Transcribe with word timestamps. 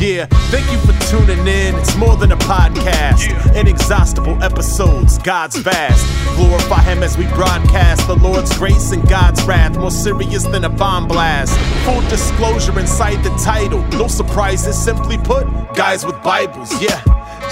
Yeah, 0.00 0.26
thank 0.50 0.70
you 0.72 0.78
for 0.78 0.98
tuning 1.06 1.46
in. 1.46 1.74
It's 1.76 1.94
more 1.96 2.16
than 2.16 2.32
a 2.32 2.36
podcast. 2.36 3.54
Inexhaustible 3.54 4.42
episodes, 4.42 5.18
God's 5.18 5.56
vast. 5.56 6.04
Glorify 6.36 6.82
Him 6.82 7.02
as 7.02 7.16
we 7.16 7.26
broadcast 7.28 8.06
the 8.06 8.16
Lord's 8.16 8.56
grace 8.58 8.92
and 8.92 9.06
God's 9.08 9.42
wrath, 9.44 9.76
more 9.76 9.90
serious 9.90 10.44
than 10.44 10.64
a 10.64 10.68
bomb 10.68 11.06
blast. 11.06 11.56
Full 11.84 12.00
disclosure 12.08 12.78
inside 12.80 13.22
the 13.22 13.30
title. 13.44 13.82
No 13.98 14.08
surprises, 14.08 14.82
simply 14.82 15.18
put, 15.18 15.44
guys 15.74 16.04
with 16.04 16.20
Bibles, 16.22 16.72
yeah. 16.82 17.00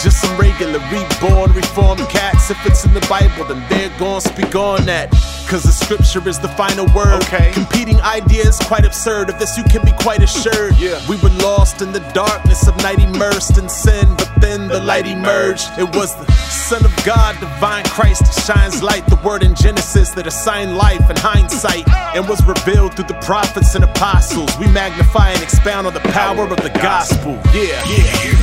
Just 0.02 0.20
some 0.20 0.36
regular, 0.38 0.78
reborn, 0.90 1.52
reformed 1.52 2.06
cats. 2.08 2.50
If 2.50 2.64
it's 2.66 2.84
in 2.84 2.94
the 2.94 3.06
Bible, 3.08 3.44
then 3.44 3.62
they're 3.68 3.96
gonna 3.98 4.20
speak 4.20 4.54
on 4.54 4.86
that. 4.86 5.10
Cause 5.48 5.64
the 5.64 5.72
scripture 5.72 6.26
is 6.28 6.38
the 6.38 6.48
final 6.50 6.86
word. 6.94 7.22
Okay. 7.24 7.50
Competing 7.52 8.00
ideas, 8.02 8.58
quite 8.60 8.84
absurd. 8.84 9.28
Of 9.30 9.38
this, 9.38 9.58
you 9.58 9.64
can 9.64 9.84
be 9.84 9.92
quite 10.00 10.22
assured. 10.22 10.78
Yeah. 10.78 11.00
We 11.08 11.16
were 11.16 11.34
lost 11.42 11.82
in 11.82 11.92
the 11.92 12.00
darkness 12.14 12.68
of 12.68 12.76
night, 12.78 13.00
immersed 13.00 13.58
in 13.58 13.68
sin, 13.68 14.06
but 14.16 14.30
then 14.38 14.68
the 14.68 14.80
light 14.80 15.06
emerged. 15.06 15.68
It 15.76 15.94
was 15.96 16.14
the 16.14 16.30
Son 16.32 16.84
of 16.84 16.94
God, 17.04 17.38
divine 17.40 17.84
Christ, 17.86 18.22
that 18.22 18.44
shines 18.46 18.80
light. 18.82 19.04
The 19.08 19.20
word 19.24 19.42
in 19.42 19.56
Genesis 19.56 20.10
that 20.10 20.26
assigned 20.26 20.76
life 20.76 21.10
in 21.10 21.16
hindsight 21.16 21.88
and 22.14 22.28
was 22.28 22.40
revealed 22.46 22.94
through 22.94 23.08
the 23.08 23.20
prophets 23.20 23.74
and 23.74 23.82
apostles. 23.82 24.56
We 24.58 24.68
magnify 24.68 25.30
and 25.30 25.42
expound 25.42 25.86
on 25.88 25.94
the 25.94 26.06
power 26.14 26.44
of 26.44 26.62
the 26.62 26.70
gospel. 26.80 27.32
Yeah. 27.52 27.82
Yeah, 27.90 28.39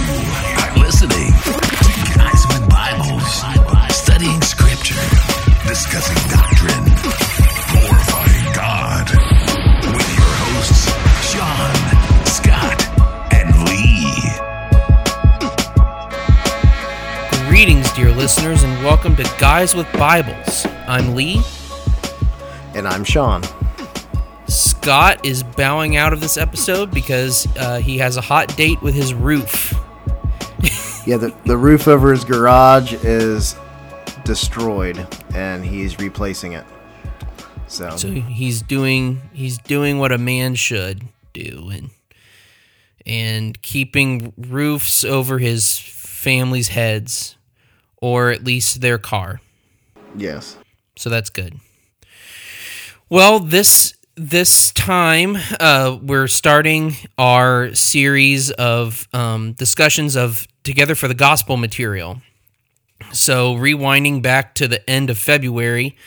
discussing 5.98 6.30
doctrine, 6.30 6.84
glorifying 7.72 8.54
God, 8.54 9.10
with 9.96 10.10
your 10.16 10.34
hosts, 10.46 10.86
Sean, 11.32 11.74
Scott, 12.26 12.80
and 13.34 13.50
Lee. 13.68 14.06
Greetings, 17.50 17.92
dear 17.94 18.12
listeners, 18.12 18.62
and 18.62 18.84
welcome 18.84 19.16
to 19.16 19.24
Guys 19.40 19.74
with 19.74 19.92
Bibles. 19.94 20.68
I'm 20.88 21.16
Lee. 21.16 21.42
And 22.76 22.88
I'm 22.88 23.04
Sean. 23.04 23.42
Scott 24.48 25.26
is 25.26 25.42
bowing 25.42 25.96
out 25.96 26.14
of 26.14 26.22
this 26.22 26.38
episode 26.38 26.92
because 26.92 27.48
uh, 27.58 27.80
he 27.80 27.98
has 27.98 28.18
a 28.18 28.22
hot 28.22 28.56
date 28.56 28.80
with 28.84 28.94
his 28.94 29.16
roof. 29.16 29.74
Yeah, 31.08 31.18
the, 31.18 31.34
the 31.46 31.58
roof 31.58 31.88
over 31.88 32.12
his 32.12 32.24
garage 32.24 32.94
is 32.94 33.56
destroyed 34.28 35.08
and 35.34 35.66
he's 35.66 35.98
replacing 36.00 36.52
it. 36.52 36.66
So, 37.68 37.96
So 37.96 38.12
he's 38.12 38.62
doing 38.62 39.22
he's 39.34 39.58
doing 39.58 40.00
what 40.00 40.12
a 40.12 40.18
man 40.18 40.56
should 40.56 41.06
do 41.34 41.70
and 41.74 41.90
and 43.06 43.62
keeping 43.62 44.34
roofs 44.38 45.06
over 45.06 45.40
his 45.40 45.78
family's 45.80 46.68
heads 46.68 47.38
or 48.02 48.30
at 48.32 48.44
least 48.44 48.82
their 48.82 48.98
car. 48.98 49.40
yes. 50.16 50.58
So 50.98 51.10
that's 51.10 51.30
good. 51.30 51.60
Well, 53.10 53.40
this 53.40 53.94
this 54.16 54.72
time 54.74 55.38
uh, 55.60 55.98
we're 56.02 56.28
starting 56.28 56.96
our 57.18 57.74
series 57.76 58.52
of 58.52 59.08
um, 59.14 59.54
discussions 59.54 60.18
of 60.18 60.48
Together 60.64 60.96
for 60.96 61.08
the 61.08 61.14
Gospel 61.14 61.56
material. 61.56 62.22
So 63.14 63.56
rewinding 63.56 64.22
back 64.22 64.56
to 64.56 64.68
the 64.68 64.88
end 64.90 65.10
of 65.10 65.18
February, 65.18 65.98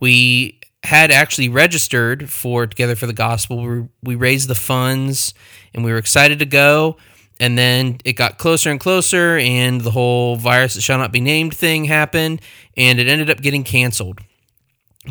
we 0.00 0.60
had 0.84 1.10
actually 1.10 1.48
registered 1.48 2.30
for 2.30 2.66
Together 2.66 2.96
for 2.96 3.06
the 3.06 3.12
Gospel. 3.12 3.86
We, 4.02 4.14
raised 4.14 4.48
the 4.48 4.54
funds 4.54 5.34
and 5.74 5.84
we 5.84 5.92
were 5.92 5.98
excited 5.98 6.38
to 6.40 6.46
go. 6.46 6.96
And 7.40 7.56
then 7.56 7.98
it 8.04 8.14
got 8.14 8.36
closer 8.36 8.68
and 8.68 8.80
closer, 8.80 9.38
and 9.38 9.80
the 9.80 9.92
whole 9.92 10.34
virus 10.34 10.74
that 10.74 10.80
shall 10.80 10.98
not 10.98 11.12
be 11.12 11.20
named 11.20 11.54
thing 11.54 11.84
happened, 11.84 12.42
and 12.76 12.98
it 12.98 13.06
ended 13.06 13.30
up 13.30 13.40
getting 13.40 13.62
canceled 13.62 14.20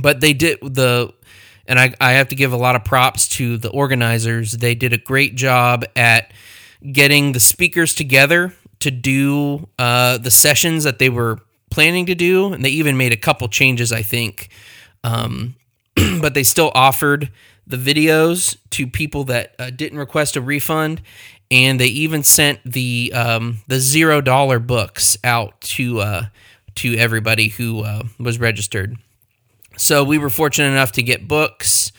but 0.01 0.21
they 0.21 0.33
did 0.33 0.59
the 0.61 1.13
and 1.69 1.79
I, 1.79 1.93
I 1.99 2.13
have 2.13 2.29
to 2.29 2.35
give 2.35 2.53
a 2.53 2.57
lot 2.57 2.75
of 2.75 2.85
props 2.85 3.27
to 3.29 3.57
the 3.57 3.69
organizers 3.69 4.53
they 4.53 4.75
did 4.75 4.93
a 4.93 4.97
great 4.97 5.35
job 5.35 5.85
at 5.95 6.31
getting 6.91 7.31
the 7.31 7.39
speakers 7.39 7.93
together 7.93 8.53
to 8.79 8.91
do 8.91 9.67
uh, 9.79 10.17
the 10.17 10.31
sessions 10.31 10.83
that 10.83 10.99
they 10.99 11.09
were 11.09 11.39
planning 11.69 12.05
to 12.05 12.15
do 12.15 12.53
and 12.53 12.63
they 12.63 12.69
even 12.69 12.97
made 12.97 13.11
a 13.11 13.17
couple 13.17 13.47
changes 13.47 13.91
i 13.91 14.01
think. 14.01 14.49
Um, 15.03 15.55
but 16.21 16.33
they 16.33 16.43
still 16.43 16.71
offered 16.75 17.31
the 17.65 17.77
videos 17.77 18.57
to 18.71 18.87
people 18.87 19.25
that 19.25 19.55
uh, 19.59 19.69
didn't 19.69 19.97
request 19.97 20.35
a 20.35 20.41
refund 20.41 21.01
and 21.49 21.79
they 21.79 21.87
even 21.87 22.23
sent 22.23 22.59
the 22.65 23.11
um, 23.13 23.59
the 23.67 23.79
zero 23.79 24.21
dollar 24.21 24.59
books 24.59 25.17
out 25.23 25.59
to 25.61 25.99
uh, 26.01 26.25
to 26.75 26.95
everybody 26.97 27.49
who 27.49 27.81
uh, 27.83 28.03
was 28.19 28.39
registered. 28.39 28.97
So 29.77 30.03
we 30.03 30.17
were 30.17 30.29
fortunate 30.29 30.69
enough 30.69 30.93
to 30.93 31.03
get 31.03 31.27
books, 31.27 31.91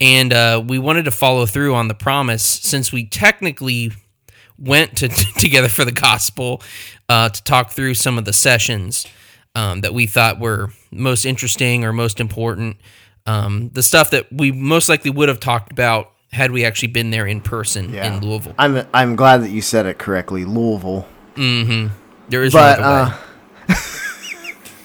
and 0.00 0.32
uh, 0.32 0.62
we 0.66 0.78
wanted 0.78 1.04
to 1.04 1.10
follow 1.10 1.46
through 1.46 1.74
on 1.74 1.88
the 1.88 1.94
promise 1.94 2.42
since 2.42 2.92
we 2.92 3.06
technically 3.06 3.92
went 4.58 4.96
to 4.98 5.08
together 5.38 5.68
for 5.68 5.84
the 5.84 5.92
gospel 5.92 6.62
uh, 7.08 7.28
to 7.28 7.42
talk 7.44 7.70
through 7.70 7.94
some 7.94 8.18
of 8.18 8.24
the 8.24 8.32
sessions 8.32 9.06
um, 9.54 9.80
that 9.82 9.94
we 9.94 10.06
thought 10.06 10.38
were 10.40 10.70
most 10.90 11.24
interesting 11.24 11.84
or 11.84 11.92
most 11.92 12.20
important. 12.20 12.76
Um, 13.26 13.70
the 13.74 13.82
stuff 13.82 14.10
that 14.10 14.26
we 14.32 14.52
most 14.52 14.88
likely 14.88 15.10
would 15.10 15.28
have 15.28 15.40
talked 15.40 15.70
about 15.72 16.12
had 16.32 16.50
we 16.50 16.64
actually 16.64 16.88
been 16.88 17.10
there 17.10 17.26
in 17.26 17.40
person 17.40 17.92
Yeah. 17.92 18.14
in 18.16 18.22
Louisville. 18.26 18.54
I'm 18.58 18.86
I'm 18.92 19.16
glad 19.16 19.38
that 19.42 19.50
you 19.50 19.62
said 19.62 19.86
it 19.86 19.98
correctly, 19.98 20.44
Louisville. 20.44 21.06
There 21.36 22.42
is 22.42 22.52
But 22.52 22.78
way. 22.78 22.84
uh 22.84 23.10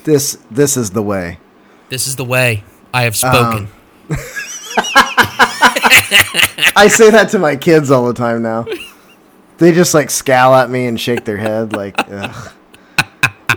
this 0.04 0.38
this 0.52 0.78
is 0.78 0.92
the 0.92 1.02
way. 1.02 1.40
this 1.90 2.08
is 2.08 2.16
the 2.16 2.26
way 2.26 2.64
I 2.94 3.04
have 3.04 3.16
spoken. 3.16 3.68
I 6.76 6.88
say 6.90 7.10
that 7.12 7.30
to 7.32 7.40
my 7.40 7.56
kids 7.56 7.92
all 7.92 8.08
the 8.08 8.14
time 8.14 8.42
now. 8.42 8.66
They 9.58 9.72
just 9.72 9.94
like 9.94 10.10
scowl 10.10 10.56
at 10.56 10.70
me 10.70 10.88
and 10.88 11.00
shake 11.00 11.26
their 11.26 11.38
head 11.38 11.74
like 11.74 11.96
ugh. 12.10 12.52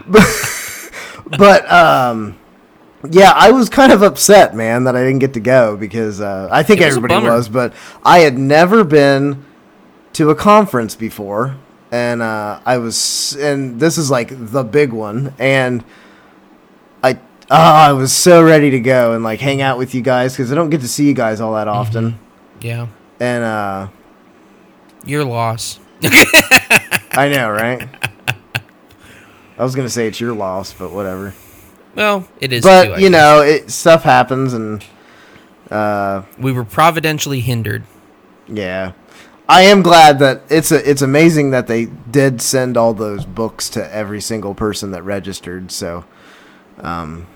But, 0.07 0.91
but 1.39 1.73
um 1.73 2.39
yeah, 3.11 3.33
I 3.35 3.51
was 3.53 3.69
kind 3.69 3.93
of 3.93 4.03
upset, 4.03 4.55
man, 4.55 4.85
that 4.85 4.97
I 4.97 5.05
didn't 5.05 5.21
get 5.21 5.35
to 5.35 5.41
go 5.41 5.77
because 5.77 6.21
uh, 6.21 6.49
I 6.51 6.63
think 6.63 6.81
was 6.81 6.97
everybody 6.97 7.25
was, 7.25 7.49
but 7.49 7.73
I 8.05 8.21
had 8.21 8.39
never 8.39 8.85
been 8.85 9.45
to 10.15 10.31
a 10.31 10.35
conference 10.35 10.95
before, 10.95 11.57
and 11.91 12.23
uh, 12.23 12.61
I 12.65 12.79
was, 12.79 13.37
and 13.39 13.79
this 13.79 13.99
is 13.99 14.11
like 14.11 14.31
the 14.33 14.65
big 14.65 14.93
one, 14.93 15.35
and 15.39 15.85
I, 17.03 17.15
oh, 17.51 17.57
I 17.57 17.93
was 17.93 18.13
so 18.13 18.43
ready 18.43 18.71
to 18.71 18.81
go 18.81 19.13
and 19.13 19.23
like 19.23 19.41
hang 19.41 19.61
out 19.61 19.79
with 19.79 19.95
you 19.95 20.03
guys 20.03 20.33
because 20.33 20.51
I 20.51 20.55
don't 20.55 20.71
get 20.71 20.81
to 20.81 20.89
see 20.89 21.07
you 21.07 21.15
guys 21.15 21.41
all 21.41 21.55
that 21.55 21.69
often, 21.69 22.19
yeah, 22.61 22.89
and 23.21 23.45
uh, 23.45 23.89
your 25.05 25.25
loss. 25.25 25.81
I 27.13 27.29
know, 27.33 27.51
right? 27.51 27.89
I 29.59 29.65
was 29.65 29.75
gonna 29.75 29.89
say 29.89 30.07
it's 30.07 30.21
your 30.21 30.35
loss, 30.35 30.73
but 30.75 30.93
whatever. 30.93 31.35
Well, 31.95 32.29
it 32.41 32.53
is. 32.53 32.63
But 32.63 32.93
I 32.93 32.97
you 32.99 33.11
guess. 33.11 33.13
know, 33.13 33.41
it 33.43 33.71
stuff 33.71 34.03
happens, 34.03 34.53
and 34.53 34.85
uh, 35.71 36.23
we 36.39 36.53
were 36.53 36.65
providentially 36.65 37.41
hindered. 37.41 37.85
yeah, 38.49 38.93
I 39.49 39.63
am 39.63 39.81
glad 39.83 40.19
that 40.19 40.43
it's 40.51 40.73
a, 40.73 40.89
it's 40.91 41.01
amazing 41.01 41.53
that 41.53 41.69
they 41.69 41.87
did 41.87 42.43
send 42.43 42.77
all 42.77 42.93
those 42.93 43.25
books 43.25 43.71
to 43.71 43.95
every 43.95 44.21
single 44.21 44.55
person 44.55 44.91
that 44.91 45.03
registered. 45.05 45.71
So 45.73 46.05
um, 46.81 47.27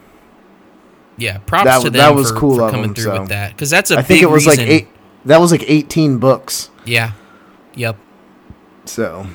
Yeah, 1.16 1.38
props 1.38 1.64
That 1.64 1.78
to 1.82 1.90
them 1.90 1.92
that 1.94 2.14
was 2.14 2.30
for, 2.30 2.36
cool 2.36 2.56
for 2.58 2.70
coming 2.70 2.88
them, 2.88 2.94
through 2.94 3.04
so. 3.04 3.20
with 3.20 3.28
that 3.30 3.52
because 3.52 3.70
that's 3.70 3.90
a 3.90 3.96
I 3.98 4.02
think 4.02 4.22
it 4.22 4.28
was 4.28 4.46
like 4.46 4.58
eight. 4.58 4.88
That 5.24 5.40
was 5.40 5.50
like 5.52 5.64
eighteen 5.68 6.18
books. 6.18 6.68
Yeah, 6.84 7.12
yep. 7.74 7.96
So 8.90 9.26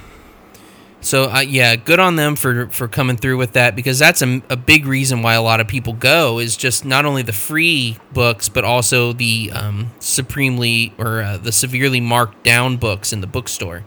So 0.99 1.31
uh, 1.31 1.39
yeah, 1.39 1.75
good 1.75 1.99
on 1.99 2.17
them 2.17 2.35
for 2.35 2.67
for 2.67 2.87
coming 2.87 3.15
through 3.15 3.37
with 3.37 3.53
that 3.53 3.75
because 3.75 3.97
that's 3.97 4.21
a, 4.21 4.41
a 4.49 4.57
big 4.57 4.85
reason 4.85 5.21
why 5.21 5.35
a 5.35 5.41
lot 5.41 5.61
of 5.61 5.67
people 5.67 5.93
go 5.93 6.39
is 6.39 6.57
just 6.57 6.83
not 6.83 7.05
only 7.05 7.21
the 7.21 7.33
free 7.33 7.97
books 8.11 8.49
but 8.49 8.65
also 8.65 9.13
the 9.13 9.51
um, 9.53 9.91
supremely 9.99 10.93
or 10.97 11.21
uh, 11.21 11.37
the 11.37 11.51
severely 11.51 12.01
marked 12.01 12.43
down 12.43 12.75
books 12.75 13.13
in 13.13 13.21
the 13.21 13.27
bookstore. 13.27 13.85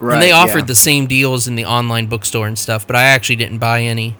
right, 0.00 0.14
and 0.14 0.22
they 0.22 0.32
offered 0.32 0.60
yeah. 0.60 0.64
the 0.66 0.74
same 0.74 1.06
deals 1.06 1.48
in 1.48 1.54
the 1.54 1.64
online 1.64 2.06
bookstore 2.06 2.46
and 2.46 2.58
stuff, 2.58 2.86
but 2.86 2.94
I 2.94 3.04
actually 3.04 3.36
didn't 3.36 3.58
buy 3.58 3.82
any. 3.82 4.16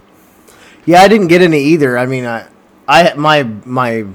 Yeah, 0.87 1.03
I 1.03 1.09
didn't 1.09 1.29
get 1.29 1.43
any 1.43 1.63
either. 1.63 1.99
I 1.99 2.07
mean, 2.07 2.25
I, 2.25 2.47
I 2.89 3.13
my 3.15 3.43
my 3.65 4.07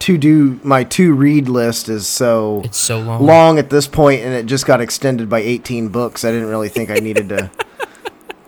to 0.00 0.18
do 0.18 0.60
my 0.62 0.84
to 0.84 1.14
read 1.14 1.48
list 1.48 1.88
is 1.88 2.06
so 2.06 2.60
It's 2.64 2.78
so 2.78 2.98
long. 3.00 3.24
long 3.24 3.58
at 3.58 3.70
this 3.70 3.86
point, 3.86 4.22
and 4.22 4.32
it 4.34 4.46
just 4.46 4.66
got 4.66 4.80
extended 4.80 5.28
by 5.28 5.40
eighteen 5.40 5.88
books. 5.88 6.24
I 6.24 6.30
didn't 6.32 6.48
really 6.48 6.68
think 6.68 6.90
I 6.90 6.94
needed 6.96 7.28
to 7.30 7.50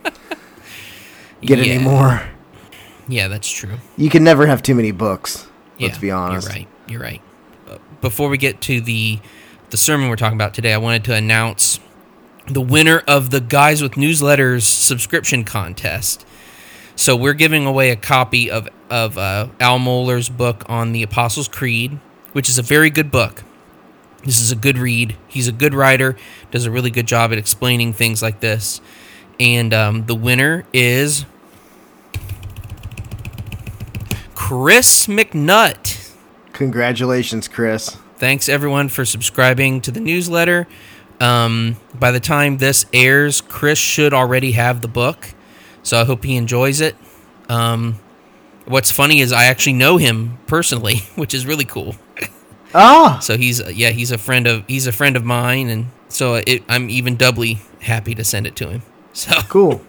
get 1.43 1.59
any 1.59 1.75
Yeah. 1.75 1.79
more. 1.81 2.23
Yeah, 3.09 3.29
that's 3.29 3.50
true. 3.50 3.77
You 3.97 4.11
can 4.11 4.23
never 4.25 4.47
have 4.47 4.62
too 4.62 4.75
many 4.75 4.91
books. 4.93 5.47
Let's 5.81 5.99
be 5.99 6.11
honest. 6.11 6.49
You're 6.49 6.55
right. 6.56 6.69
You're 6.89 7.00
right. 7.00 7.23
Before 8.01 8.29
we 8.29 8.37
get 8.39 8.61
to 8.62 8.81
the 8.81 9.19
the 9.71 9.77
sermon 9.77 10.09
we're 10.09 10.17
talking 10.17 10.37
about 10.37 10.55
today, 10.55 10.73
I 10.73 10.79
wanted 10.79 11.05
to 11.05 11.15
announce 11.15 11.79
the 12.47 12.61
winner 12.61 13.03
of 13.06 13.31
the 13.31 13.41
Guys 13.41 13.83
with 13.83 13.93
Newsletters 13.93 14.62
subscription 14.62 15.44
contest. 15.44 16.25
So 16.99 17.15
we're 17.15 17.35
giving 17.35 17.65
away 17.65 17.91
a 17.91 17.97
copy 17.97 18.50
of 18.50 18.69
of 18.91 19.17
uh, 19.17 19.47
Al 19.61 19.79
Mohler's 19.79 20.29
book 20.29 20.65
on 20.69 20.91
the 20.91 21.05
Apostles' 21.05 21.47
Creed, 21.47 21.97
which 22.33 22.49
is 22.49 22.59
a 22.59 22.62
very 22.62 22.91
good 22.91 23.12
book. 23.12 23.45
This 24.25 24.41
is 24.41 24.50
a 24.50 24.56
good 24.56 24.77
read. 24.77 25.17
He's 25.29 25.47
a 25.47 25.53
good 25.53 25.75
writer, 25.75 26.17
does 26.50 26.67
a 26.67 26.73
really 26.73 26.91
good 26.91 27.06
job 27.06 27.31
at 27.31 27.39
explaining 27.39 27.93
things 27.93 28.21
like 28.21 28.41
this. 28.41 28.81
And 29.39 29.73
um, 29.73 30.06
the 30.06 30.17
winner 30.17 30.65
is 30.73 31.25
Chris 34.35 35.06
McNutt. 35.06 36.12
Congratulations, 36.53 37.47
Chris. 37.47 37.97
Thanks 38.17 38.49
everyone 38.49 38.89
for 38.89 39.05
subscribing 39.05 39.81
to 39.83 39.93
the 39.93 40.01
newsletter. 40.01 40.67
Um, 41.21 41.77
by 41.94 42.11
the 42.11 42.21
time 42.21 42.59
this 42.59 42.87
airs, 42.93 43.41
Chris 43.41 43.79
should 43.79 44.12
already 44.12 44.53
have 44.53 44.81
the 44.81 44.89
book, 44.89 45.33
so 45.83 46.01
I 46.01 46.05
hope 46.05 46.25
he 46.25 46.37
enjoys 46.37 46.81
it. 46.81 46.97
Um, 47.49 47.99
what's 48.67 48.91
funny 48.93 49.21
is 49.21 49.33
I 49.33 49.45
actually 49.45 49.73
know 49.75 49.97
him 49.97 50.39
personally, 50.47 50.97
which 51.17 51.35
is 51.35 51.47
really 51.47 51.65
cool. 51.65 51.97
Ah, 52.75 53.19
So 53.23 53.39
he's 53.39 53.63
yeah 53.73 53.89
he's 53.91 54.11
a 54.13 54.19
friend 54.19 54.47
of 54.47 54.63
he's 54.69 54.87
a 54.87 54.93
friend 54.93 55.17
of 55.17 55.25
mine, 55.25 55.71
and 55.71 55.87
so 56.11 56.35
it, 56.35 56.63
I'm 56.69 56.91
even 56.91 57.17
doubly 57.17 57.61
happy 57.81 58.15
to 58.15 58.23
send 58.25 58.47
it 58.47 58.57
to 58.57 58.69
him. 58.69 58.83
So 59.15 59.33
cool. 59.49 59.81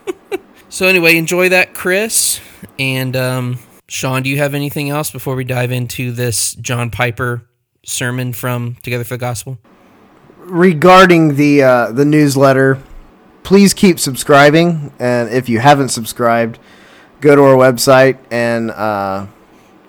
so 0.70 0.88
anyway, 0.88 1.18
enjoy 1.18 1.50
that, 1.50 1.74
Chris. 1.74 2.40
And 2.80 3.18
um, 3.18 3.60
Sean, 3.90 4.24
do 4.24 4.30
you 4.30 4.38
have 4.38 4.54
anything 4.56 4.90
else 4.90 5.12
before 5.12 5.36
we 5.36 5.44
dive 5.44 5.74
into 5.74 6.14
this 6.14 6.54
John 6.56 6.90
Piper 6.90 7.44
sermon 7.86 8.32
from 8.32 8.76
Together 8.82 9.04
for 9.04 9.16
the 9.16 9.20
Gospel? 9.20 9.60
Regarding 10.38 11.36
the 11.36 11.62
uh, 11.64 11.92
the 11.92 12.06
newsletter, 12.06 12.82
please 13.50 13.74
keep 13.74 14.00
subscribing, 14.00 14.94
and 15.00 15.28
if 15.30 15.50
you 15.50 15.58
haven't 15.58 15.90
subscribed, 15.90 16.60
go 17.20 17.36
to 17.36 17.42
our 17.42 17.56
website 17.56 18.20
and 18.30 18.70
uh, 18.70 19.26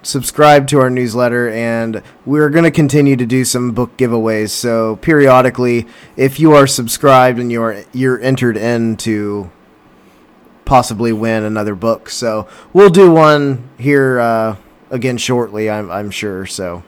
subscribe 0.00 0.66
to 0.66 0.80
our 0.80 0.88
newsletter. 0.88 1.50
And 1.50 2.02
we're 2.24 2.48
going 2.48 2.64
to 2.64 2.70
continue 2.70 3.16
to 3.16 3.26
do 3.26 3.44
some 3.44 3.72
book 3.72 3.94
giveaways. 3.98 4.48
So 4.48 4.96
periodically, 4.96 5.86
if 6.16 6.40
you 6.40 6.52
are 6.52 6.66
subscribed 6.66 7.38
and 7.38 7.52
you're 7.52 7.84
you're 7.92 8.18
entered 8.22 8.56
in 8.56 8.96
to 9.04 9.50
possibly 10.64 11.12
win 11.12 11.44
another 11.44 11.74
book, 11.74 12.08
so 12.08 12.48
we'll 12.72 12.88
do 12.88 13.12
one 13.12 13.68
here 13.76 14.20
uh, 14.20 14.56
again 14.88 15.18
shortly. 15.18 15.68
I'm 15.68 15.90
I'm 15.90 16.10
sure. 16.10 16.46
So. 16.46 16.82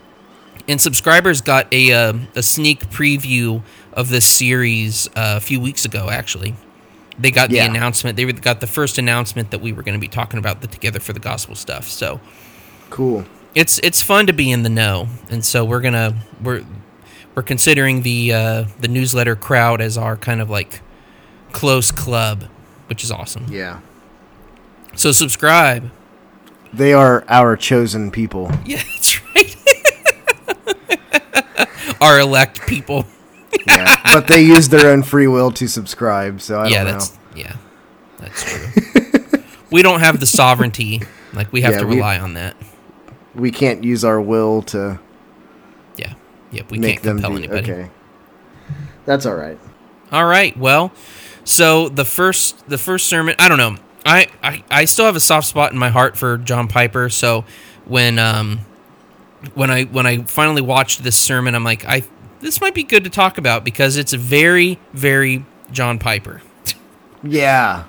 And 0.68 0.80
subscribers 0.80 1.42
got 1.42 1.66
a 1.70 1.92
uh, 1.92 2.14
a 2.34 2.42
sneak 2.42 2.88
preview 2.88 3.62
of 3.94 4.08
this 4.08 4.24
series 4.26 5.08
uh, 5.08 5.34
a 5.36 5.40
few 5.40 5.60
weeks 5.60 5.84
ago. 5.84 6.08
Actually, 6.10 6.54
they 7.18 7.30
got 7.30 7.50
the 7.50 7.58
announcement. 7.58 8.16
They 8.16 8.24
got 8.32 8.60
the 8.60 8.66
first 8.66 8.98
announcement 8.98 9.50
that 9.50 9.60
we 9.60 9.72
were 9.72 9.82
going 9.82 9.94
to 9.94 10.00
be 10.00 10.08
talking 10.08 10.38
about 10.38 10.60
the 10.60 10.66
Together 10.66 11.00
for 11.00 11.12
the 11.12 11.20
Gospel 11.20 11.54
stuff. 11.54 11.88
So 11.88 12.20
Cool. 12.90 13.24
it's 13.54 13.78
it's 13.80 14.02
fun 14.02 14.26
to 14.26 14.32
be 14.32 14.50
in 14.50 14.62
the 14.62 14.70
know, 14.70 15.08
and 15.30 15.44
so 15.44 15.64
we're 15.64 15.80
gonna 15.80 16.14
we're 16.42 16.64
we're 17.34 17.42
considering 17.42 18.02
the 18.02 18.32
uh, 18.32 18.64
the 18.80 18.88
newsletter 18.88 19.36
crowd 19.36 19.80
as 19.80 19.96
our 19.98 20.16
kind 20.16 20.40
of 20.40 20.50
like 20.50 20.80
close 21.52 21.90
club, 21.90 22.44
which 22.88 23.02
is 23.04 23.10
awesome. 23.10 23.46
Yeah. 23.50 23.80
So 24.94 25.12
subscribe. 25.12 25.90
They 26.74 26.92
are 26.94 27.24
our 27.28 27.56
chosen 27.56 28.10
people. 28.10 28.50
Yeah, 28.66 28.76
that's 28.82 29.20
right. 29.34 29.56
Our 32.00 32.18
elect 32.20 32.66
people. 32.66 33.06
Yeah. 33.66 34.00
but 34.12 34.26
they 34.28 34.42
use 34.42 34.68
their 34.68 34.90
own 34.90 35.02
free 35.02 35.26
will 35.26 35.50
to 35.52 35.68
subscribe, 35.68 36.40
so 36.40 36.58
I 36.60 36.68
yeah, 36.68 36.84
don't 36.84 36.86
know. 36.86 36.98
that's 36.98 37.18
yeah, 37.36 37.56
that's 38.18 38.44
true. 38.44 39.42
we 39.70 39.82
don't 39.82 40.00
have 40.00 40.20
the 40.20 40.26
sovereignty. 40.26 41.02
Like 41.32 41.52
we 41.52 41.62
have 41.62 41.72
Yeah, 41.74 41.80
to 41.80 41.86
we- 41.86 41.96
rely 41.96 42.18
on 42.18 42.34
that. 42.34 42.56
We 43.34 43.50
can't 43.50 43.82
use 43.82 44.04
our 44.04 44.20
will 44.20 44.62
to 44.64 44.98
Yeah, 45.96 46.14
yep. 46.50 46.70
We 46.70 46.78
can't 46.78 47.02
compel 47.02 47.30
do 47.30 47.36
anybody. 47.36 47.72
okay. 47.72 47.90
That's 49.06 49.24
all 49.26 49.34
right. 49.34 49.58
All 50.12 50.26
right. 50.26 50.56
Well, 50.56 50.92
so 51.44 51.88
the 51.88 52.04
first 52.04 52.68
the 52.68 52.78
first 52.78 53.06
sermon, 53.06 53.34
I 53.38 53.48
don't 53.48 53.58
know. 53.58 53.76
I, 54.04 54.26
I 54.42 54.64
I 54.70 54.84
still 54.84 55.06
have 55.06 55.16
a 55.16 55.20
soft 55.20 55.46
spot 55.46 55.72
in 55.72 55.78
my 55.78 55.88
heart 55.90 56.16
for 56.16 56.36
John 56.38 56.68
Piper. 56.68 57.08
So 57.08 57.44
when 57.86 58.18
um 58.18 58.60
when 59.54 59.70
I 59.70 59.84
when 59.84 60.06
I 60.06 60.22
finally 60.24 60.62
watched 60.62 61.02
this 61.02 61.16
sermon, 61.16 61.54
I'm 61.54 61.64
like, 61.64 61.84
I 61.86 62.02
this 62.42 62.60
might 62.60 62.74
be 62.74 62.82
good 62.82 63.04
to 63.04 63.10
talk 63.10 63.38
about 63.38 63.64
because 63.64 63.96
it's 63.96 64.12
very 64.12 64.78
very 64.92 65.44
John 65.70 65.98
Piper. 65.98 66.42
Yeah. 67.22 67.84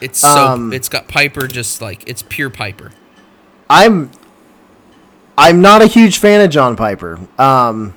It's 0.00 0.18
so 0.20 0.28
Um, 0.28 0.72
it's 0.72 0.88
got 0.88 1.08
Piper 1.08 1.46
just 1.48 1.80
like 1.80 2.04
it's 2.06 2.22
pure 2.22 2.50
Piper. 2.50 2.92
I'm 3.68 4.10
I'm 5.36 5.60
not 5.60 5.82
a 5.82 5.86
huge 5.86 6.18
fan 6.18 6.40
of 6.40 6.50
John 6.50 6.76
Piper. 6.76 7.18
Um 7.38 7.94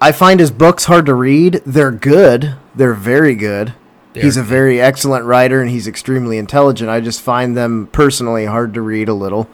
I 0.00 0.12
find 0.12 0.38
his 0.40 0.50
books 0.50 0.84
hard 0.84 1.06
to 1.06 1.14
read. 1.14 1.60
They're 1.66 1.90
good. 1.90 2.54
They're 2.74 2.94
very 2.94 3.34
good. 3.34 3.74
They're 4.14 4.22
he's 4.22 4.36
a 4.36 4.40
good. 4.40 4.48
very 4.48 4.80
excellent 4.80 5.24
writer 5.24 5.60
and 5.60 5.70
he's 5.70 5.86
extremely 5.88 6.38
intelligent. 6.38 6.88
I 6.88 7.00
just 7.00 7.20
find 7.20 7.56
them 7.56 7.88
personally 7.92 8.46
hard 8.46 8.74
to 8.74 8.80
read 8.80 9.08
a 9.08 9.14
little. 9.14 9.48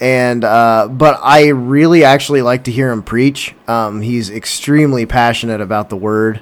And 0.00 0.44
uh, 0.44 0.88
but 0.90 1.18
I 1.22 1.48
really 1.48 2.04
actually 2.04 2.42
like 2.42 2.64
to 2.64 2.70
hear 2.70 2.90
him 2.92 3.02
preach. 3.02 3.54
Um, 3.66 4.00
he's 4.00 4.30
extremely 4.30 5.06
passionate 5.06 5.60
about 5.60 5.88
the 5.90 5.96
word, 5.96 6.40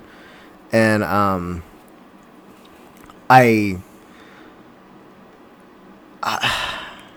and 0.72 1.02
um, 1.02 1.62
I 3.30 3.78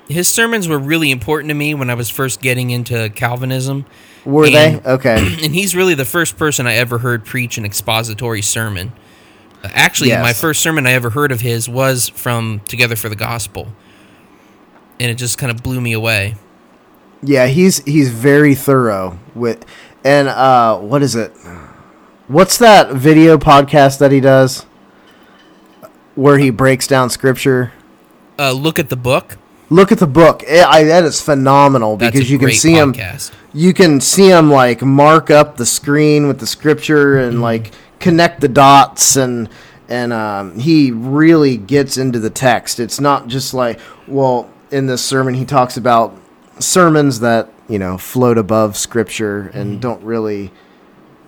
His 0.08 0.28
sermons 0.28 0.68
were 0.68 0.80
really 0.80 1.12
important 1.12 1.50
to 1.50 1.54
me 1.56 1.76
when 1.76 1.90
I 1.90 1.94
was 1.94 2.10
first 2.10 2.42
getting 2.42 2.72
into 2.72 3.10
Calvinism. 3.12 3.86
were 4.26 4.46
And- 4.46 4.54
they 4.56 4.82
okay? 4.86 5.18
and 5.44 5.54
he's 5.54 5.76
really 5.76 5.94
the 5.94 6.06
first 6.06 6.38
person 6.38 6.66
I 6.68 6.76
ever 6.76 6.98
heard 7.00 7.26
preach 7.26 7.58
an 7.58 7.66
expository 7.66 8.42
sermon. 8.42 8.92
Uh, 9.64 9.70
Actually, 9.74 10.10
Yes. 10.10 10.24
my 10.24 10.34
first 10.34 10.62
sermon 10.62 10.88
I 10.88 10.94
ever 10.94 11.10
heard 11.12 11.32
of 11.32 11.42
his 11.42 11.68
was 11.70 12.10
from 12.10 12.62
Together 12.68 12.96
for 12.96 13.10
the 13.10 13.16
Gospel, 13.16 13.68
and 15.00 15.10
it 15.12 15.16
just 15.16 15.38
kind 15.38 15.52
of 15.52 15.64
blew 15.64 15.82
me 15.82 15.94
away. 15.94 16.36
Yeah, 17.22 17.48
he's 17.48 17.84
he's 17.86 18.10
very 18.12 18.56
thorough 18.56 19.20
with, 19.36 19.66
and 20.04 20.28
uh, 20.30 20.78
what 20.80 21.02
is 21.04 21.16
it? 21.16 21.32
What's 22.28 22.58
that 22.60 22.92
video 22.94 23.38
podcast 23.38 24.00
that 24.00 24.12
he 24.12 24.20
does, 24.20 24.66
where 26.16 26.38
he 26.38 26.50
breaks 26.50 26.88
down 26.88 27.10
scripture? 27.10 27.74
Uh, 28.38 28.52
look 28.54 28.80
at 28.80 28.90
the 28.90 28.96
book. 28.96 29.38
Look 29.70 29.92
at 29.92 30.00
the 30.00 30.08
book. 30.08 30.44
It, 30.48 30.66
I, 30.66 30.84
that 30.86 31.04
is 31.04 31.22
phenomenal 31.22 31.98
That's 31.98 32.14
because 32.14 32.32
you 32.32 32.40
can 32.40 32.52
see 32.52 32.74
him. 32.74 32.96
You 33.54 33.74
can 33.74 34.00
see 34.02 34.30
him 34.30 34.50
like 34.50 34.82
mark 34.82 35.30
up 35.30 35.58
the 35.58 35.66
screen 35.66 36.28
with 36.28 36.40
the 36.40 36.48
scripture 36.48 37.18
and 37.20 37.34
Mm-hmm. 37.34 37.42
like 37.44 37.72
connect 38.00 38.40
the 38.42 38.48
dots 38.48 39.16
and 39.18 39.50
and 39.90 40.14
um, 40.14 40.58
he 40.60 40.92
really 40.92 41.58
gets 41.58 41.98
into 41.98 42.20
the 42.20 42.30
text. 42.30 42.80
It's 42.80 43.00
not 43.00 43.28
just 43.28 43.54
like 43.54 43.80
well, 44.08 44.50
in 44.72 44.86
this 44.88 45.04
sermon 45.04 45.34
he 45.34 45.46
talks 45.46 45.78
about 45.78 46.16
sermons 46.60 47.20
that 47.22 47.50
you 47.68 47.80
know 47.80 47.98
float 47.98 48.38
above 48.38 48.76
scripture 48.78 49.50
and 49.54 49.72
Mm-hmm. 49.74 49.80
don't 49.80 50.04
really 50.04 50.52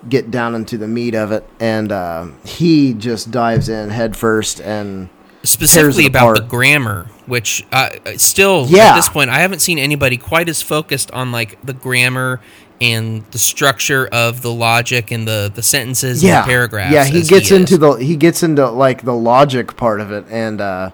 get 0.10 0.32
down 0.32 0.56
into 0.56 0.78
the 0.78 0.88
meat 0.88 1.14
of 1.14 1.32
it. 1.32 1.48
And 1.60 1.92
uh, 1.92 2.28
he 2.44 2.94
just 2.94 3.30
dives 3.30 3.70
in 3.70 3.92
headfirst 3.92 4.60
and 4.60 5.10
specifically 5.44 6.08
about 6.08 6.38
the 6.38 6.44
grammar, 6.44 7.08
which 7.28 7.66
uh, 7.72 7.90
still 8.18 8.64
at 8.66 8.96
this 8.96 9.10
point 9.10 9.30
I 9.30 9.40
haven't 9.40 9.60
seen 9.60 9.78
anybody 9.78 10.18
quite 10.18 10.50
as 10.50 10.62
focused 10.62 11.12
on 11.12 11.32
like 11.32 11.62
the 11.64 11.74
grammar 11.74 12.42
and 12.80 13.24
the 13.30 13.38
structure 13.38 14.08
of 14.08 14.42
the 14.42 14.52
logic 14.52 15.12
and 15.12 15.28
the 15.28 15.52
the 15.54 15.62
sentences 15.62 16.24
and 16.24 16.32
the 16.34 16.48
paragraphs. 16.48 16.94
Yeah, 16.94 17.06
he 17.06 17.22
gets 17.22 17.52
is. 17.52 17.52
into 17.52 17.78
the 17.78 17.94
he 17.94 18.16
gets 18.16 18.42
into 18.42 18.68
like 18.70 19.04
the 19.04 19.14
logic 19.16 19.78
part 19.78 20.02
of 20.02 20.12
it, 20.12 20.26
and 20.32 20.60
uh, 20.60 20.90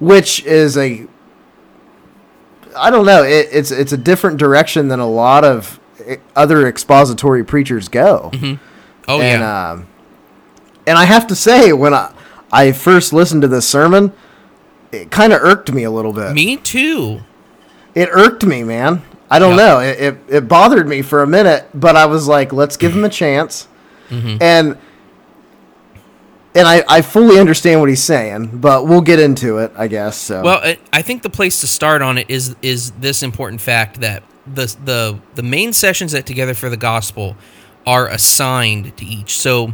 which 0.00 0.44
is 0.44 0.76
a 0.76 1.06
I 2.76 2.90
don't 2.90 3.06
know. 3.06 3.22
It, 3.22 3.48
it's 3.52 3.70
it's 3.70 3.92
a 3.92 3.96
different 3.96 4.38
direction 4.38 4.88
than 4.88 5.00
a 5.00 5.06
lot 5.06 5.44
of 5.44 5.78
eh, 6.06 6.16
other 6.36 6.66
expository 6.66 7.44
preachers 7.44 7.88
go. 7.88 8.30
oh 9.08 9.20
and, 9.20 9.40
yeah, 9.40 9.70
um, 9.72 9.86
and 10.86 10.98
I 10.98 11.04
have 11.04 11.26
to 11.28 11.34
say, 11.34 11.72
when 11.72 11.94
I 11.94 12.12
I 12.50 12.72
first 12.72 13.12
listened 13.12 13.42
to 13.42 13.48
this 13.48 13.68
sermon, 13.68 14.12
it 14.90 15.10
kind 15.10 15.32
of 15.32 15.40
irked 15.42 15.72
me 15.72 15.84
a 15.84 15.90
little 15.90 16.12
bit. 16.12 16.32
me 16.32 16.56
too. 16.56 17.20
It 17.94 18.08
irked 18.12 18.44
me, 18.44 18.62
man. 18.64 19.02
I 19.30 19.38
don't 19.38 19.56
Yeah. 19.56 19.66
know. 19.66 19.78
It, 19.80 20.00
it 20.00 20.18
it 20.28 20.48
bothered 20.48 20.86
me 20.88 21.02
for 21.02 21.22
a 21.22 21.26
minute, 21.26 21.66
but 21.74 21.96
I 21.96 22.06
was 22.06 22.26
like, 22.28 22.52
let's 22.52 22.76
give 22.76 22.94
him 22.94 23.04
a 23.04 23.08
chance. 23.22 23.68
Mm-hmm. 24.10 24.36
And 24.42 24.78
and 26.54 26.68
I, 26.68 26.84
I 26.88 27.02
fully 27.02 27.38
understand 27.38 27.80
what 27.80 27.88
he's 27.88 28.02
saying, 28.02 28.58
but 28.58 28.86
we'll 28.86 29.00
get 29.00 29.18
into 29.18 29.58
it, 29.58 29.72
I 29.76 29.88
guess. 29.88 30.16
So 30.16 30.42
Well, 30.42 30.60
I- 30.92 31.02
think 31.02 31.22
the 31.22 31.30
place 31.30 31.60
to 31.60 31.66
start 31.66 32.02
on 32.02 32.18
it 32.18 32.28
is 32.30 32.54
is 32.62 32.90
this 32.92 33.22
important 33.22 33.60
fact 33.60 34.00
that 34.00 34.22
the 34.46 34.74
the 34.84 35.18
the 35.34 35.42
main 35.42 35.72
sessions 35.72 36.12
that 36.12 36.26
Together 36.26 36.54
for 36.54 36.68
the 36.68 36.76
Gospel 36.76 37.36
are 37.86 38.08
assigned 38.08 38.96
to 38.96 39.04
each. 39.04 39.38
So 39.38 39.72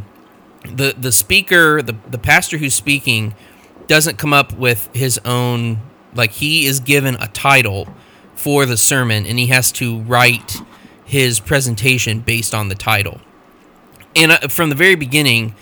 the 0.63 0.93
the 0.97 1.11
speaker, 1.11 1.81
the 1.81 1.95
the 2.09 2.17
pastor 2.17 2.57
who's 2.57 2.73
speaking, 2.73 3.35
doesn't 3.87 4.17
come 4.17 4.33
up 4.33 4.53
with 4.53 4.89
his 4.93 5.19
own. 5.25 5.79
Like 6.15 6.31
he 6.31 6.65
is 6.65 6.79
given 6.79 7.15
a 7.15 7.27
title 7.27 7.87
for 8.35 8.65
the 8.65 8.77
sermon, 8.77 9.25
and 9.25 9.37
he 9.37 9.47
has 9.47 9.71
to 9.73 9.99
write 10.01 10.61
his 11.05 11.39
presentation 11.39 12.19
based 12.19 12.53
on 12.53 12.69
the 12.69 12.75
title. 12.75 13.19
And 14.15 14.31
uh, 14.31 14.47
from 14.47 14.69
the 14.69 14.75
very 14.75 14.95
beginning, 14.95 15.55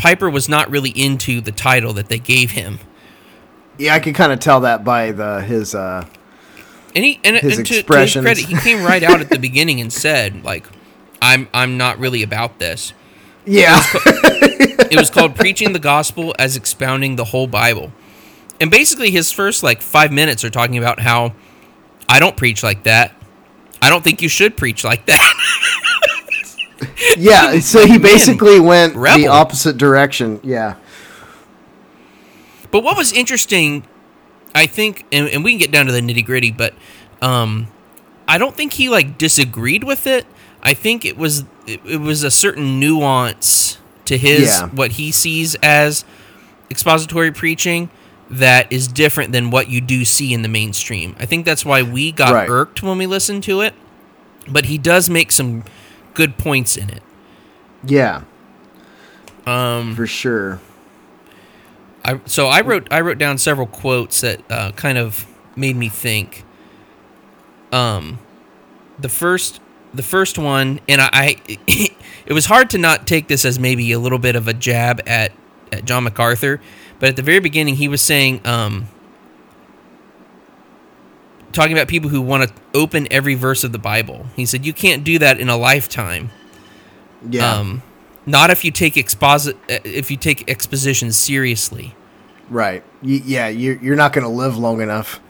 Piper 0.00 0.30
was 0.30 0.48
not 0.48 0.70
really 0.70 0.90
into 0.90 1.42
the 1.42 1.52
title 1.52 1.92
that 1.92 2.08
they 2.08 2.18
gave 2.18 2.52
him. 2.52 2.78
Yeah, 3.76 3.94
I 3.94 3.98
could 3.98 4.14
kind 4.14 4.32
of 4.32 4.40
tell 4.40 4.60
that 4.60 4.82
by 4.82 5.12
the 5.12 5.42
his. 5.42 5.74
uh 5.74 6.06
And 6.94 7.04
he 7.04 7.20
and, 7.22 7.36
His 7.36 7.58
and 7.58 7.66
to, 7.66 7.82
to 7.82 7.98
his 7.98 8.14
credit, 8.14 8.44
he 8.46 8.56
came 8.56 8.82
right 8.82 9.02
out 9.02 9.20
at 9.20 9.28
the 9.28 9.38
beginning 9.48 9.78
and 9.78 9.92
said, 9.92 10.42
like, 10.42 10.66
"I'm 11.20 11.48
I'm 11.52 11.76
not 11.76 11.98
really 11.98 12.22
about 12.22 12.58
this." 12.58 12.94
Yeah, 13.44 13.82
It 14.90 14.96
was 14.96 15.10
called 15.10 15.36
preaching 15.36 15.74
the 15.74 15.78
gospel 15.78 16.34
as 16.38 16.56
expounding 16.56 17.16
the 17.16 17.24
whole 17.24 17.46
Bible. 17.46 17.92
And 18.58 18.70
basically 18.70 19.10
his 19.10 19.30
first 19.30 19.62
like 19.62 19.80
5 19.82 20.12
minutes 20.12 20.44
are 20.44 20.50
talking 20.50 20.78
about 20.78 20.98
how 20.98 21.34
I 22.08 22.20
don't 22.20 22.36
preach 22.36 22.62
like 22.62 22.84
that. 22.84 23.14
I 23.80 23.88
don't 23.88 24.02
think 24.04 24.20
you 24.20 24.28
should 24.28 24.56
preach 24.56 24.84
like 24.84 25.06
that. 25.06 25.34
yeah. 27.18 27.58
So 27.60 27.86
he 27.86 27.98
basically 27.98 28.60
went 28.60 28.94
the 28.94 29.28
opposite 29.28 29.76
direction. 29.76 30.40
Yeah, 30.42 30.76
but 32.70 32.82
what 32.82 32.96
was 32.96 33.12
interesting, 33.12 33.84
I 34.54 34.66
think 34.66 35.04
and, 35.12 35.28
and 35.28 35.44
we 35.44 35.52
can 35.52 35.58
get 35.58 35.70
down 35.72 35.86
to 35.86 35.92
the 35.92 36.00
nitty-gritty, 36.00 36.52
but 36.52 36.74
um 37.22 37.68
I 38.28 38.38
don't 38.38 38.54
think 38.56 38.74
he 38.74 38.88
like 38.88 39.18
disagreed 39.18 39.82
with 39.84 40.06
it. 40.06 40.26
I 40.62 40.74
think 40.74 41.04
it 41.04 41.16
was 41.16 41.44
it, 41.66 41.80
it 41.84 41.96
was 42.00 42.22
a 42.22 42.30
certain 42.30 42.78
nuance 42.80 43.78
to 44.06 44.16
his 44.16 44.42
Yeah. 44.46 44.68
what 44.68 44.92
he 44.92 45.10
sees 45.10 45.54
as 45.56 46.04
expository 46.70 47.32
preaching 47.32 47.90
that 48.30 48.72
is 48.72 48.86
different 48.86 49.32
than 49.32 49.50
what 49.50 49.68
you 49.68 49.80
do 49.80 50.04
see 50.04 50.32
in 50.32 50.42
the 50.42 50.48
mainstream. 50.48 51.16
I 51.18 51.26
think 51.26 51.44
that's 51.44 51.64
why 51.64 51.82
we 51.82 52.12
got 52.12 52.32
Right. 52.32 52.48
irked 52.48 52.80
when 52.82 52.96
we 52.98 53.06
listened 53.06 53.42
to 53.44 53.60
it. 53.62 53.74
But 54.48 54.66
he 54.66 54.78
does 54.78 55.10
make 55.10 55.32
some 55.32 55.64
good 56.20 56.36
points 56.36 56.76
in 56.76 56.90
it. 56.90 57.02
yeah, 57.82 58.24
Um, 59.46 59.96
for 59.96 60.06
sure. 60.06 60.60
I 62.04 62.20
so 62.26 62.48
I 62.48 62.60
wrote 62.60 62.88
I 62.90 63.00
wrote 63.00 63.16
down 63.16 63.38
several 63.38 63.66
quotes 63.66 64.20
that 64.20 64.42
uh, 64.50 64.72
kind 64.72 64.98
of 64.98 65.26
made 65.56 65.76
me 65.76 65.88
think. 65.88 66.44
Um, 67.72 68.18
the 68.98 69.08
first 69.08 69.62
the 69.94 70.02
first 70.02 70.36
one, 70.36 70.80
and 70.86 71.00
I, 71.00 71.08
I 71.10 71.36
it 72.26 72.34
was 72.34 72.44
hard 72.44 72.68
to 72.70 72.78
not 72.78 73.06
take 73.06 73.28
this 73.28 73.46
as 73.46 73.58
maybe 73.58 73.90
a 73.92 73.98
little 73.98 74.18
bit 74.18 74.36
of 74.36 74.46
a 74.46 74.52
jab 74.52 75.00
at 75.06 75.32
at 75.72 75.86
John 75.86 76.04
MacArthur, 76.04 76.60
but 76.98 77.08
at 77.08 77.16
the 77.16 77.22
very 77.22 77.40
beginning 77.40 77.76
he 77.76 77.88
was 77.88 78.02
saying 78.02 78.46
um. 78.46 78.88
Talking 81.52 81.72
about 81.76 81.88
people 81.88 82.10
who 82.10 82.20
want 82.20 82.48
to 82.48 82.54
open 82.74 83.08
every 83.10 83.34
verse 83.34 83.64
of 83.64 83.72
the 83.72 83.78
Bible. 83.78 84.26
He 84.36 84.46
said, 84.46 84.64
You 84.64 84.72
can't 84.72 85.02
do 85.02 85.18
that 85.18 85.40
in 85.40 85.48
a 85.48 85.56
lifetime. 85.56 86.30
Yeah, 87.28 87.54
Um, 87.58 87.82
not 88.24 88.50
if 88.50 88.64
you 88.64 88.70
take 88.70 88.96
exposit 88.96 89.56
uh, 89.68 89.78
if 89.84 90.10
you 90.10 90.16
take 90.16 90.48
exposition 90.48 91.12
seriously. 91.12 91.94
right. 92.48 92.82
Y- 93.02 93.22
yeah, 93.24 93.48
you're 93.48 93.76
you're 93.76 93.96
not 93.96 94.12
going 94.12 94.22
to 94.24 94.30
live 94.30 94.56
long 94.56 94.80
enough 94.80 95.20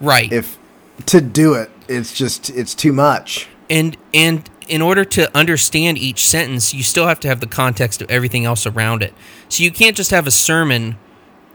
Right. 0.00 0.30
if 0.32 0.58
to 1.06 1.20
do 1.20 1.54
it. 1.54 1.70
It's 1.88 2.12
just 2.12 2.50
it's 2.50 2.74
too 2.74 2.92
much. 2.92 3.48
and 3.70 3.96
and 4.12 4.48
in 4.68 4.80
order 4.82 5.04
to 5.04 5.36
understand 5.36 5.98
each 5.98 6.26
sentence, 6.26 6.72
you 6.72 6.82
still 6.84 7.06
have 7.08 7.18
to 7.20 7.28
have 7.28 7.40
the 7.40 7.46
context 7.48 8.00
of 8.00 8.10
everything 8.10 8.44
else 8.44 8.66
around 8.66 9.02
it. 9.02 9.12
So 9.48 9.64
you 9.64 9.70
can't 9.72 9.96
just 9.96 10.10
have 10.12 10.26
a 10.26 10.30
sermon 10.30 10.96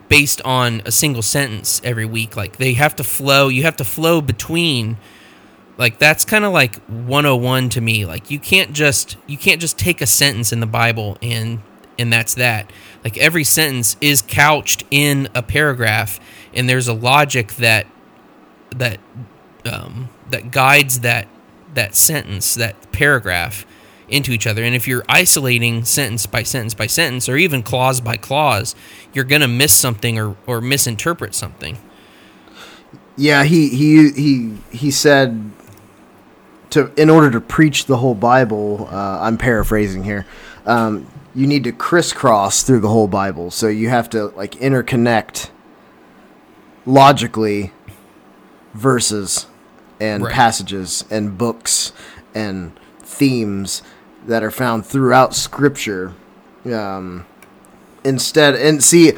based 0.10 0.42
on 0.42 0.82
a 0.86 0.92
single 0.92 1.22
sentence 1.22 1.82
every 1.84 2.06
week. 2.06 2.36
Like 2.36 2.58
they 2.58 2.74
have 2.74 2.96
to 2.98 3.04
flow. 3.04 3.48
You 3.48 3.64
have 3.64 3.78
to 3.78 3.84
flow 3.84 4.22
between. 4.22 4.98
Like 5.78 6.00
that's 6.00 6.26
kind 6.26 6.44
of 6.44 6.54
like 6.54 6.76
101 6.88 7.70
to 7.70 7.82
me. 7.82 8.06
Like 8.06 8.32
you 8.32 8.40
can't 8.40 8.74
just 8.74 9.18
you 9.28 9.38
can't 9.38 9.62
just 9.62 9.78
take 9.78 10.02
a 10.02 10.08
sentence 10.08 10.52
in 10.52 10.60
the 10.60 10.68
Bible 10.68 11.18
and 11.22 11.62
and 12.00 12.12
that's 12.12 12.36
that. 12.36 12.72
Like 13.04 13.18
every 13.18 13.44
sentence 13.44 13.98
is 14.02 14.22
couched 14.22 14.84
in 14.92 15.30
a 15.36 15.44
paragraph 15.44 16.20
and 16.54 16.68
there's 16.68 16.88
a 16.88 16.94
logic 16.94 17.54
that 17.56 17.88
that 18.76 19.00
um, 19.72 20.10
that 20.30 20.52
guides 20.52 21.02
that 21.02 21.28
that 21.74 21.96
sentence, 21.96 22.56
that 22.56 22.92
paragraph 22.92 23.66
into 24.10 24.32
each 24.32 24.48
other. 24.48 24.64
And 24.64 24.76
if 24.76 24.88
you're 24.88 25.04
isolating 25.10 25.84
sentence 25.86 26.26
by 26.26 26.44
sentence 26.44 26.74
by 26.74 26.88
sentence, 26.88 27.28
or 27.28 27.38
even 27.38 27.64
clause 27.64 28.02
by 28.02 28.18
clause, 28.18 28.76
you're 29.14 29.26
gonna 29.26 29.48
miss 29.48 29.74
something 29.74 30.18
or, 30.20 30.36
or 30.46 30.62
misinterpret 30.62 31.36
something. 31.36 31.78
Yeah, 33.16 33.44
he 33.44 33.70
he 33.70 34.12
he 34.12 34.58
he 34.72 34.92
said 34.92 35.52
to 36.70 36.92
in 36.96 37.10
order 37.10 37.32
to 37.32 37.42
preach 37.42 37.86
the 37.86 37.98
whole 37.98 38.16
Bible. 38.16 38.88
Uh, 38.92 39.20
I'm 39.22 39.38
paraphrasing 39.38 40.04
here. 40.04 40.26
Um, 40.66 41.08
you 41.34 41.48
need 41.48 41.64
to 41.66 41.72
crisscross 41.72 42.64
through 42.64 42.80
the 42.82 42.90
whole 42.90 43.08
Bible, 43.08 43.52
so 43.52 43.68
you 43.68 43.90
have 43.90 44.10
to 44.12 44.28
like 44.28 44.52
interconnect 44.56 45.50
logically 46.86 47.72
verses 48.74 49.48
and 50.00 50.24
Right. 50.24 50.34
passages 50.34 51.04
and 51.10 51.38
books 51.38 51.92
and 52.36 52.72
themes 53.00 53.82
that 54.28 54.44
are 54.44 54.52
found 54.52 54.86
throughout 54.86 55.34
Scripture. 55.34 56.14
Um, 56.66 57.26
instead, 58.04 58.56
and 58.56 58.84
see, 58.84 59.14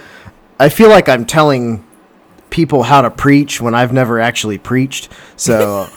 I 0.59 0.69
feel 0.69 0.89
like 0.89 1.09
I'm 1.09 1.25
telling 1.25 1.85
people 2.49 2.83
how 2.83 3.01
to 3.01 3.11
preach 3.11 3.59
when 3.61 3.75
I've 3.75 3.93
never 3.93 4.19
actually 4.19 4.57
preached. 4.57 5.09
So, 5.35 5.87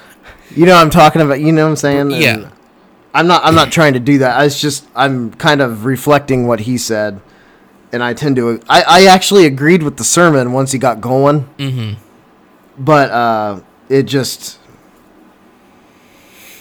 you 0.50 0.66
know, 0.66 0.74
what 0.74 0.82
I'm 0.82 0.90
talking 0.90 1.20
about. 1.20 1.40
You 1.40 1.52
know 1.52 1.64
what 1.64 1.70
I'm 1.70 1.76
saying? 1.76 2.12
And 2.12 2.12
Yeah. 2.12 2.50
I'm 3.12 3.26
not. 3.26 3.44
I'm 3.44 3.56
not 3.56 3.72
trying 3.72 3.94
to 3.94 4.00
do 4.00 4.18
that. 4.18 4.38
I 4.38 4.44
was 4.44 4.60
just. 4.60 4.86
I'm 4.94 5.32
kind 5.34 5.60
of 5.60 5.84
reflecting 5.84 6.46
what 6.46 6.60
he 6.60 6.78
said, 6.78 7.20
and 7.92 8.04
I 8.04 8.14
tend 8.14 8.36
to. 8.36 8.60
I, 8.68 8.82
I 8.86 9.06
actually 9.06 9.46
agreed 9.46 9.82
with 9.82 9.96
the 9.96 10.04
sermon 10.04 10.52
once 10.52 10.70
he 10.70 10.78
got 10.78 11.00
going. 11.00 11.48
Mm-hmm. 11.58 12.00
But 12.78 13.10
uh, 13.10 13.60
it 13.88 14.04
just. 14.04 14.60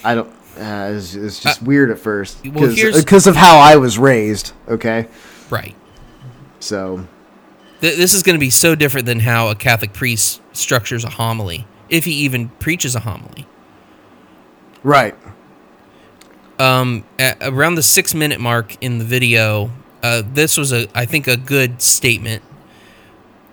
I 0.03 0.15
don't. 0.15 0.33
Uh, 0.59 0.91
it's, 0.95 1.15
it's 1.15 1.39
just 1.39 1.61
weird 1.61 1.89
at 1.89 1.97
first 1.99 2.45
well, 2.45 2.73
because 2.75 3.27
of 3.27 3.35
how 3.35 3.57
I 3.59 3.77
was 3.77 3.97
raised. 3.97 4.51
Okay, 4.67 5.07
Right. 5.49 5.75
so 6.59 7.07
Th- 7.81 7.95
this 7.95 8.13
is 8.13 8.23
going 8.23 8.35
to 8.35 8.39
be 8.39 8.49
so 8.49 8.75
different 8.75 9.05
than 9.05 9.21
how 9.21 9.47
a 9.49 9.55
Catholic 9.55 9.93
priest 9.93 10.41
structures 10.51 11.03
a 11.05 11.09
homily, 11.09 11.65
if 11.87 12.03
he 12.05 12.11
even 12.11 12.49
preaches 12.49 12.93
a 12.95 12.99
homily. 12.99 13.47
right. 14.83 15.15
um, 16.59 17.05
around 17.41 17.75
the 17.75 17.83
six 17.83 18.13
minute 18.13 18.39
mark 18.41 18.75
in 18.81 18.97
the 18.99 19.05
video, 19.05 19.71
uh, 20.03 20.21
this 20.25 20.57
was 20.57 20.73
a 20.73 20.87
I 20.93 21.05
think 21.05 21.27
a 21.27 21.37
good 21.37 21.81
statement. 21.81 22.43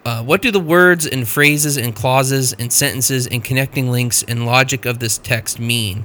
Uh, 0.05 0.23
what 0.23 0.41
do 0.41 0.53
the 0.53 0.61
words 0.61 1.05
and 1.05 1.27
phrases 1.27 1.77
and 1.77 1.95
clauses 1.95 2.53
and 2.53 2.73
sentences 2.73 3.27
and 3.27 3.43
connecting 3.43 3.91
links 3.91 4.23
and 4.29 4.47
logic 4.47 4.85
of 4.85 5.01
this 5.01 5.19
text 5.19 5.59
mean? 5.59 6.05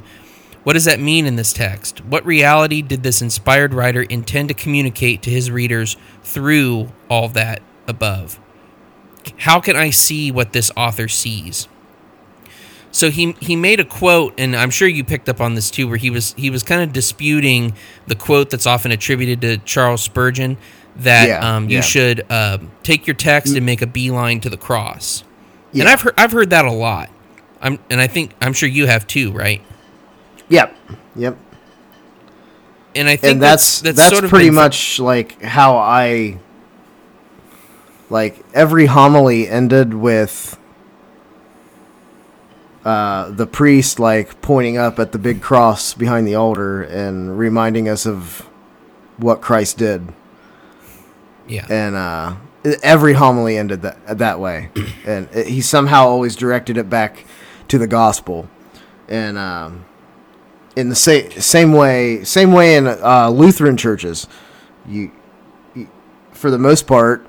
What 0.63 0.73
does 0.73 0.85
that 0.85 0.99
mean 0.99 1.25
in 1.25 1.35
this 1.37 1.53
text? 1.53 2.05
What 2.05 2.25
reality 2.25 2.81
did 2.81 3.01
this 3.03 3.21
inspired 3.21 3.73
writer 3.73 4.03
intend 4.03 4.49
to 4.49 4.53
communicate 4.53 5.23
to 5.23 5.29
his 5.31 5.49
readers 5.49 5.97
through 6.23 6.91
all 7.09 7.27
that 7.29 7.61
above? 7.87 8.39
How 9.37 9.59
can 9.59 9.75
I 9.75 9.89
see 9.89 10.31
what 10.31 10.53
this 10.53 10.71
author 10.77 11.07
sees? 11.07 11.67
So 12.91 13.09
he 13.09 13.35
he 13.39 13.55
made 13.55 13.79
a 13.79 13.85
quote, 13.85 14.33
and 14.37 14.55
I'm 14.55 14.69
sure 14.69 14.87
you 14.87 15.03
picked 15.03 15.29
up 15.29 15.39
on 15.39 15.55
this 15.55 15.71
too, 15.71 15.87
where 15.87 15.97
he 15.97 16.09
was 16.09 16.33
he 16.37 16.49
was 16.49 16.61
kind 16.61 16.81
of 16.81 16.91
disputing 16.91 17.73
the 18.07 18.15
quote 18.15 18.49
that's 18.49 18.67
often 18.67 18.91
attributed 18.91 19.41
to 19.41 19.57
Charles 19.59 20.01
Spurgeon 20.03 20.57
that 20.97 21.27
Yeah, 21.29 21.55
um, 21.55 21.69
you 21.69 21.77
yeah. 21.77 21.81
should 21.81 22.29
um, 22.31 22.69
take 22.83 23.07
your 23.07 23.13
text 23.15 23.55
and 23.55 23.65
make 23.65 23.81
a 23.81 23.87
beeline 23.87 24.41
to 24.41 24.49
the 24.49 24.57
cross. 24.57 25.23
And 25.73 25.87
I've 25.87 26.01
heard 26.01 26.13
I've 26.17 26.33
heard 26.33 26.49
that 26.49 26.65
a 26.65 26.71
lot. 26.71 27.09
I'm 27.61 27.79
and 27.89 28.01
I 28.01 28.07
think 28.07 28.33
I'm 28.41 28.51
sure 28.53 28.67
you 28.67 28.87
have 28.87 29.07
too, 29.07 29.31
right? 29.31 29.61
Yep. 30.51 30.75
Yep. 31.15 31.37
And 32.93 33.07
I 33.07 33.15
think 33.15 33.33
and 33.33 33.41
that's 33.41 33.81
that's, 33.81 34.09
sort 34.09 34.25
of 34.25 34.29
pretty 34.29 34.47
been- 34.47 34.55
much 34.55 34.99
like 34.99 35.41
how 35.41 35.77
I 35.77 36.39
like 38.09 38.43
every 38.53 38.87
homily 38.87 39.47
ended 39.47 39.93
with 39.93 40.59
uh, 42.83 43.29
the 43.29 43.47
priest 43.47 43.97
like 43.99 44.41
pointing 44.41 44.77
up 44.77 44.99
at 44.99 45.13
the 45.13 45.19
big 45.19 45.41
cross 45.41 45.93
behind 45.93 46.27
the 46.27 46.35
altar 46.35 46.81
and 46.81 47.37
reminding 47.39 47.87
us 47.87 48.05
of 48.05 48.49
what 49.17 49.39
Christ 49.39 49.77
did, 49.77 50.11
yeah. 51.47 51.65
and 51.69 51.95
uh, 51.95 52.35
every 52.83 53.13
homily 53.13 53.55
ended 53.55 53.83
that 53.83 54.17
that 54.17 54.39
way, 54.39 54.71
and 55.05 55.29
it, 55.31 55.47
he 55.47 55.61
somehow 55.61 56.07
always 56.07 56.35
directed 56.35 56.75
it 56.75 56.89
back 56.89 57.23
to 57.69 57.77
the 57.77 57.87
gospel, 57.87 58.49
and 59.07 59.37
um, 59.37 59.85
in 60.75 60.89
the 60.89 60.95
same 60.95 61.31
same 61.31 61.73
way, 61.73 62.23
same 62.23 62.51
way 62.51 62.75
in 62.75 62.87
uh, 62.87 63.29
Lutheran 63.29 63.77
churches, 63.77 64.27
you 64.87 65.11
for 66.31 66.49
the 66.49 66.57
most 66.57 66.87
part, 66.87 67.25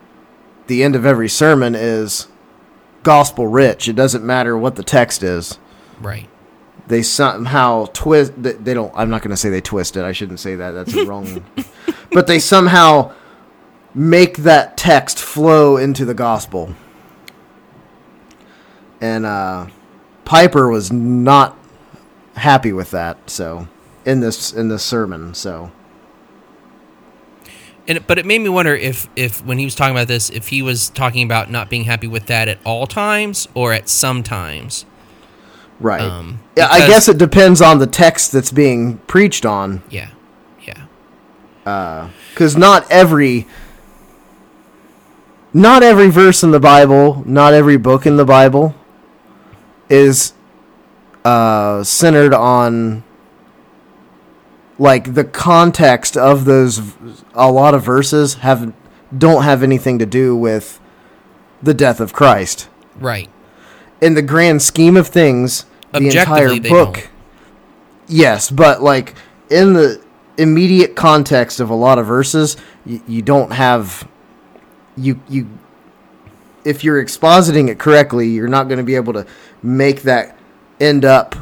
the 0.68 0.82
end 0.82 0.96
of 0.96 1.04
every 1.04 1.28
sermon 1.28 1.74
is 1.74 2.28
gospel 3.02 3.46
rich. 3.46 3.88
It 3.88 3.94
doesn't 3.94 4.24
matter 4.24 4.56
what 4.56 4.76
the 4.76 4.82
text 4.82 5.22
is. 5.22 5.58
Right. 6.00 6.28
They 6.86 7.02
somehow 7.02 7.86
twist. 7.92 8.32
They 8.42 8.52
they 8.52 8.74
don't. 8.74 8.92
I'm 8.96 9.10
not 9.10 9.22
going 9.22 9.30
to 9.30 9.36
say 9.36 9.50
they 9.50 9.60
twist 9.60 9.96
it. 9.96 10.04
I 10.04 10.12
shouldn't 10.12 10.40
say 10.40 10.56
that. 10.56 10.72
That's 10.72 10.94
wrong. 10.94 11.44
but 12.10 12.26
they 12.26 12.38
somehow 12.38 13.12
make 13.94 14.38
that 14.38 14.76
text 14.76 15.18
flow 15.18 15.76
into 15.76 16.04
the 16.04 16.14
gospel. 16.14 16.74
And 19.00 19.26
uh, 19.26 19.66
Piper 20.24 20.68
was 20.70 20.92
not 20.92 21.58
happy 22.34 22.72
with 22.72 22.90
that. 22.92 23.30
So 23.30 23.68
in 24.04 24.20
this 24.20 24.52
in 24.52 24.68
this 24.68 24.82
sermon, 24.82 25.34
so 25.34 25.70
And 27.86 28.06
but 28.06 28.18
it 28.18 28.26
made 28.26 28.40
me 28.40 28.48
wonder 28.48 28.74
if 28.74 29.08
if 29.16 29.44
when 29.44 29.58
he 29.58 29.64
was 29.64 29.74
talking 29.74 29.94
about 29.94 30.08
this, 30.08 30.30
if 30.30 30.48
he 30.48 30.62
was 30.62 30.88
talking 30.90 31.24
about 31.24 31.50
not 31.50 31.68
being 31.70 31.84
happy 31.84 32.06
with 32.06 32.26
that 32.26 32.48
at 32.48 32.58
all 32.64 32.86
times 32.86 33.48
or 33.54 33.72
at 33.72 33.88
some 33.88 34.22
times. 34.22 34.84
right. 35.80 36.00
Um, 36.00 36.40
yeah, 36.56 36.68
I 36.70 36.86
guess 36.86 37.08
it 37.08 37.18
depends 37.18 37.60
on 37.60 37.78
the 37.78 37.86
text 37.86 38.32
that's 38.32 38.52
being 38.52 38.98
preached 38.98 39.44
on. 39.46 39.82
Yeah. 39.90 40.10
Yeah. 41.64 42.08
because 42.32 42.56
not 42.56 42.90
every 42.90 43.46
not 45.52 45.82
every 45.82 46.08
verse 46.10 46.42
in 46.42 46.50
the 46.50 46.58
bible 46.58 47.22
not 47.26 47.52
every 47.52 47.76
book 47.76 48.06
in 48.06 48.16
the 48.16 48.24
bible 48.24 48.74
is 49.88 50.32
uh 51.24 51.82
centered 51.84 52.34
on 52.34 53.02
like 54.78 55.14
the 55.14 55.24
context 55.24 56.16
of 56.16 56.44
those 56.44 56.80
a 57.34 57.50
lot 57.50 57.74
of 57.74 57.82
verses 57.84 58.34
have 58.34 58.72
don't 59.16 59.42
have 59.44 59.62
anything 59.62 59.98
to 59.98 60.06
do 60.06 60.34
with 60.34 60.80
the 61.62 61.74
death 61.74 62.00
of 62.00 62.12
christ 62.12 62.68
Right. 62.98 63.30
in 64.00 64.14
the 64.14 64.22
grand 64.22 64.62
scheme 64.62 64.96
of 64.96 65.08
things 65.08 65.64
the 65.92 66.08
entire 66.08 66.58
book 66.60 66.94
don't. 66.94 67.08
yes 68.08 68.50
but 68.50 68.82
like 68.82 69.14
in 69.50 69.74
the 69.74 70.02
immediate 70.38 70.96
context 70.96 71.60
of 71.60 71.68
a 71.70 71.74
lot 71.74 71.98
of 71.98 72.06
verses 72.06 72.56
you, 72.84 73.02
you 73.06 73.22
don't 73.22 73.52
have 73.52 74.08
you 74.96 75.20
you 75.28 75.46
if 76.64 76.82
you're 76.82 77.02
expositing 77.04 77.68
it 77.68 77.78
correctly 77.78 78.28
you're 78.28 78.48
not 78.48 78.66
going 78.68 78.78
to 78.78 78.84
be 78.84 78.94
able 78.96 79.12
to 79.12 79.26
make 79.62 80.02
that 80.02 80.36
end 80.82 81.04
up 81.04 81.36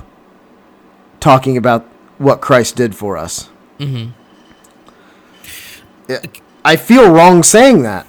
talking 1.19 1.57
about 1.57 1.85
what 2.19 2.41
christ 2.41 2.77
did 2.77 2.95
for 2.95 3.17
us 3.17 3.49
mm-hmm. 3.79 4.11
i 6.65 6.77
feel 6.77 7.11
wrong 7.11 7.43
saying 7.43 7.83
that 7.83 8.07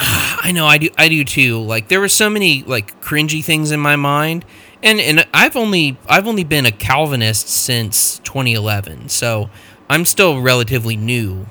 I 0.42 0.52
know 0.52 0.66
I 0.66 0.78
do 0.78 0.88
I 0.96 1.08
do 1.08 1.24
too. 1.24 1.60
Like 1.60 1.88
there 1.88 2.00
were 2.00 2.08
so 2.08 2.30
many 2.30 2.62
like 2.62 3.00
cringy 3.02 3.44
things 3.44 3.70
in 3.70 3.80
my 3.80 3.96
mind. 3.96 4.44
And 4.82 4.98
and 4.98 5.26
I've 5.34 5.56
only 5.56 5.98
I've 6.08 6.26
only 6.26 6.44
been 6.44 6.64
a 6.64 6.72
Calvinist 6.72 7.48
since 7.48 8.18
2011. 8.20 9.10
So 9.10 9.50
I'm 9.90 10.06
still 10.06 10.40
relatively 10.40 10.96
new, 10.96 11.46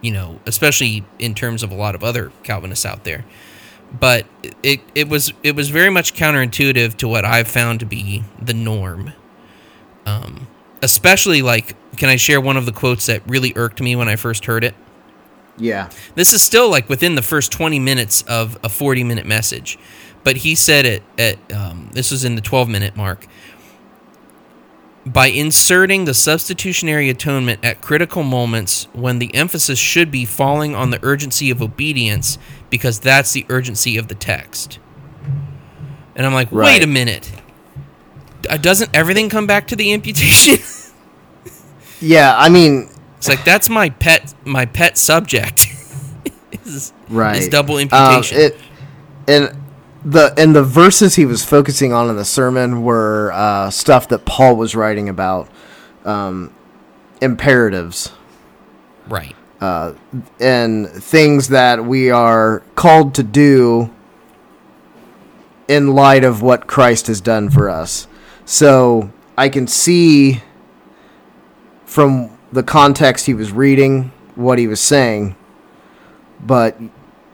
you 0.00 0.10
know, 0.10 0.40
especially 0.46 1.04
in 1.18 1.34
terms 1.34 1.62
of 1.62 1.70
a 1.70 1.74
lot 1.74 1.94
of 1.94 2.02
other 2.02 2.32
Calvinists 2.42 2.86
out 2.86 3.04
there. 3.04 3.26
But 3.92 4.26
it 4.62 4.80
it 4.94 5.08
was 5.08 5.32
it 5.42 5.54
was 5.54 5.68
very 5.68 5.90
much 5.90 6.14
counterintuitive 6.14 6.96
to 6.96 7.08
what 7.08 7.24
I've 7.24 7.48
found 7.48 7.80
to 7.80 7.86
be 7.86 8.24
the 8.40 8.54
norm. 8.54 9.12
Um 10.06 10.48
especially 10.82 11.42
like 11.42 11.76
can 11.96 12.08
I 12.08 12.16
share 12.16 12.40
one 12.40 12.56
of 12.56 12.66
the 12.66 12.72
quotes 12.72 13.06
that 13.06 13.22
really 13.28 13.52
irked 13.54 13.80
me 13.80 13.94
when 13.96 14.08
I 14.08 14.16
first 14.16 14.46
heard 14.46 14.64
it? 14.64 14.74
yeah 15.58 15.90
This 16.14 16.32
is 16.32 16.42
still 16.42 16.70
like 16.70 16.88
within 16.88 17.14
the 17.14 17.22
first 17.22 17.52
20 17.52 17.78
minutes 17.78 18.22
of 18.22 18.58
a 18.64 18.68
40 18.68 19.04
minute 19.04 19.26
message. 19.26 19.78
But 20.24 20.38
he 20.38 20.54
said 20.54 20.86
it 20.86 21.02
at, 21.18 21.52
um, 21.52 21.90
this 21.92 22.10
was 22.10 22.24
in 22.24 22.36
the 22.36 22.40
12 22.40 22.68
minute 22.68 22.96
mark. 22.96 23.26
By 25.04 25.26
inserting 25.26 26.04
the 26.04 26.14
substitutionary 26.14 27.10
atonement 27.10 27.64
at 27.64 27.80
critical 27.80 28.22
moments 28.22 28.86
when 28.92 29.18
the 29.18 29.34
emphasis 29.34 29.78
should 29.78 30.12
be 30.12 30.24
falling 30.24 30.76
on 30.76 30.90
the 30.90 31.00
urgency 31.02 31.50
of 31.50 31.60
obedience 31.60 32.38
because 32.72 32.98
that's 32.98 33.32
the 33.32 33.44
urgency 33.50 33.98
of 33.98 34.08
the 34.08 34.14
text. 34.16 34.78
And 36.16 36.26
I'm 36.26 36.32
like, 36.34 36.50
wait 36.50 36.82
a 36.82 36.86
minute. 36.86 37.30
Uh, 38.50 38.56
Doesn't 38.56 38.90
everything 38.96 39.28
come 39.28 39.46
back 39.46 39.68
to 39.68 39.76
the 39.76 39.92
imputation? 39.92 40.56
yeah 42.00 42.34
i 42.36 42.48
mean 42.48 42.88
it's 43.16 43.28
like 43.28 43.44
that's 43.44 43.68
my 43.68 43.88
pet 43.90 44.34
my 44.44 44.66
pet 44.66 44.98
subject. 44.98 45.68
is, 46.64 46.92
right 47.08 47.36
is 47.36 47.48
double 47.48 47.76
Um, 47.76 47.82
imputation. 47.82 48.38
it 48.40 48.58
and 49.28 49.56
the 50.04 50.34
and 50.36 50.56
the 50.56 50.64
verses 50.64 51.14
he 51.14 51.24
was 51.24 51.44
focusing 51.44 51.92
on 51.92 52.10
in 52.10 52.16
the 52.16 52.24
sermon 52.24 52.82
were 52.82 53.30
uh, 53.32 53.70
stuff 53.70 54.08
that 54.08 54.24
Paul 54.24 54.56
was 54.56 54.74
writing 54.74 55.08
about 55.08 55.48
um, 56.04 56.52
imperatives 57.20 58.10
right. 59.08 59.36
Uh, 59.62 59.94
and 60.40 60.88
things 60.88 61.46
that 61.46 61.84
we 61.84 62.10
are 62.10 62.64
called 62.74 63.14
to 63.14 63.22
do 63.22 63.88
in 65.68 65.94
light 65.94 66.24
of 66.24 66.42
what 66.42 66.66
Christ 66.66 67.06
has 67.06 67.20
done 67.20 67.48
for 67.48 67.70
us. 67.70 68.08
So 68.44 69.12
I 69.38 69.48
can 69.48 69.68
see 69.68 70.42
from 71.86 72.36
the 72.50 72.64
context 72.64 73.26
he 73.26 73.34
was 73.34 73.52
reading 73.52 74.10
what 74.34 74.58
he 74.58 74.66
was 74.66 74.80
saying, 74.80 75.36
but 76.40 76.76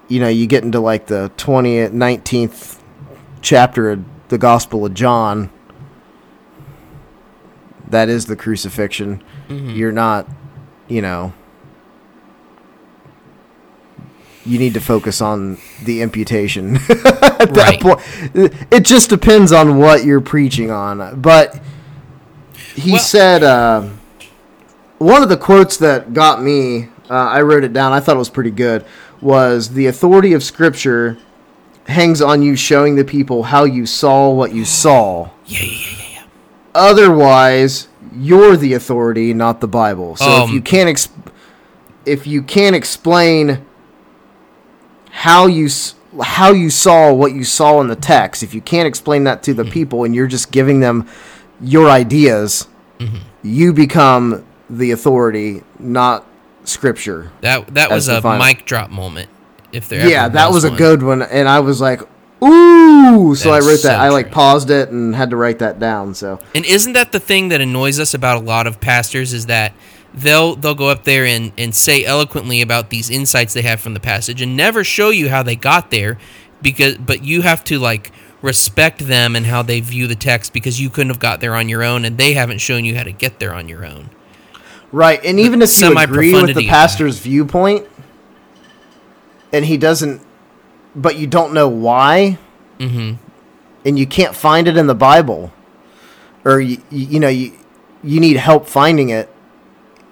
you 0.08 0.20
know, 0.20 0.28
you 0.28 0.46
get 0.46 0.64
into 0.64 0.80
like 0.80 1.06
the 1.06 1.32
20th, 1.38 1.92
19th 1.92 2.78
chapter 3.40 3.92
of 3.92 4.04
the 4.28 4.36
Gospel 4.36 4.84
of 4.84 4.92
John. 4.92 5.50
That 7.88 8.10
is 8.10 8.26
the 8.26 8.36
crucifixion. 8.36 9.24
Mm-hmm. 9.48 9.70
You're 9.70 9.92
not, 9.92 10.28
you 10.88 11.00
know, 11.00 11.32
you 14.48 14.58
need 14.58 14.74
to 14.74 14.80
focus 14.80 15.20
on 15.20 15.58
the 15.84 16.00
imputation 16.02 16.76
at 16.88 16.88
that 16.88 17.50
Right. 17.56 17.80
point. 17.80 18.00
It 18.70 18.84
just 18.84 19.10
depends 19.10 19.52
on 19.52 19.78
what 19.78 20.04
you're 20.04 20.20
preaching 20.20 20.70
on. 20.70 21.20
But 21.20 21.60
he 22.74 22.92
Well- 22.92 23.00
said 23.00 23.42
uh, 23.42 23.82
one 24.98 25.22
of 25.22 25.28
the 25.28 25.36
quotes 25.36 25.76
that 25.78 26.12
got 26.14 26.42
me. 26.42 26.88
Uh, 27.10 27.14
I 27.14 27.42
wrote 27.42 27.64
it 27.64 27.72
down. 27.72 27.92
I 27.92 28.00
thought 28.00 28.16
it 28.16 28.18
was 28.18 28.28
pretty 28.30 28.50
good. 28.50 28.84
Was 29.20 29.70
the 29.70 29.86
authority 29.86 30.32
of 30.34 30.42
Scripture 30.42 31.16
hangs 31.86 32.20
on 32.20 32.42
you 32.42 32.54
showing 32.54 32.96
the 32.96 33.04
people 33.04 33.44
how 33.44 33.64
you 33.64 33.86
saw 33.86 34.28
what 34.30 34.52
you 34.54 34.64
saw. 34.64 35.30
Yeah, 35.46 35.60
yeah, 35.62 35.70
yeah, 35.70 36.04
yeah. 36.14 36.22
Otherwise, 36.74 37.88
you're 38.14 38.56
the 38.56 38.74
authority, 38.74 39.32
not 39.34 39.60
the 39.60 39.68
Bible. 39.68 40.16
So 40.16 40.24
if 40.44 40.48
Um, 40.48 40.54
you 40.54 40.60
can't 40.60 40.88
ex- 40.88 41.08
if 42.04 42.26
you 42.26 42.42
can't 42.42 42.74
explain 42.76 43.58
how 45.10 45.46
you 45.46 45.68
how 46.22 46.50
you 46.52 46.70
saw 46.70 47.12
what 47.12 47.32
you 47.34 47.44
saw 47.44 47.80
in 47.80 47.86
the 47.88 47.96
text, 47.96 48.42
if 48.42 48.54
you 48.54 48.60
can't 48.60 48.86
explain 48.88 49.24
that 49.24 49.42
to 49.44 49.54
the 49.54 49.62
Mm-hmm. 49.62 49.72
people 49.72 50.04
and 50.04 50.14
you're 50.14 50.26
just 50.26 50.50
giving 50.50 50.80
them 50.80 51.06
your 51.60 51.88
ideas, 51.90 52.66
Mm-hmm. 52.98 53.16
you 53.42 53.72
become 53.72 54.44
the 54.68 54.90
authority, 54.90 55.62
not 55.78 56.26
scripture. 56.64 57.30
That 57.42 57.74
that 57.74 57.90
was 57.90 58.08
a 58.08 58.20
final- 58.20 58.44
mic 58.44 58.64
drop 58.64 58.90
moment. 58.90 59.28
If 59.72 59.88
there 59.88 60.08
yeah, 60.08 60.28
that 60.28 60.50
was 60.50 60.64
a 60.64 60.70
good 60.70 61.02
one, 61.02 61.20
and 61.22 61.46
I 61.48 61.60
was 61.60 61.80
like, 61.80 62.00
"Ooh!" 62.42 63.34
So 63.34 63.50
I 63.52 63.58
wrote 63.58 63.82
that. 63.82 63.82
so 63.82 63.94
I 63.94 64.08
like 64.08 64.30
paused 64.32 64.70
it 64.70 64.88
and 64.90 65.14
had 65.14 65.30
to 65.30 65.36
write 65.36 65.58
that 65.60 65.78
down. 65.78 66.14
So 66.14 66.40
And 66.54 66.64
isn't 66.64 66.94
that 66.94 67.12
the 67.12 67.20
thing 67.20 67.48
that 67.50 67.60
annoys 67.60 68.00
us 68.00 68.14
about 68.14 68.38
a 68.38 68.40
lot 68.44 68.66
of 68.66 68.80
pastors 68.80 69.32
is 69.34 69.46
that 69.46 69.72
they'll 70.14 70.56
they'll 70.56 70.74
go 70.74 70.88
up 70.88 71.04
there 71.04 71.24
and, 71.26 71.52
and 71.58 71.74
say 71.74 72.04
eloquently 72.04 72.60
about 72.60 72.90
these 72.90 73.10
insights 73.10 73.54
they 73.54 73.62
have 73.62 73.80
from 73.80 73.94
the 73.94 74.00
passage 74.00 74.40
and 74.42 74.56
never 74.56 74.82
show 74.84 75.10
you 75.10 75.28
how 75.28 75.42
they 75.42 75.56
got 75.56 75.90
there 75.90 76.18
because 76.62 76.96
but 76.96 77.22
you 77.22 77.42
have 77.42 77.62
to 77.64 77.78
like 77.78 78.10
respect 78.40 79.00
them 79.00 79.34
and 79.36 79.46
how 79.46 79.62
they 79.62 79.80
view 79.80 80.06
the 80.06 80.14
text 80.14 80.52
because 80.52 80.80
you 80.80 80.88
couldn't 80.88 81.10
have 81.10 81.18
got 81.18 81.40
there 81.40 81.54
on 81.54 81.68
your 81.68 81.82
own 81.82 82.04
and 82.04 82.16
they 82.18 82.32
haven't 82.34 82.58
shown 82.58 82.84
you 82.84 82.96
how 82.96 83.02
to 83.02 83.12
get 83.12 83.38
there 83.38 83.52
on 83.52 83.68
your 83.68 83.84
own. 83.84 84.08
Right, 84.90 85.22
and 85.24 85.38
even 85.38 85.60
if 85.60 85.78
you 85.80 85.98
agree 85.98 86.32
with 86.32 86.56
the 86.56 86.66
pastor's 86.68 87.18
viewpoint, 87.18 87.86
and 89.52 89.64
he 89.64 89.76
doesn't, 89.76 90.22
but 90.94 91.16
you 91.16 91.26
don't 91.26 91.52
know 91.52 91.68
why, 91.68 92.38
Mm-hmm. 92.78 93.16
and 93.84 93.98
you 93.98 94.06
can't 94.06 94.34
find 94.36 94.68
it 94.68 94.76
in 94.76 94.86
the 94.86 94.94
Bible, 94.94 95.52
or 96.44 96.60
you, 96.60 96.80
you, 96.90 97.06
you 97.06 97.20
know 97.20 97.28
you 97.28 97.52
you 98.04 98.20
need 98.20 98.36
help 98.36 98.66
finding 98.68 99.08
it. 99.10 99.28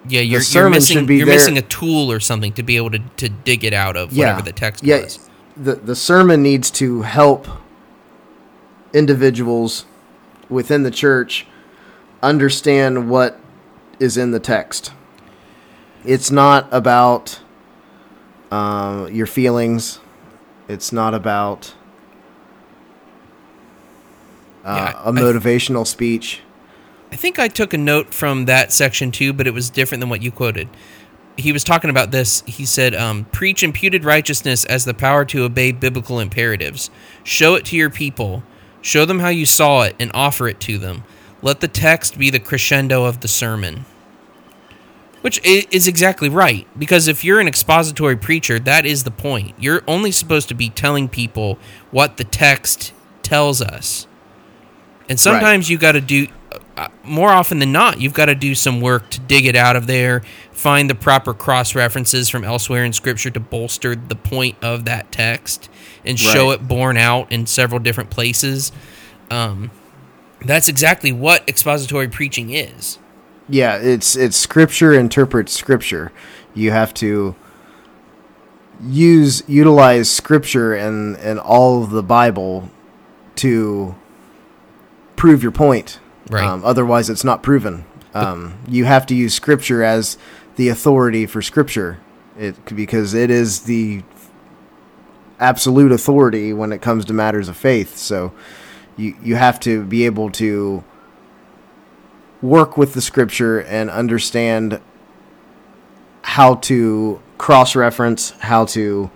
Yeah, 0.09 0.21
you're, 0.21 0.41
you're 0.41 0.71
missing 0.71 0.99
should 0.99 1.07
be 1.07 1.17
you're 1.17 1.27
there- 1.27 1.35
missing 1.37 1.59
a 1.59 1.63
tool 1.63 2.11
or 2.13 2.21
something 2.21 2.53
to 2.55 2.63
be 2.63 2.77
able 2.77 2.91
to, 2.91 2.99
to 2.99 3.29
dig 3.29 3.65
it 3.65 3.73
out 3.73 3.97
of 3.97 4.13
Yeah, 4.13 4.27
whatever 4.27 4.43
the 4.43 4.53
text 4.53 4.85
yeah, 4.85 5.03
was. 5.03 5.19
the 5.57 5.75
the 5.77 5.97
sermon 5.97 6.43
needs 6.43 6.71
to 6.73 7.03
help 7.03 7.47
individuals 8.93 9.85
within 10.49 10.83
the 10.83 10.91
church 10.91 11.47
understand 12.23 13.11
what 13.11 13.39
is 13.99 14.17
in 14.17 14.31
the 14.31 14.41
text. 14.41 14.93
It's 16.05 16.31
not 16.31 16.69
about 16.73 17.41
um, 18.51 19.13
your 19.13 19.27
feelings. 19.27 20.01
It's 20.69 20.93
not 20.93 21.15
about 21.15 21.75
uh, 24.65 24.93
Yeah, 24.95 25.03
a 25.05 25.13
motivational 25.13 25.87
speech. 25.87 26.41
I 27.17 27.19
think 27.19 27.39
I 27.39 27.49
took 27.49 27.73
a 27.73 27.79
note 27.79 28.13
from 28.13 28.45
that 28.45 28.75
section 28.75 29.11
too, 29.11 29.33
but 29.33 29.47
it 29.47 29.55
was 29.55 29.71
different 29.71 30.01
than 30.01 30.11
what 30.11 30.21
you 30.21 30.31
quoted. 30.31 30.69
He 31.39 31.51
was 31.51 31.65
talking 31.65 31.89
about 31.89 32.11
this. 32.11 32.43
He 32.45 32.67
said, 32.67 32.95
um, 32.95 33.25
Preach 33.33 33.63
imputed 33.63 34.05
righteousness 34.05 34.67
as 34.67 34.85
the 34.85 34.93
power 34.93 35.25
to 35.25 35.45
obey 35.45 35.73
biblical 35.73 36.21
imperatives. 36.21 36.91
Show 37.25 37.55
it 37.55 37.65
to 37.67 37.77
your 37.77 37.89
people. 37.89 38.43
Show 38.83 39.07
them 39.07 39.21
how 39.21 39.31
you 39.31 39.47
saw 39.47 39.85
it 39.85 39.97
and 39.99 40.11
offer 40.13 40.47
it 40.47 40.61
to 40.61 40.77
them. 40.77 41.05
Let 41.41 41.61
the 41.61 41.69
text 41.69 42.19
be 42.19 42.29
the 42.29 42.39
crescendo 42.39 43.05
of 43.05 43.21
the 43.21 43.29
sermon. 43.29 43.87
Which 45.23 45.43
is 45.43 45.89
exactly 45.89 46.29
right. 46.29 46.69
Because 46.79 47.09
if 47.09 47.25
you're 47.25 47.41
an 47.41 47.49
expository 47.49 48.17
preacher, 48.17 48.59
that 48.59 48.85
is 48.85 49.05
the 49.05 49.11
point. 49.11 49.55
You're 49.59 49.83
only 49.89 50.13
supposed 50.13 50.49
to 50.49 50.55
be 50.55 50.69
telling 50.69 51.09
people 51.09 51.59
what 51.91 52.19
the 52.19 52.25
text 52.25 52.93
tells 53.23 53.63
us. 53.63 54.07
And 55.09 55.19
sometimes 55.19 55.71
you 55.71 55.79
got 55.79 55.93
to 55.93 56.01
do, 56.03 56.27
more 57.03 57.31
often 57.31 57.59
than 57.59 57.73
not, 57.73 58.01
you've 58.01 58.15
got 58.15 58.27
to 58.27 58.35
do 58.35 58.55
some 58.55 58.81
work 58.81 59.11
to 59.11 59.21
dig 59.21 59.47
it 59.47 59.57
out 59.57 59.77
of 59.77 59.87
there, 59.87 60.23
find 60.53 60.91
the 60.91 60.95
proper 60.95 61.33
cross 61.33 61.75
references 61.75 62.29
from 62.29 62.45
elsewhere 62.45 62.85
in 62.85 62.93
Scripture 62.93 63.31
to 63.31 63.41
bolster 63.41 63.95
the 63.95 64.17
point 64.17 64.57
of 64.63 64.85
that 64.85 65.11
text 65.11 65.69
and 66.05 66.19
show 66.19 66.51
it 66.51 66.69
borne 66.69 66.97
out 66.97 67.33
in 67.33 67.47
several 67.47 67.81
different 67.81 68.11
places. 68.11 68.73
Um, 69.31 69.71
that's 70.41 70.69
exactly 70.69 71.13
what 71.13 71.49
expository 71.49 72.09
preaching 72.09 72.51
is. 72.51 72.99
Yeah, 73.49 73.77
it's 73.77 74.17
it's 74.17 74.37
scripture 74.37 74.93
interprets 74.93 75.53
scripture. 75.53 76.13
You 76.55 76.73
have 76.73 76.93
to 76.95 77.37
use 78.81 79.43
utilize 79.47 80.11
scripture 80.11 80.75
and 80.75 81.17
and 81.19 81.39
all 81.39 81.83
of 81.83 81.91
the 81.91 82.03
Bible 82.03 82.71
to 83.37 83.95
prove 85.15 85.43
your 85.43 85.53
point. 85.53 86.01
Right. 86.31 86.45
Um, 86.45 86.65
otherwise, 86.65 87.09
it's 87.09 87.25
not 87.25 87.43
proven. 87.43 87.85
Um, 88.15 88.59
you 88.67 88.85
have 88.85 89.07
to 89.07 89.15
use 89.15 89.35
scripture 89.35 89.83
as 89.83 90.17
the 90.57 90.69
authority 90.69 91.27
for 91.27 91.43
scripture. 91.43 91.99
It 92.39 92.75
because 92.75 93.15
it 93.15 93.31
is 93.31 93.63
the 93.63 94.03
absolute 95.39 95.93
authority 95.93 96.53
when 96.53 96.73
it 96.73 96.81
comes 96.81 97.05
to 97.07 97.13
matters 97.13 97.49
of 97.49 97.57
faith. 97.57 97.97
So 97.97 98.33
you 98.97 99.17
you 99.23 99.37
have 99.37 99.61
to 99.61 99.85
be 99.85 100.07
able 100.07 100.31
to 100.33 100.83
work 102.43 102.77
with 102.77 102.95
the 102.95 103.01
scripture 103.01 103.61
and 103.61 103.91
understand 103.91 104.81
how 106.23 106.57
to 106.57 107.21
cross 107.39 107.77
reference, 107.77 108.31
how 108.31 108.65
to 108.67 109.11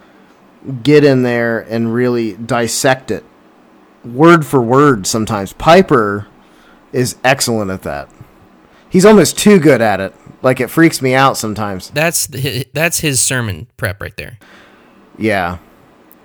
get 0.82 1.04
in 1.04 1.22
there 1.22 1.58
and 1.58 1.92
really 1.92 2.34
dissect 2.34 3.10
it 3.10 3.24
word 4.04 4.46
for 4.46 4.60
word 4.60 5.06
sometimes. 5.06 5.52
Piper 5.54 6.26
is 6.92 7.16
excellent 7.24 7.70
at 7.70 7.82
that. 7.82 8.08
He's 8.88 9.04
almost 9.04 9.38
too 9.38 9.58
good 9.58 9.80
at 9.80 10.00
it. 10.00 10.14
Like 10.42 10.60
it 10.60 10.68
freaks 10.68 11.00
me 11.02 11.14
out 11.14 11.36
sometimes. 11.36 11.90
That's 11.90 12.26
the, 12.26 12.66
that's 12.72 13.00
his 13.00 13.20
sermon 13.20 13.68
prep 13.76 14.00
right 14.00 14.16
there. 14.16 14.38
Yeah. 15.18 15.58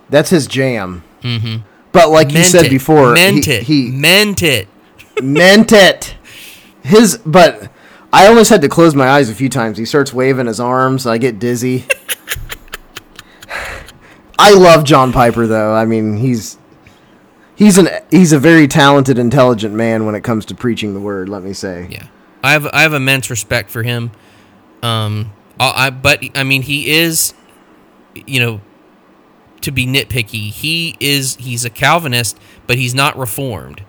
That's 0.09 0.29
his 0.29 0.47
jam. 0.47 1.03
Mm-hmm. 1.21 1.67
But 1.91 2.09
like 2.09 2.31
you 2.31 2.43
said 2.43 2.65
it. 2.65 2.69
before, 2.69 3.13
meant 3.13 3.45
he, 3.45 3.51
it, 3.51 3.63
he 3.63 3.91
meant 3.91 4.43
it. 4.43 4.67
meant 5.21 5.71
it. 5.71 6.15
His, 6.83 7.17
but 7.25 7.71
I 8.11 8.27
almost 8.27 8.49
had 8.49 8.61
to 8.61 8.69
close 8.69 8.95
my 8.95 9.07
eyes 9.07 9.29
a 9.29 9.35
few 9.35 9.49
times. 9.49 9.77
He 9.77 9.85
starts 9.85 10.13
waving 10.13 10.47
his 10.47 10.59
arms. 10.59 11.05
I 11.05 11.17
get 11.17 11.39
dizzy. 11.39 11.85
I 14.39 14.53
love 14.53 14.83
John 14.83 15.13
Piper, 15.13 15.47
though. 15.47 15.73
I 15.73 15.85
mean, 15.85 16.17
he's 16.17 16.57
he's 17.55 17.77
an 17.77 17.89
he's 18.11 18.31
a 18.33 18.39
very 18.39 18.67
talented, 18.67 19.17
intelligent 19.17 19.73
man 19.73 20.05
when 20.05 20.15
it 20.15 20.21
comes 20.21 20.45
to 20.45 20.55
preaching 20.55 20.93
the 20.93 20.99
word. 20.99 21.29
Let 21.29 21.43
me 21.43 21.53
say. 21.53 21.87
Yeah, 21.89 22.07
I 22.43 22.51
have 22.51 22.67
I 22.73 22.81
have 22.81 22.93
immense 22.93 23.29
respect 23.29 23.69
for 23.69 23.83
him. 23.83 24.11
Um, 24.83 25.31
I, 25.59 25.87
I 25.87 25.89
but 25.89 26.23
I 26.35 26.43
mean 26.43 26.61
he 26.61 26.89
is, 26.91 27.33
you 28.13 28.39
know, 28.39 28.61
to 29.61 29.71
be 29.71 29.85
nitpicky, 29.85 30.51
he 30.51 30.95
is 30.99 31.35
he's 31.37 31.65
a 31.65 31.69
Calvinist, 31.69 32.37
but 32.67 32.77
he's 32.77 32.93
not 32.93 33.17
reformed. 33.17 33.83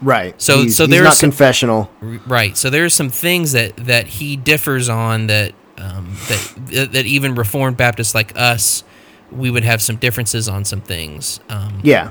Right. 0.00 0.40
So- 0.40 0.62
he's, 0.62 0.76
so 0.76 0.86
there's 0.86 1.04
not 1.04 1.14
some- 1.14 1.30
confessional. 1.30 1.90
Right. 2.00 2.56
So 2.56 2.70
there's 2.70 2.94
some 2.94 3.08
things 3.08 3.52
that 3.52 3.76
that 3.78 4.06
he 4.06 4.36
differs 4.36 4.88
on 4.88 5.26
that 5.26 5.54
um, 5.76 6.16
that 6.28 6.88
that 6.92 7.06
even 7.06 7.34
Reformed 7.34 7.76
Baptists 7.76 8.14
like 8.14 8.32
us 8.36 8.82
we 9.30 9.50
would 9.50 9.62
have 9.64 9.82
some 9.82 9.96
differences 9.96 10.48
on 10.48 10.64
some 10.64 10.80
things. 10.80 11.38
Um, 11.50 11.80
Yeah. 11.82 12.10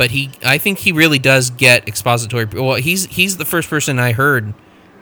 But 0.00 0.10
he 0.12 0.30
I 0.42 0.56
think 0.56 0.78
he 0.78 0.92
really 0.92 1.18
does 1.18 1.50
get 1.50 1.86
expository. 1.86 2.46
Well, 2.46 2.76
he's 2.76 3.04
he's 3.04 3.36
the 3.36 3.44
first 3.44 3.68
person 3.68 3.98
I 3.98 4.12
heard 4.12 4.54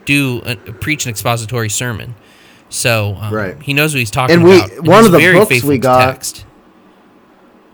do 0.03 0.41
a, 0.45 0.57
preach 0.57 1.05
an 1.05 1.09
expository 1.09 1.69
sermon. 1.69 2.15
So 2.67 3.15
um, 3.21 3.33
Right. 3.33 3.61
he 3.63 3.71
knows 3.73 3.93
what 3.93 3.99
he's 3.99 4.11
talking 4.11 4.35
And 4.35 4.43
we- 4.43 4.59
about. 4.61 4.83
one 4.83 5.05
of 5.05 5.11
the 5.13 5.19
books 5.19 5.63
we 5.63 5.77
got- 5.77 6.05
text. 6.05 6.45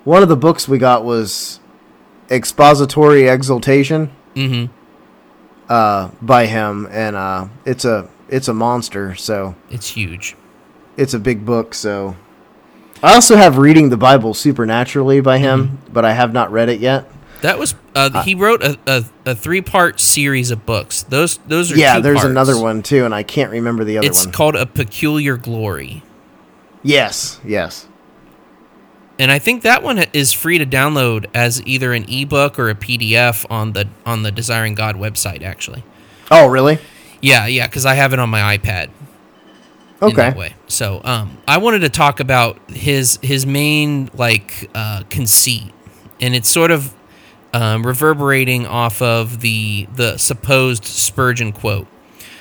One 0.03 0.21
of 0.21 0.29
the 0.29 0.35
books 0.35 0.67
we 0.67 0.77
got 0.77 1.03
was 1.03 1.59
Expository 2.29 3.27
Exaltation. 3.27 4.11
Mhm. 4.35 4.69
Uh, 5.67 6.09
by 6.21 6.45
him, 6.45 6.87
and 6.91 7.15
uh, 7.15 7.45
it's 7.65 7.85
a 7.85 8.07
it's 8.29 8.47
a 8.47 8.53
monster. 8.53 9.15
So 9.15 9.55
It's 9.71 9.87
huge. 9.87 10.35
it's 10.95 11.15
a 11.15 11.19
big 11.19 11.43
book. 11.43 11.73
So 11.73 12.15
I 13.01 13.15
also 13.15 13.35
have 13.35 13.57
reading 13.57 13.89
the 13.89 13.97
Bible 13.97 14.35
supernaturally 14.35 15.21
by 15.21 15.39
him, 15.39 15.63
Mm-hmm. 15.63 15.93
but 15.93 16.05
I 16.05 16.13
have 16.13 16.31
not 16.33 16.51
read 16.51 16.69
it 16.69 16.79
yet. 16.79 17.09
That 17.45 17.59
was 17.59 17.75
uh, 17.93 18.23
he 18.23 18.33
wrote 18.33 18.63
a, 18.63 18.77
a, 18.87 19.05
a 19.27 19.35
three 19.35 19.61
part 19.61 19.99
series 19.99 20.49
of 20.49 20.65
books. 20.65 21.03
Those 21.03 21.37
those 21.47 21.71
are 21.71 21.75
Yeah, 21.77 21.99
there's 21.99 22.15
parts. 22.17 22.29
another 22.29 22.59
one 22.59 22.81
too, 22.81 23.05
and 23.05 23.13
I 23.13 23.21
can't 23.23 23.51
remember 23.51 23.83
the 23.83 23.99
other 23.99 24.05
one. 24.05 24.09
It's 24.09 24.25
one. 24.25 24.33
called 24.33 24.55
a 24.55 24.65
peculiar 24.65 25.37
glory. 25.37 26.01
yes, 26.83 27.39
yes. 27.45 27.87
and 29.19 29.31
I 29.31 29.39
think 29.39 29.61
that 29.63 29.83
one 29.83 29.99
is 30.13 30.33
free 30.33 30.57
to 30.57 30.65
download 30.65 31.27
as 31.33 31.61
either 31.65 31.93
an 31.93 32.05
ebook 32.09 32.57
or 32.59 32.69
a 32.69 32.75
PDF 32.75 33.45
on 33.49 33.73
the 33.73 33.87
on 34.05 34.23
the 34.23 34.31
Desiring 34.31 34.73
God 34.75 34.95
website. 34.95 35.43
Actually, 35.43 35.83
Oh, 36.31 36.47
really? 36.47 36.79
yeah, 37.21 37.45
yeah, 37.45 37.67
because 37.67 37.85
I 37.85 37.93
have 37.93 38.11
it 38.13 38.19
on 38.19 38.29
my 38.29 38.57
iPad. 38.57 38.85
In 40.01 40.07
Okay. 40.09 40.15
that 40.17 40.35
way. 40.35 40.53
So, 40.67 40.99
um, 41.05 41.37
I 41.47 41.57
wanted 41.59 41.79
to 41.79 41.89
talk 41.89 42.19
about 42.19 42.57
his 42.69 43.17
his 43.21 43.45
main 43.45 44.09
like 44.13 44.69
uh, 44.75 45.03
conceit, 45.09 45.71
and 46.19 46.35
it's 46.35 46.49
sort 46.49 46.71
of 46.71 46.93
um, 47.55 47.87
reverberating 47.87 48.67
off 48.67 49.01
of 49.01 49.39
the 49.39 49.87
the 49.95 50.17
supposed 50.17 50.83
Spurgeon 50.83 51.53
quote. 51.53 51.87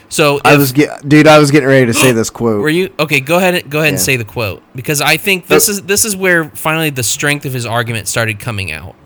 So, 0.09 0.40
I 0.44 0.57
was 0.57 0.72
get, 0.72 1.09
dude. 1.09 1.27
I 1.27 1.38
was 1.38 1.50
getting 1.50 1.68
ready 1.68 1.87
to 1.87 1.94
say 1.94 2.12
this 2.12 2.31
quote. 2.38 2.61
Were 2.61 2.68
you 2.68 2.92
okay? 2.98 3.20
Go 3.20 3.37
ahead. 3.38 3.55
and 3.55 3.70
Go 3.70 3.81
ahead 3.81 3.90
and 3.90 4.00
say 4.00 4.16
the 4.16 4.24
quote 4.24 4.62
because 4.74 5.00
I 5.00 5.16
think 5.16 5.46
this 5.46 5.68
is 5.68 5.83
this 5.83 6.05
is 6.05 6.16
where 6.16 6.50
finally 6.50 6.90
the 6.90 7.05
strength 7.05 7.46
of 7.46 7.53
his 7.53 7.64
argument 7.64 8.09
started 8.09 8.40
coming 8.40 8.72
out. 8.72 8.96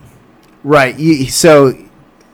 Right. 0.63 0.97
So 1.29 1.77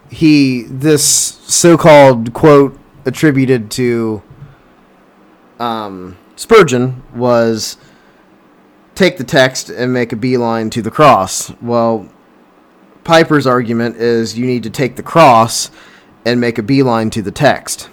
he 0.09 0.63
this 0.63 1.05
so-called 1.05 2.33
quote 2.33 2.79
attributed 3.05 3.69
to 3.71 4.23
um, 5.59 6.17
Spurgeon 6.35 7.03
was 7.13 7.77
take 8.95 9.17
the 9.17 9.23
text 9.25 9.69
and 9.69 9.91
make 9.93 10.13
a 10.13 10.15
beeline 10.15 10.69
to 10.71 10.81
the 10.81 10.91
cross. 10.91 11.51
Well, 11.61 12.09
Piper's 13.05 13.47
argument 13.47 13.95
is 13.97 14.37
you 14.37 14.45
need 14.45 14.63
to 14.63 14.69
take 14.69 14.97
the 14.97 15.03
cross 15.03 15.71
and 16.25 16.41
make 16.41 16.57
a 16.57 16.63
beeline 16.63 17.09
to 17.11 17.21
the 17.21 17.31
text. 17.31 17.89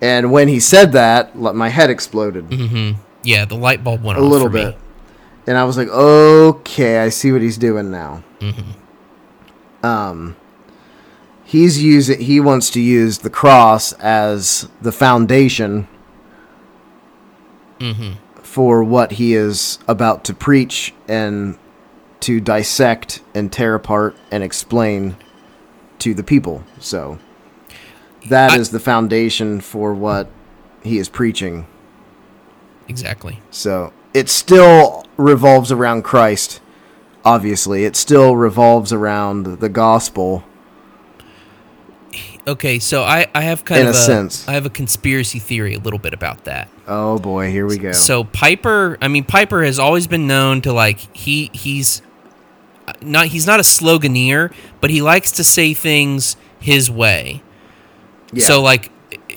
And 0.00 0.30
when 0.30 0.46
he 0.46 0.60
said 0.60 0.92
that, 0.92 1.34
my 1.34 1.70
head 1.70 1.90
exploded 1.90 2.48
mm-hmm. 2.48 3.00
Yeah, 3.24 3.44
the 3.44 3.56
light 3.56 3.82
bulb 3.82 4.04
went 4.04 4.18
a 4.18 4.22
little 4.22 4.46
for 4.46 4.52
me. 4.52 4.64
bit. 4.66 4.78
And 5.48 5.58
I 5.58 5.64
was 5.64 5.76
like, 5.76 5.88
okay, 5.88 6.98
I 6.98 7.08
see 7.08 7.32
what 7.32 7.42
he's 7.42 7.58
doing 7.58 7.90
now. 7.90 8.22
Mm-hmm. 8.38 9.84
Um, 9.84 10.36
he's 11.44 11.82
using. 11.82 12.20
He 12.20 12.38
wants 12.38 12.70
to 12.70 12.80
use 12.80 13.18
the 13.18 13.30
cross 13.30 13.92
as 13.94 14.68
the 14.80 14.92
foundation 14.92 15.88
mm-hmm. 17.80 18.12
for 18.42 18.84
what 18.84 19.12
he 19.12 19.34
is 19.34 19.78
about 19.88 20.24
to 20.24 20.34
preach 20.34 20.94
and 21.08 21.58
to 22.20 22.40
dissect 22.40 23.22
and 23.34 23.52
tear 23.52 23.74
apart 23.74 24.16
and 24.30 24.42
explain 24.42 25.16
to 25.98 26.14
the 26.14 26.22
people. 26.22 26.64
So 26.80 27.18
that 28.28 28.58
is 28.58 28.70
I- 28.70 28.72
the 28.72 28.80
foundation 28.80 29.60
for 29.60 29.94
what 29.94 30.28
he 30.82 30.98
is 30.98 31.08
preaching. 31.08 31.66
Exactly. 32.88 33.40
So 33.50 33.92
it 34.14 34.28
still 34.28 35.04
revolves 35.16 35.72
around 35.72 36.02
Christ. 36.02 36.60
Obviously, 37.24 37.84
it 37.84 37.96
still 37.96 38.36
revolves 38.36 38.92
around 38.92 39.58
the 39.58 39.68
gospel. 39.68 40.44
Okay, 42.46 42.78
so 42.78 43.02
I, 43.02 43.26
I 43.34 43.42
have 43.42 43.64
kind 43.64 43.80
In 43.80 43.88
of 43.88 43.94
a 43.94 43.98
sense. 43.98 44.46
I 44.48 44.52
have 44.52 44.66
a 44.66 44.70
conspiracy 44.70 45.40
theory 45.40 45.74
a 45.74 45.80
little 45.80 45.98
bit 45.98 46.14
about 46.14 46.44
that. 46.44 46.68
Oh 46.86 47.18
boy, 47.18 47.50
here 47.50 47.66
we 47.66 47.76
go. 47.76 47.90
So 47.90 48.22
Piper, 48.22 48.96
I 49.02 49.08
mean 49.08 49.24
Piper 49.24 49.64
has 49.64 49.80
always 49.80 50.06
been 50.06 50.28
known 50.28 50.60
to 50.62 50.72
like 50.72 51.00
he 51.16 51.50
he's 51.52 52.02
not 53.02 53.26
he's 53.26 53.46
not 53.46 53.60
a 53.60 53.64
sloganeer, 53.64 54.52
but 54.80 54.90
he 54.90 55.02
likes 55.02 55.32
to 55.32 55.44
say 55.44 55.74
things 55.74 56.36
his 56.60 56.90
way. 56.90 57.42
Yeah. 58.32 58.44
So 58.44 58.62
like 58.62 58.90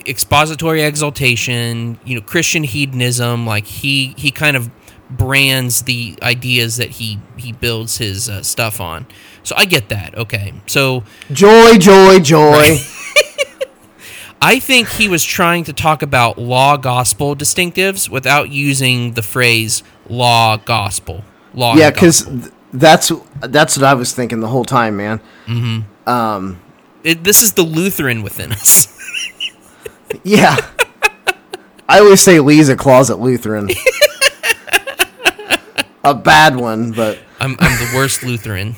expository 0.06 0.82
exaltation, 0.82 1.98
you 2.04 2.16
know, 2.16 2.20
Christian 2.20 2.64
hedonism, 2.64 3.46
like 3.46 3.66
he 3.66 4.14
he 4.16 4.30
kind 4.30 4.56
of 4.56 4.70
brands 5.10 5.82
the 5.82 6.16
ideas 6.22 6.76
that 6.76 6.90
he 6.90 7.20
he 7.36 7.52
builds 7.52 7.98
his 7.98 8.28
uh, 8.28 8.42
stuff 8.42 8.80
on. 8.80 9.06
So 9.42 9.54
I 9.56 9.64
get 9.64 9.88
that. 9.88 10.16
Okay. 10.16 10.54
So 10.66 11.04
joy, 11.32 11.76
joy, 11.78 12.20
joy. 12.20 12.78
I 14.42 14.58
think 14.58 14.88
he 14.88 15.06
was 15.06 15.22
trying 15.22 15.64
to 15.64 15.72
talk 15.72 16.00
about 16.02 16.38
law 16.38 16.78
gospel 16.78 17.36
distinctives 17.36 18.08
without 18.08 18.50
using 18.50 19.12
the 19.12 19.22
phrase 19.22 19.82
law 20.08 20.56
gospel. 20.56 21.24
Law 21.52 21.74
yeah, 21.74 21.90
because 21.90 22.50
that's 22.72 23.10
that's 23.40 23.76
what 23.76 23.84
I 23.84 23.94
was 23.94 24.14
thinking 24.14 24.40
the 24.40 24.48
whole 24.48 24.64
time, 24.64 24.96
man. 24.96 25.20
Mm-hmm. 25.46 26.08
Um, 26.08 26.60
it- 27.02 27.24
this 27.24 27.42
is 27.42 27.54
the 27.54 27.62
Lutheran 27.62 28.22
within 28.22 28.52
us. 28.52 28.96
Yeah. 30.24 30.56
I 31.88 32.00
always 32.00 32.20
say 32.20 32.40
Lee's 32.40 32.68
a 32.68 32.74
closet 32.74 33.20
Lutheran. 33.20 33.70
a 36.04 36.14
bad 36.14 36.56
one, 36.56 36.90
but 36.90 37.20
I'm, 37.38 37.56
I'm 37.60 37.78
the 37.78 37.92
worst 37.94 38.24
Lutheran. 38.24 38.74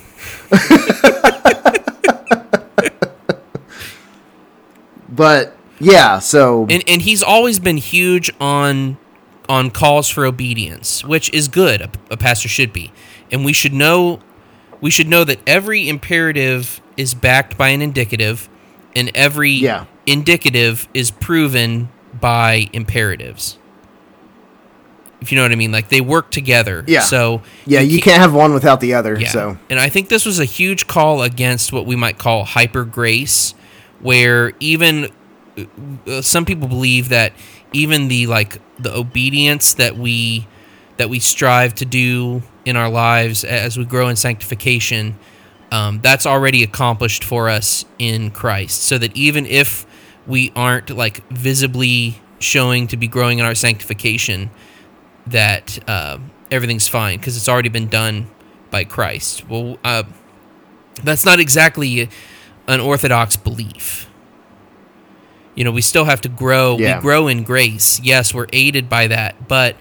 but 5.08 5.56
yeah. 5.80 6.18
So 6.18 6.66
and 6.68 6.82
and 6.86 7.02
he's 7.02 7.22
always 7.22 7.58
been 7.58 7.76
huge 7.76 8.32
on 8.40 8.96
on 9.52 9.70
calls 9.70 10.08
for 10.08 10.24
obedience, 10.24 11.04
which 11.04 11.30
is 11.34 11.46
good. 11.48 11.82
A, 11.82 11.90
a 12.12 12.16
pastor 12.16 12.48
should 12.48 12.72
be, 12.72 12.90
and 13.30 13.44
we 13.44 13.52
should 13.52 13.74
know 13.74 14.20
we 14.80 14.90
should 14.90 15.08
know 15.08 15.22
that 15.24 15.38
every 15.46 15.88
imperative 15.88 16.80
is 16.96 17.14
backed 17.14 17.56
by 17.58 17.68
an 17.68 17.82
indicative, 17.82 18.48
and 18.96 19.10
every 19.14 19.50
Yeah. 19.52 19.84
indicative 20.06 20.88
is 20.94 21.10
proven 21.10 21.88
by 22.20 22.68
imperatives. 22.72 23.58
If 25.20 25.30
you 25.30 25.36
know 25.36 25.44
what 25.44 25.52
I 25.52 25.56
mean, 25.56 25.70
like 25.70 25.88
they 25.88 26.00
work 26.00 26.30
together. 26.32 26.84
Yeah. 26.88 27.02
So 27.02 27.42
yeah, 27.64 27.78
you 27.80 28.00
can't 28.00 28.20
have 28.20 28.34
one 28.34 28.52
without 28.54 28.80
the 28.80 28.94
other. 28.94 29.16
yeah. 29.20 29.28
So 29.28 29.56
And 29.70 29.78
I 29.78 29.88
think 29.88 30.08
this 30.08 30.24
was 30.26 30.40
a 30.40 30.44
huge 30.44 30.86
call 30.88 31.22
against 31.22 31.72
what 31.72 31.86
we 31.86 31.94
might 31.94 32.18
call 32.18 32.44
hyper 32.44 32.84
grace, 32.84 33.54
where 34.00 34.52
even 34.58 35.10
uh, 36.08 36.22
some 36.22 36.44
people 36.44 36.66
believe 36.66 37.08
that 37.10 37.32
even 37.72 38.08
the 38.08 38.26
like 38.26 38.60
the 38.78 38.94
obedience 38.94 39.74
that 39.74 39.96
we 39.96 40.46
that 40.96 41.08
we 41.08 41.18
strive 41.18 41.74
to 41.76 41.84
do 41.84 42.42
in 42.64 42.76
our 42.76 42.90
lives 42.90 43.44
as 43.44 43.76
we 43.78 43.84
grow 43.84 44.08
in 44.08 44.16
sanctification, 44.16 45.18
um, 45.70 46.00
that's 46.02 46.26
already 46.26 46.62
accomplished 46.62 47.24
for 47.24 47.48
us 47.48 47.84
in 47.98 48.30
Christ. 48.30 48.82
So 48.82 48.98
that 48.98 49.16
even 49.16 49.46
if 49.46 49.86
we 50.26 50.52
aren't 50.54 50.90
like 50.90 51.26
visibly 51.28 52.20
showing 52.38 52.86
to 52.88 52.96
be 52.96 53.08
growing 53.08 53.38
in 53.38 53.44
our 53.44 53.54
sanctification, 53.54 54.50
that 55.26 55.78
uh, 55.88 56.18
everything's 56.50 56.88
fine 56.88 57.18
because 57.18 57.36
it's 57.36 57.48
already 57.48 57.68
been 57.68 57.88
done 57.88 58.28
by 58.70 58.84
Christ. 58.84 59.48
Well, 59.48 59.78
uh, 59.82 60.04
that's 61.02 61.24
not 61.24 61.40
exactly 61.40 62.08
an 62.68 62.80
orthodox 62.80 63.36
belief. 63.36 64.08
You 65.54 65.64
know, 65.64 65.70
we 65.70 65.82
still 65.82 66.04
have 66.04 66.20
to 66.22 66.28
grow. 66.28 66.78
Yeah. 66.78 66.96
We 66.96 67.02
grow 67.02 67.28
in 67.28 67.42
grace. 67.42 68.00
Yes, 68.00 68.32
we're 68.32 68.46
aided 68.52 68.88
by 68.88 69.08
that, 69.08 69.48
but 69.48 69.76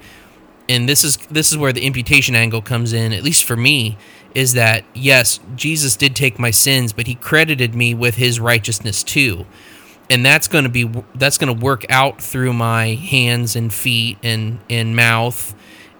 and 0.67 0.87
this 0.87 1.03
is 1.03 1.17
this 1.27 1.51
is 1.51 1.57
where 1.57 1.73
the 1.73 1.81
imputation 1.81 2.35
angle 2.35 2.61
comes 2.61 2.93
in. 2.93 3.13
At 3.13 3.23
least 3.23 3.43
for 3.45 3.55
me, 3.55 3.97
is 4.35 4.53
that 4.53 4.83
yes, 4.93 5.39
Jesus 5.55 5.95
did 5.95 6.15
take 6.15 6.39
my 6.39 6.51
sins, 6.51 6.93
but 6.93 7.07
He 7.07 7.15
credited 7.15 7.75
me 7.75 7.93
with 7.93 8.15
His 8.15 8.39
righteousness 8.39 9.03
too 9.03 9.45
and 10.11 10.25
that's 10.25 10.49
going 10.49 10.65
to 10.65 10.69
be 10.69 10.89
that's 11.15 11.37
going 11.37 11.57
to 11.57 11.65
work 11.65 11.85
out 11.89 12.21
through 12.21 12.51
my 12.51 12.87
hands 12.95 13.55
and 13.55 13.73
feet 13.73 14.17
and 14.21 14.59
and 14.69 14.95
mouth 14.95 15.55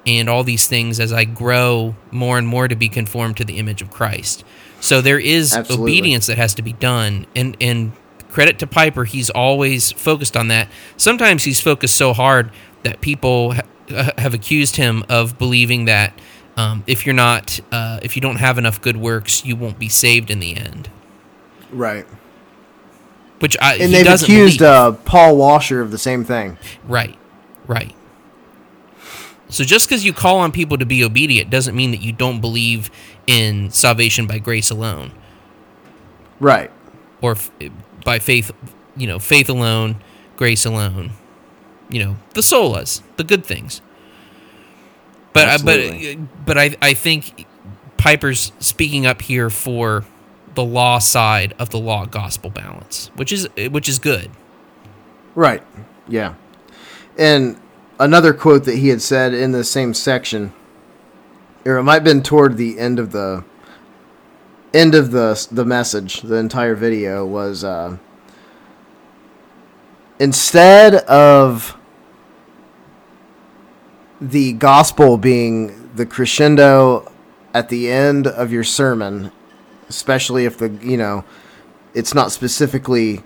and 0.06 0.30
all 0.30 0.44
these 0.44 0.68
things 0.68 1.00
as 1.00 1.14
I 1.14 1.24
grow 1.24 1.96
more 2.12 2.38
and 2.38 2.48
more 2.48 2.68
to 2.68 2.76
be 2.76 2.90
conformed 2.90 3.38
to 3.38 3.46
the 3.46 3.58
image 3.58 3.82
of 3.82 3.92
Christ. 3.92 4.44
So 4.80 5.00
there 5.00 5.20
is 5.20 5.54
Absolutely. 5.54 5.92
obedience 5.92 6.26
that 6.28 6.38
has 6.38 6.54
to 6.56 6.62
be 6.62 6.74
done 6.74 7.26
and 7.36 7.56
and 7.62 7.94
credit 8.32 8.58
to 8.60 8.68
Piper 8.68 9.04
he's 9.04 9.30
always 9.30 9.92
focused 9.92 10.36
on 10.38 10.48
that. 10.48 10.68
Sometimes 10.98 11.44
he's 11.44 11.62
focused 11.62 11.96
so 11.96 12.14
hard 12.14 12.52
that 12.84 13.02
people 13.02 13.54
ha- 13.54 13.62
have 14.18 14.34
accused 14.34 14.78
him 14.78 15.04
of 15.10 15.38
believing 15.38 15.86
that 15.86 16.14
um, 16.58 16.84
if 16.88 17.06
you're 17.06 17.14
not 17.16 17.60
uh, 17.72 18.00
if 18.02 18.16
you 18.16 18.22
don't 18.22 18.38
have 18.38 18.58
enough 18.58 18.82
good 18.82 18.98
works 18.98 19.46
you 19.46 19.56
won't 19.56 19.78
be 19.80 19.90
saved 19.90 20.30
in 20.32 20.40
the 20.40 20.56
end. 20.58 20.90
right. 21.72 22.06
Which 23.40 23.58
I 23.60 23.74
And 23.74 23.84
he 23.84 23.88
they've 23.98 24.06
doesn't 24.06 24.26
accused 24.30 24.62
uh, 24.62 24.92
Paul 24.92 25.36
Washer 25.36 25.82
of 25.82 25.90
the 25.92 25.98
same 25.98 26.24
thing. 26.24 26.58
Right, 26.84 27.18
right. 27.66 27.96
So 29.50 29.64
just 29.64 29.88
because 29.90 30.06
you 30.06 30.14
call 30.14 30.38
on 30.40 30.52
people 30.52 30.78
to 30.78 30.86
be 30.86 31.04
obedient 31.04 31.50
doesn't 31.50 31.76
mean 31.76 31.90
that 31.92 32.02
you 32.02 32.12
don't 32.14 32.40
believe 32.40 32.92
in 33.28 33.72
salvation 33.72 34.28
by 34.28 34.38
grace 34.40 34.70
alone 34.70 35.12
Right. 36.40 36.72
or 37.22 37.36
by 38.04 38.20
faith, 38.20 38.52
you 38.96 39.08
know, 39.08 39.20
faith 39.20 39.50
alone, 39.50 40.02
grace 40.36 40.66
alone. 40.66 41.12
You 41.90 42.06
know, 42.06 42.18
the 42.34 42.42
solas, 42.42 43.02
the 43.18 43.24
good 43.24 43.46
things. 43.46 43.82
But 45.34 45.48
I, 45.48 45.58
but 45.58 46.46
but 46.46 46.58
I 46.58 46.76
I 46.82 46.94
think 46.94 47.46
Piper's 47.98 48.52
speaking 48.60 49.06
up 49.06 49.22
here 49.22 49.50
for 49.50 50.06
the 50.56 50.64
law 50.64 51.00
side 51.00 51.54
of 51.60 51.70
the 51.70 51.80
law 51.80 52.06
gospel 52.06 52.50
balance, 52.50 53.12
which 53.16 53.32
is 53.32 53.48
which 53.70 53.88
is 53.88 54.00
good. 54.00 54.30
Right. 55.36 55.64
Yeah. 56.08 56.36
And 57.18 57.60
another 58.00 58.34
quote 58.34 58.66
that 58.66 58.78
he 58.78 58.90
had 58.90 59.02
said 59.02 59.34
in 59.34 59.52
the 59.52 59.64
same 59.64 59.94
section, 59.94 60.54
or 61.66 61.78
it 61.78 61.84
might 61.84 61.96
have 61.96 62.04
been 62.04 62.24
toward 62.24 62.58
the 62.58 62.80
end 62.80 63.00
of 63.00 63.12
the 63.12 63.44
end 64.74 64.96
of 64.96 65.12
the 65.12 65.48
the 65.52 65.66
message, 65.66 66.22
the 66.22 66.36
entire 66.36 66.76
video 66.76 67.26
was 67.26 67.64
uh, 67.64 67.98
instead 70.20 70.96
of 70.96 71.78
the 74.20 74.54
gospel 74.54 75.18
being 75.18 75.90
the 75.96 76.06
crescendo 76.06 77.12
at 77.54 77.70
the 77.70 77.92
end 77.92 78.28
of 78.28 78.52
your 78.52 78.64
sermon, 78.64 79.32
especially 79.90 80.46
if 80.46 80.58
the 80.58 80.70
you 80.82 80.98
know 80.98 81.24
it's 81.94 82.14
not 82.14 82.32
specifically 82.32 83.24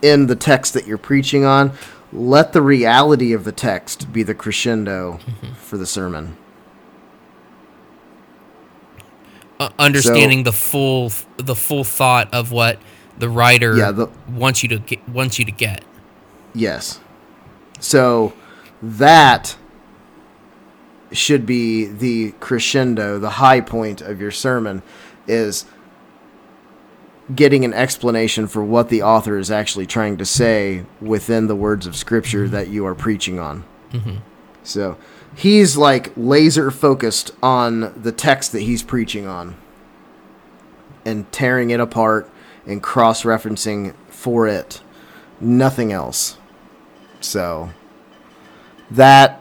in 0.00 0.26
the 0.26 0.36
text 0.36 0.74
that 0.74 0.86
you're 0.86 0.96
preaching 0.96 1.44
on, 1.44 1.72
let 2.12 2.52
the 2.52 2.62
reality 2.62 3.32
of 3.32 3.44
the 3.44 3.52
text 3.52 4.12
be 4.12 4.22
the 4.22 4.34
crescendo 4.34 5.18
for 5.56 5.76
the 5.76 5.86
sermon. 5.86 6.36
Uh, 9.60 9.70
understanding 9.78 10.42
the 10.44 10.52
full 10.52 11.10
the 11.36 11.54
full 11.54 11.84
thought 11.84 12.32
of 12.34 12.52
what 12.52 12.78
the 13.18 13.28
writer 13.28 13.76
Yeah, 13.76 13.90
the- 13.90 14.08
wants 14.30 14.62
you 14.62 14.68
to 14.70 14.78
get, 14.78 15.08
wants 15.08 15.38
you 15.38 15.44
to 15.44 15.50
get. 15.52 15.82
Yes. 16.54 17.00
So 17.80 18.32
that 18.82 19.56
should 21.10 21.46
be 21.46 21.86
the 21.86 22.32
crescendo, 22.40 23.18
the 23.18 23.30
high 23.30 23.60
point 23.60 24.00
of 24.00 24.20
your 24.20 24.30
sermon 24.30 24.82
is 25.26 25.64
getting 27.34 27.64
an 27.64 27.74
explanation 27.74 28.46
for 28.46 28.62
what 28.64 28.88
the 28.88 29.02
author 29.02 29.36
is 29.38 29.50
actually 29.50 29.86
trying 29.86 30.16
to 30.16 30.24
say 30.24 30.84
within 31.00 31.46
the 31.46 31.56
words 31.56 31.86
of 31.86 31.94
scripture 31.96 32.48
that 32.48 32.68
you 32.68 32.86
are 32.86 32.94
preaching 32.94 33.38
on. 33.38 33.64
So 34.62 34.96
he's 35.36 35.76
like 35.76 36.12
laser 36.16 36.70
focused 36.70 37.30
on 37.42 38.00
the 38.00 38.12
text 38.12 38.52
that 38.52 38.60
he's 38.62 38.82
preaching 38.82 39.26
on 39.26 39.56
and 41.04 41.30
tearing 41.32 41.70
it 41.70 41.80
apart 41.80 42.30
and 42.66 42.82
cross 42.82 43.22
referencing 43.22 43.94
for 44.08 44.46
it. 44.46 44.82
Nothing 45.40 45.92
else. 45.92 46.38
So 47.20 47.70
that 48.90 49.40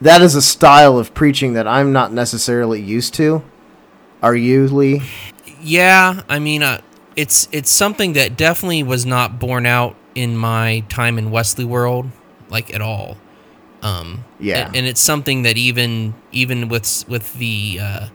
that 0.00 0.22
is 0.22 0.34
a 0.34 0.42
style 0.42 0.98
of 0.98 1.12
preaching 1.12 1.52
that 1.52 1.68
I'm 1.68 1.92
not 1.92 2.12
necessarily 2.12 2.80
used 2.80 3.14
to. 3.14 3.42
Are 4.22 4.34
you, 4.34 4.66
Lee? 4.68 5.02
Yeah, 5.60 6.22
I 6.28 6.38
mean, 6.38 6.62
uh, 6.62 6.80
it's 7.16 7.48
it's 7.52 7.70
something 7.70 8.14
that 8.14 8.36
definitely 8.36 8.82
was 8.82 9.04
not 9.04 9.38
borne 9.38 9.66
out 9.66 9.96
in 10.14 10.36
my 10.36 10.84
time 10.88 11.18
in 11.18 11.30
Wesley 11.30 11.64
World, 11.64 12.10
like 12.48 12.72
at 12.74 12.80
all. 12.80 13.18
Um, 13.82 14.24
Yeah. 14.38 14.66
and, 14.66 14.76
and 14.76 14.86
it's 14.86 15.00
something 15.00 15.42
that 15.42 15.56
even 15.56 16.14
even 16.32 16.68
with 16.68 17.04
with 17.08 17.34
the 17.34 17.78
uh, 17.80 18.08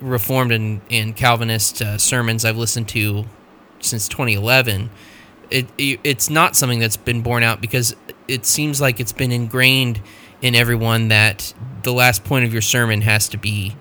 Reformed 0.00 0.52
and, 0.52 0.80
and 0.90 1.16
Calvinist 1.16 1.82
uh, 1.82 1.98
sermons 1.98 2.44
I've 2.44 2.56
listened 2.56 2.88
to 2.90 3.24
since 3.80 4.06
2011, 4.08 4.90
it, 5.50 5.66
it 5.76 5.98
it's 6.04 6.30
not 6.30 6.54
something 6.54 6.78
that's 6.78 6.96
been 6.96 7.22
borne 7.22 7.42
out 7.42 7.60
because 7.60 7.96
it 8.28 8.46
seems 8.46 8.80
like 8.80 9.00
it's 9.00 9.12
been 9.12 9.32
ingrained 9.32 10.00
in 10.42 10.54
everyone 10.54 11.08
that 11.08 11.52
the 11.82 11.92
last 11.92 12.22
point 12.22 12.44
of 12.44 12.52
your 12.52 12.62
sermon 12.62 13.00
has 13.00 13.28
to 13.30 13.36
be 13.36 13.74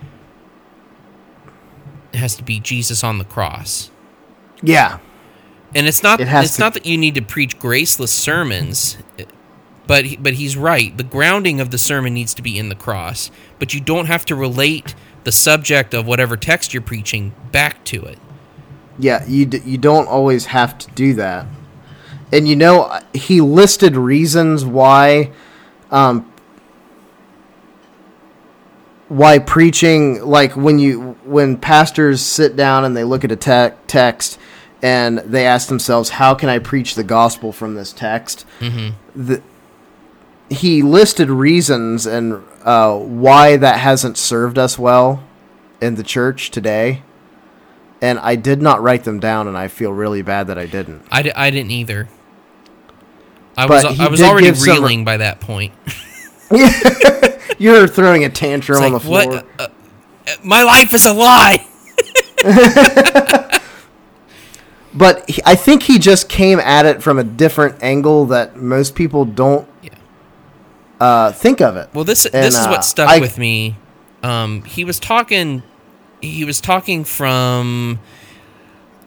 has 2.13 2.35
to 2.37 2.43
be 2.43 2.59
Jesus 2.59 3.03
on 3.03 3.17
the 3.19 3.25
cross. 3.25 3.91
Yeah. 4.63 4.99
And 5.75 5.85
it's 5.85 6.01
not 6.01 6.19
It 6.19 6.27
it's 6.29 6.55
to- 6.55 6.61
not 6.61 6.73
that 6.73 6.85
you 6.85 6.97
need 6.97 7.15
to 7.15 7.21
preach 7.21 7.59
graceless 7.59 8.11
sermons, 8.11 8.97
but 9.87 10.05
he- 10.05 10.17
but 10.17 10.33
he's 10.35 10.55
right. 10.57 10.95
The 10.95 11.03
grounding 11.03 11.59
of 11.59 11.71
the 11.71 11.77
sermon 11.77 12.13
needs 12.13 12.33
to 12.35 12.41
be 12.41 12.57
in 12.57 12.69
the 12.69 12.75
cross, 12.75 13.31
but 13.59 13.73
you 13.73 13.79
don't 13.81 14.05
have 14.05 14.25
to 14.25 14.35
relate 14.35 14.93
the 15.23 15.31
subject 15.31 15.93
of 15.93 16.05
whatever 16.05 16.37
text 16.37 16.73
you're 16.73 16.81
preaching 16.81 17.33
back 17.51 17.83
to 17.85 18.03
it. 18.03 18.19
Yeah, 18.99 19.23
you 19.27 19.45
d- 19.45 19.61
you 19.65 19.77
don't 19.77 20.07
always 20.07 20.47
have 20.47 20.77
to 20.79 20.91
do 20.91 21.13
that. 21.15 21.45
And 22.31 22.47
you 22.47 22.55
know, 22.55 22.99
he 23.13 23.41
listed 23.41 23.95
reasons 23.95 24.65
why 24.65 25.31
um 25.91 26.29
why 29.07 29.39
preaching 29.39 30.21
like 30.25 30.55
when 30.57 30.79
you 30.79 31.17
when 31.23 31.55
pastors 31.57 32.21
sit 32.21 32.55
down 32.55 32.83
and 32.83 32.95
they 32.95 33.03
look 33.05 33.23
at 33.23 33.31
a 33.31 33.35
te- 33.37 33.75
text 33.87 34.37
and 34.81 35.19
they 35.19 35.45
ask 35.45 35.69
themselves 35.69 36.09
how 36.09 36.33
can 36.35 36.49
I 36.49 36.59
preach 36.59 36.95
the 36.95 37.03
gospel 37.05 37.51
from 37.53 37.75
this 37.75 37.93
text? 37.93 38.45
The, 39.15 39.41
he 40.49 40.81
listed 40.81 41.29
reasons 41.29 42.05
and 42.05 42.43
uh, 42.63 42.95
why 42.97 43.57
that 43.57 43.79
hasn't 43.79 44.17
served 44.17 44.57
us 44.57 44.77
well 44.79 45.23
in 45.81 45.95
the 45.95 46.03
church 46.03 46.51
today 46.51 47.01
and 48.01 48.19
I 48.19 48.35
did 48.35 48.61
not 48.61 48.79
write 48.83 49.05
them 49.05 49.19
down, 49.19 49.47
and 49.47 49.57
I 49.57 49.67
feel 49.69 49.91
really 49.91 50.21
bad 50.21 50.47
that 50.47 50.57
I 50.59 50.67
didn't. 50.67 51.01
I, 51.11 51.31
I 51.35 51.49
didn't 51.49 51.71
either. 51.71 52.07
I 53.57 53.65
But 53.67 53.85
was 53.85 53.99
I 53.99 54.07
was 54.07 54.21
already 54.21 54.45
give 54.45 54.57
some- 54.59 54.71
reeling 54.75 55.03
by 55.03 55.17
that 55.17 55.39
point. 55.39 55.73
You're 57.57 57.87
throwing 57.87 58.23
a 58.23 58.29
tantrum 58.29 58.77
It's 58.83 58.85
on 58.85 58.91
the 58.93 58.99
floor. 58.99 59.25
what? 59.27 59.45
Uh, 59.57 59.63
uh, 59.63 59.67
my 60.43 60.61
life 60.61 60.93
is 60.93 61.07
a 61.07 61.13
lie. 61.13 61.65
But 64.93 65.29
he, 65.29 65.41
I 65.45 65.55
think 65.55 65.83
he 65.83 65.99
just 65.99 66.27
came 66.29 66.59
at 66.59 66.85
it 66.85 67.03
from 67.03 67.19
a 67.19 67.23
different 67.23 67.83
angle 67.83 68.25
that 68.27 68.55
most 68.57 68.95
people 68.95 69.25
don't 69.25 69.67
Yeah. 69.83 69.89
Uh, 70.99 71.31
think 71.31 71.61
of 71.61 71.75
it. 71.77 71.89
Well, 71.93 72.03
this 72.03 72.25
And, 72.25 72.33
this 72.43 72.57
is 72.57 72.65
uh, 72.65 72.69
what 72.69 72.85
stuck 72.85 73.09
I- 73.09 73.19
with 73.19 73.37
me. 73.37 73.77
Um, 74.23 74.63
he 74.63 74.83
was 74.83 74.99
talking. 74.99 75.63
He 76.21 76.43
was 76.43 76.59
talking 76.59 77.03
from 77.03 77.99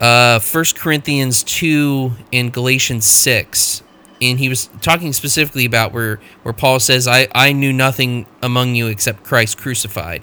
uh, 0.01 0.39
1 0.41 0.65
Corinthians 0.77 1.43
two 1.43 2.13
and 2.33 2.53
Galatians 2.53 3.05
six, 3.05 3.83
and 4.23 4.39
he 4.39 4.49
was 4.49 4.71
talking 4.81 5.13
specifically 5.13 5.65
about 5.65 5.93
where 5.93 6.21
where 6.43 6.53
Paul 6.55 6.79
says, 6.81 7.09
"I 7.09 7.27
I 7.35 7.53
knew 7.53 7.73
nothing 7.73 8.27
among 8.43 8.77
you 8.77 8.87
except 8.87 9.25
Christ 9.25 9.59
crucified." 9.59 10.23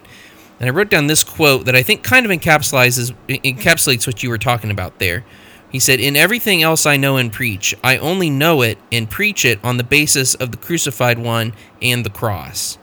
And 0.60 0.67
I 0.67 0.71
wrote 0.71 0.89
down 0.89 1.06
this 1.08 1.23
quote 1.23 1.65
that 1.65 1.75
I 1.75 1.84
think 1.84 2.01
kind 2.03 2.25
of 2.25 2.32
encapsulates 2.32 3.13
encapsulates 3.27 4.08
what 4.08 4.23
you 4.23 4.30
were 4.30 4.39
talking 4.39 4.71
about 4.71 4.97
there. 4.99 5.23
He 5.71 5.80
said, 5.80 5.99
"In 5.99 6.15
everything 6.15 6.63
else 6.63 6.86
I 6.86 6.95
know 6.97 7.17
and 7.17 7.32
preach, 7.32 7.75
I 7.84 7.97
only 7.97 8.30
know 8.30 8.62
it 8.62 8.77
and 8.91 9.10
preach 9.10 9.43
it 9.45 9.60
on 9.63 9.77
the 9.77 9.84
basis 9.84 10.34
of 10.36 10.51
the 10.51 10.58
crucified 10.58 11.19
one 11.19 11.53
and 11.82 12.06
the 12.06 12.10
cross." 12.10 12.77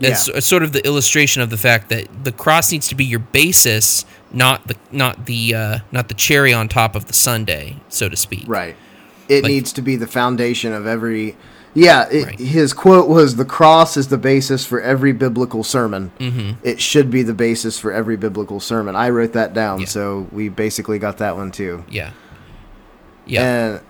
It's 0.00 0.28
Yeah. 0.28 0.40
sort 0.40 0.62
of 0.64 0.72
the 0.72 0.84
illustration 0.84 1.40
of 1.40 1.50
the 1.50 1.56
fact 1.56 1.88
that 1.90 2.08
the 2.24 2.32
cross 2.32 2.72
needs 2.72 2.88
to 2.88 2.94
be 2.96 3.04
your 3.04 3.20
basis, 3.20 4.04
not 4.32 4.66
the 4.66 4.74
not 4.90 5.26
the 5.26 5.54
uh, 5.54 5.78
not 5.92 6.08
the 6.08 6.14
cherry 6.14 6.52
on 6.52 6.68
top 6.68 6.96
of 6.96 7.06
the 7.06 7.12
Sunday, 7.12 7.76
so 7.88 8.08
to 8.08 8.16
speak. 8.16 8.44
Right. 8.46 8.74
It 9.28 9.42
Like- 9.44 9.52
needs 9.52 9.72
to 9.74 9.82
be 9.82 9.96
the 9.96 10.06
foundation 10.08 10.72
of 10.72 10.86
every. 10.86 11.36
Yeah, 11.74 12.08
it, 12.08 12.24
Right. 12.26 12.38
his 12.38 12.72
quote 12.72 13.08
was 13.08 13.34
The 13.36 13.44
cross 13.44 13.96
is 13.96 14.08
the 14.08 14.16
basis 14.18 14.64
for 14.64 14.80
every 14.80 15.12
biblical 15.12 15.64
sermon. 15.64 16.12
Mm-hmm. 16.20 16.52
It 16.62 16.80
should 16.80 17.10
be 17.10 17.22
the 17.24 17.34
basis 17.34 17.78
for 17.80 17.92
every 17.92 18.16
biblical 18.16 18.60
sermon. 18.60 18.94
I 18.94 19.10
wrote 19.10 19.32
that 19.32 19.54
down, 19.54 19.80
Yeah. 19.80 19.86
so 19.86 20.28
we 20.30 20.48
basically 20.48 20.98
got 21.00 21.18
that 21.18 21.36
one 21.36 21.50
too. 21.50 21.84
Yeah. 21.90 22.10
Yeah. 23.26 23.42
And, 23.42 23.80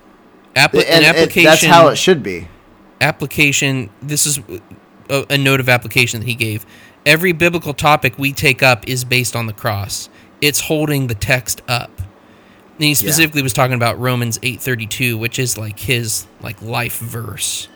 Appli- 0.54 0.84
and 0.88 1.04
an 1.04 1.14
it- 1.14 1.16
application. 1.16 1.44
that's 1.44 1.64
how 1.64 1.88
it 1.88 1.96
should 1.96 2.22
be. 2.22 2.48
application 3.00 3.90
this 4.00 4.24
is 4.24 4.38
a, 5.10 5.26
a 5.30 5.36
note 5.36 5.60
of 5.60 5.68
application 5.68 6.20
that 6.20 6.26
he 6.26 6.34
gave 6.34 6.64
every 7.04 7.32
biblical 7.32 7.74
topic 7.74 8.16
we 8.18 8.32
take 8.32 8.62
up 8.62 8.88
is 8.88 9.04
based 9.04 9.34
on 9.36 9.46
the 9.46 9.52
cross 9.52 10.08
it's 10.40 10.60
holding 10.60 11.08
the 11.08 11.14
text 11.14 11.60
up 11.68 11.90
and 11.98 12.84
he 12.84 12.94
specifically 12.94 13.42
was 13.42 13.52
talking 13.52 13.74
about 13.74 13.98
romans 13.98 14.38
8.32 14.38 15.18
which 15.18 15.38
is 15.38 15.58
like 15.58 15.78
his 15.80 16.26
like 16.40 16.62
life 16.62 16.98
verse 16.98 17.68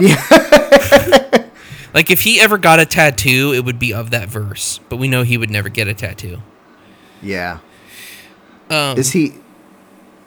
Yeah. 0.00 0.22
like 1.94 2.10
if 2.10 2.22
he 2.22 2.40
ever 2.40 2.58
got 2.58 2.78
a 2.80 2.86
tattoo 2.86 3.52
it 3.54 3.64
would 3.64 3.78
be 3.78 3.92
of 3.94 4.10
that 4.10 4.28
verse. 4.28 4.80
But 4.88 4.96
we 4.96 5.08
know 5.08 5.22
he 5.22 5.38
would 5.38 5.50
never 5.50 5.68
get 5.68 5.88
a 5.88 5.94
tattoo. 5.94 6.38
Yeah. 7.22 7.58
um, 8.70 8.98
Is 8.98 9.12
he 9.12 9.34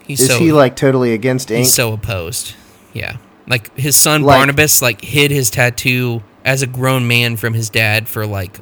he's 0.06 0.22
is 0.22 0.28
so 0.28 0.40
he 0.40 0.52
like 0.52 0.76
totally 0.76 1.14
against 1.14 1.52
ink? 1.52 1.60
he's 1.60 1.74
so 1.74 1.94
opposed. 1.94 2.56
Yeah. 2.94 3.18
Like 3.48 3.76
his 3.78 3.96
son 3.96 4.24
Like- 4.24 4.38
barnabas 4.38 4.82
like 4.82 5.02
hid 5.02 5.32
his 5.32 5.50
tattoo 5.50 6.24
as 6.46 6.62
a 6.62 6.68
grown 6.68 7.08
man 7.08 7.36
from 7.38 7.54
his 7.54 7.70
dad 7.70 8.08
for 8.08 8.26
like 8.26 8.60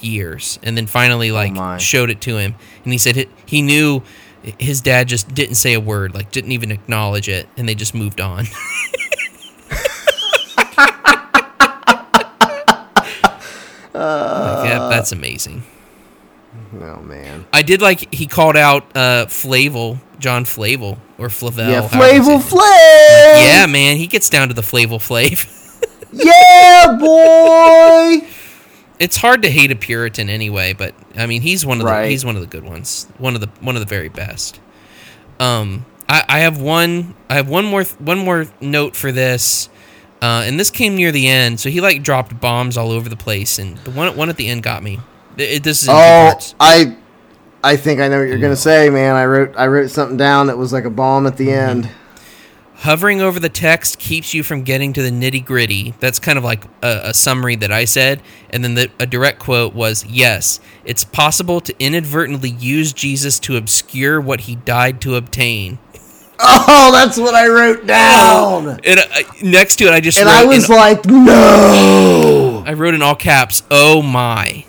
years. 0.00 0.58
And 0.62 0.76
then 0.76 0.86
finally 0.86 1.30
like 1.30 1.52
Oh 1.56 1.78
showed 1.78 2.10
it 2.10 2.20
to 2.22 2.36
him. 2.38 2.54
And 2.84 2.92
he 2.92 2.98
said 2.98 3.16
he, 3.16 3.26
he 3.46 3.62
knew 3.62 4.02
his 4.58 4.80
dad 4.80 5.08
just 5.08 5.34
didn't 5.34 5.56
say 5.56 5.74
a 5.74 5.80
word 5.80 6.14
like 6.14 6.30
didn't 6.32 6.52
even 6.52 6.70
acknowledge 6.70 7.28
it. 7.28 7.48
And 7.56 7.68
they 7.68 7.74
just 7.74 7.94
moved 7.94 8.20
on 8.20 8.46
Like, 13.98 14.68
yeah, 14.68 14.88
that's 14.90 15.12
amazing 15.12 15.62
oh 16.80 17.00
man. 17.02 17.46
i 17.52 17.62
did 17.62 17.80
like 17.82 18.12
he 18.12 18.26
called 18.26 18.56
out 18.56 18.84
uh 18.96 19.26
flavel 19.26 19.98
john 20.18 20.44
flavel 20.44 20.98
or 21.16 21.28
flavel 21.30 21.64
Yeah, 21.66 21.86
Flavel. 21.88 22.38
Flav. 22.38 22.60
yeah 23.44 23.66
man 23.68 23.96
he 23.96 24.06
gets 24.06 24.28
down 24.30 24.48
to 24.48 24.54
the 24.54 24.62
flavel 24.62 24.98
flav 24.98 25.54
Yeah, 26.12 26.96
boy. 26.98 28.26
it's 28.98 29.16
hard 29.18 29.42
to 29.42 29.50
hate 29.50 29.70
a 29.70 29.76
Puritan 29.76 30.30
anyway, 30.30 30.72
but 30.72 30.94
I 31.16 31.26
mean 31.26 31.42
he's 31.42 31.66
one 31.66 31.80
of 31.80 31.86
the 31.86 32.06
he's 32.08 32.24
one 32.24 32.34
of 32.34 32.40
the 32.40 32.48
good 32.48 32.64
ones, 32.64 33.06
one 33.18 33.34
of 33.34 33.42
the 33.42 33.48
one 33.60 33.76
of 33.76 33.80
the 33.80 33.86
very 33.86 34.08
best. 34.08 34.58
Um, 35.38 35.84
I, 36.08 36.24
I 36.26 36.38
have 36.40 36.58
one 36.60 37.14
I 37.28 37.34
have 37.34 37.48
one 37.50 37.66
more 37.66 37.84
one 37.84 38.18
more 38.18 38.46
note 38.62 38.96
for 38.96 39.12
this, 39.12 39.68
uh, 40.22 40.42
and 40.46 40.58
this 40.58 40.70
came 40.70 40.96
near 40.96 41.12
the 41.12 41.28
end, 41.28 41.60
so 41.60 41.68
he 41.70 41.80
like 41.80 42.02
dropped 42.02 42.40
bombs 42.40 42.76
all 42.76 42.90
over 42.90 43.08
the 43.08 43.16
place, 43.16 43.58
and 43.58 43.76
the 43.78 43.90
one 43.90 44.16
one 44.16 44.28
at 44.30 44.36
the 44.36 44.48
end 44.48 44.62
got 44.62 44.82
me. 44.82 44.98
It- 45.36 45.62
this 45.62 45.82
is 45.82 45.88
Oh. 45.90 46.32
I 46.60 46.96
I 47.62 47.76
think 47.76 48.00
I 48.00 48.08
know 48.08 48.18
what 48.20 48.28
you're 48.28 48.38
gonna 48.38 48.56
say, 48.56 48.90
man. 48.90 49.14
I 49.16 49.24
wrote 49.26 49.54
I 49.56 49.66
wrote 49.66 49.90
something 49.90 50.16
down 50.16 50.46
that 50.48 50.58
was 50.58 50.72
like 50.72 50.84
a 50.84 50.90
bomb 50.90 51.26
at 51.26 51.36
the 51.36 51.48
Mm-hmm. 51.48 51.70
end. 51.70 51.90
Hovering 52.82 53.20
over 53.20 53.40
the 53.40 53.48
text 53.48 53.98
keeps 53.98 54.32
you 54.34 54.44
from 54.44 54.62
getting 54.62 54.92
to 54.92 55.02
the 55.02 55.10
nitty 55.10 55.44
gritty. 55.44 55.94
That's 55.98 56.20
kind 56.20 56.38
of 56.38 56.44
like 56.44 56.64
a, 56.80 57.00
a 57.06 57.14
summary 57.14 57.56
that 57.56 57.72
I 57.72 57.84
said. 57.84 58.22
And 58.50 58.62
then 58.62 58.74
the, 58.76 58.88
a 59.00 59.06
direct 59.06 59.40
quote 59.40 59.74
was 59.74 60.04
Yes, 60.06 60.60
it's 60.84 61.02
possible 61.02 61.60
to 61.62 61.74
inadvertently 61.80 62.50
use 62.50 62.92
Jesus 62.92 63.40
to 63.40 63.56
obscure 63.56 64.20
what 64.20 64.42
he 64.42 64.54
died 64.54 65.00
to 65.00 65.16
obtain. 65.16 65.80
Oh, 66.40 66.90
that's 66.92 67.18
what 67.18 67.34
I 67.34 67.48
wrote 67.48 67.84
down. 67.86 68.78
And 68.84 69.00
uh, 69.00 69.04
next 69.42 69.76
to 69.76 69.86
it, 69.86 69.92
I 69.92 70.00
just 70.00 70.18
And 70.18 70.28
I 70.28 70.44
was 70.44 70.68
in, 70.70 70.76
like, 70.76 71.04
no. 71.06 72.62
I 72.66 72.74
wrote 72.74 72.94
in 72.94 73.02
all 73.02 73.16
caps, 73.16 73.62
Oh 73.70 74.02
my. 74.02 74.64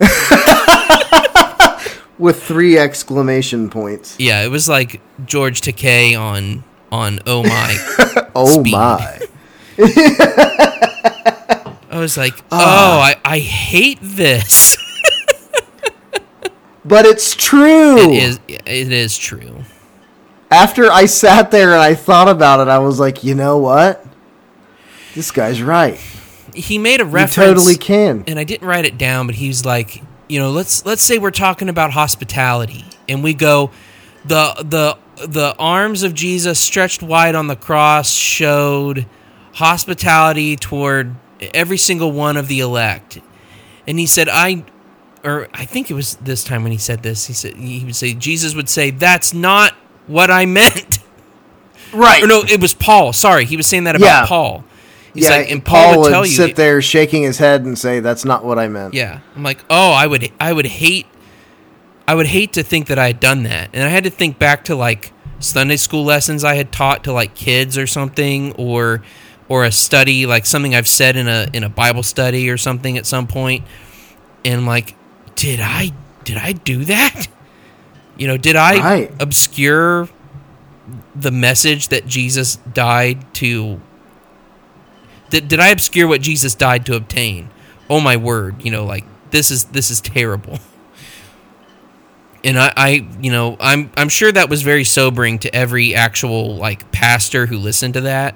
With 2.18 2.42
three 2.42 2.76
exclamation 2.76 3.70
points. 3.70 4.16
Yeah, 4.18 4.42
it 4.42 4.48
was 4.48 4.68
like 4.68 5.00
George 5.24 5.62
Takei 5.62 6.18
on 6.20 6.64
on 6.92 7.20
Oh 7.26 7.42
my. 7.44 7.76
Oh 8.34 8.60
Speed. 8.60 8.72
my. 8.72 9.20
I 11.92 11.98
was 11.98 12.16
like, 12.18 12.34
Oh, 12.52 12.52
Ah. 12.52 13.02
I, 13.02 13.16
I 13.24 13.38
hate 13.38 13.98
this. 14.02 14.76
But 16.82 17.04
it's 17.04 17.36
true. 17.36 17.98
it 17.98 18.22
is 18.22 18.40
it 18.48 18.90
is 18.92 19.16
true. 19.18 19.59
After 20.50 20.90
I 20.90 21.06
sat 21.06 21.50
there 21.50 21.72
and 21.72 21.80
I 21.80 21.94
thought 21.94 22.28
about 22.28 22.60
it, 22.60 22.68
I 22.68 22.78
was 22.78 22.98
like, 22.98 23.22
you 23.22 23.34
know 23.34 23.58
what? 23.58 24.04
This 25.14 25.30
guy's 25.30 25.62
right. 25.62 25.96
He 26.54 26.78
made 26.78 27.00
a 27.00 27.04
You 27.04 27.10
reference. 27.10 27.34
totally 27.34 27.76
can. 27.76 28.24
and 28.26 28.38
I 28.38 28.44
didn't 28.44 28.66
write 28.66 28.84
it 28.84 28.98
down, 28.98 29.26
but 29.26 29.36
he 29.36 29.46
was 29.48 29.64
like, 29.64 30.02
you 30.28 30.38
know, 30.40 30.50
let's 30.50 30.84
let's 30.84 31.02
say 31.02 31.18
we're 31.18 31.30
talking 31.30 31.68
about 31.68 31.92
hospitality, 31.92 32.84
and 33.08 33.22
we 33.22 33.34
go, 33.34 33.70
the 34.24 34.54
the 34.58 35.26
the 35.26 35.54
arms 35.58 36.02
of 36.02 36.14
Jesus 36.14 36.58
stretched 36.60 37.02
wide 37.02 37.34
on 37.34 37.46
the 37.46 37.56
cross 37.56 38.10
showed 38.12 39.06
hospitality 39.54 40.56
toward 40.56 41.14
every 41.54 41.76
single 41.78 42.10
one 42.12 42.36
of 42.36 42.48
the 42.48 42.60
elect, 42.60 43.20
and 43.86 43.98
he 43.98 44.06
said, 44.06 44.28
I 44.28 44.64
or 45.24 45.48
I 45.54 45.64
think 45.64 45.90
it 45.90 45.94
was 45.94 46.14
this 46.16 46.42
time 46.44 46.62
when 46.62 46.72
he 46.72 46.78
said 46.78 47.02
this. 47.02 47.26
He 47.26 47.32
said 47.32 47.54
he 47.54 47.84
would 47.84 47.96
say 47.96 48.14
Jesus 48.14 48.54
would 48.54 48.68
say, 48.68 48.90
"That's 48.90 49.32
not 49.34 49.74
what 50.10 50.30
I 50.30 50.46
meant." 50.46 50.98
Right. 51.92 52.22
Or 52.22 52.26
no, 52.26 52.42
it 52.48 52.60
was 52.60 52.74
Paul. 52.74 53.12
Sorry, 53.12 53.44
he 53.44 53.56
was 53.56 53.66
saying 53.66 53.84
that 53.84 53.96
about 53.96 54.06
Yeah. 54.06 54.26
Paul. 54.26 54.64
He's 55.14 55.24
yeah, 55.24 55.38
like, 55.38 55.50
and 55.50 55.64
Paul, 55.64 56.02
would 56.02 56.10
tell 56.10 56.24
you, 56.24 56.30
sit 56.30 56.54
there 56.54 56.80
shaking 56.80 57.24
his 57.24 57.38
head 57.38 57.64
and 57.64 57.76
say, 57.76 57.98
"That's 57.98 58.24
not 58.24 58.44
what 58.44 58.60
I 58.60 58.68
meant." 58.68 58.94
Yeah, 58.94 59.18
I'm 59.34 59.42
like, 59.42 59.58
oh, 59.68 59.90
I 59.90 60.06
would, 60.06 60.30
I 60.38 60.52
would 60.52 60.66
hate, 60.66 61.06
I 62.06 62.14
would 62.14 62.28
hate 62.28 62.52
to 62.52 62.62
think 62.62 62.86
that 62.86 62.98
I 62.98 63.08
had 63.08 63.18
done 63.18 63.42
that, 63.42 63.70
and 63.72 63.82
I 63.82 63.88
had 63.88 64.04
to 64.04 64.10
think 64.10 64.38
back 64.38 64.64
to 64.66 64.76
like 64.76 65.12
Sunday 65.40 65.78
school 65.78 66.04
lessons 66.04 66.44
I 66.44 66.54
had 66.54 66.70
taught 66.70 67.02
to 67.04 67.12
like 67.12 67.34
kids 67.34 67.76
or 67.76 67.88
something, 67.88 68.52
or 68.52 69.02
or 69.48 69.64
a 69.64 69.72
study 69.72 70.26
like 70.26 70.46
something 70.46 70.76
I've 70.76 70.86
said 70.86 71.16
in 71.16 71.26
a 71.26 71.48
in 71.52 71.64
a 71.64 71.68
Bible 71.68 72.04
study 72.04 72.48
or 72.48 72.56
something 72.56 72.96
at 72.96 73.04
some 73.04 73.26
point, 73.26 73.64
and 74.44 74.60
I'm 74.60 74.66
like, 74.66 74.94
did 75.34 75.58
I 75.60 75.90
did 76.22 76.36
I 76.36 76.52
do 76.52 76.84
that? 76.84 77.26
You 78.20 78.28
know, 78.28 78.36
did 78.36 78.54
I 78.54 78.78
Right. 78.78 79.12
obscure 79.18 80.08
the 81.16 81.30
message 81.30 81.88
that 81.88 82.06
Jesus 82.06 82.56
died 82.56 83.32
to 83.34 83.80
did, 85.30 85.48
did 85.48 85.58
I 85.60 85.68
obscure 85.68 86.06
what 86.06 86.20
Jesus 86.20 86.54
died 86.54 86.84
to 86.86 86.96
obtain? 86.96 87.48
Oh 87.88 88.00
my 88.00 88.16
word, 88.16 88.62
you 88.62 88.70
know, 88.70 88.84
like 88.84 89.04
this 89.30 89.50
is 89.50 89.64
this 89.66 89.90
is 89.90 90.00
terrible. 90.00 90.58
And 92.42 92.58
I, 92.58 92.72
I 92.74 93.06
you 93.20 93.30
know, 93.30 93.58
I'm 93.60 93.90
I'm 93.98 94.08
sure 94.08 94.32
that 94.32 94.48
was 94.48 94.62
very 94.62 94.82
sobering 94.84 95.38
to 95.40 95.54
every 95.54 95.94
actual 95.94 96.56
like 96.56 96.90
pastor 96.90 97.44
who 97.44 97.58
listened 97.58 97.92
to 97.94 98.00
that. 98.02 98.34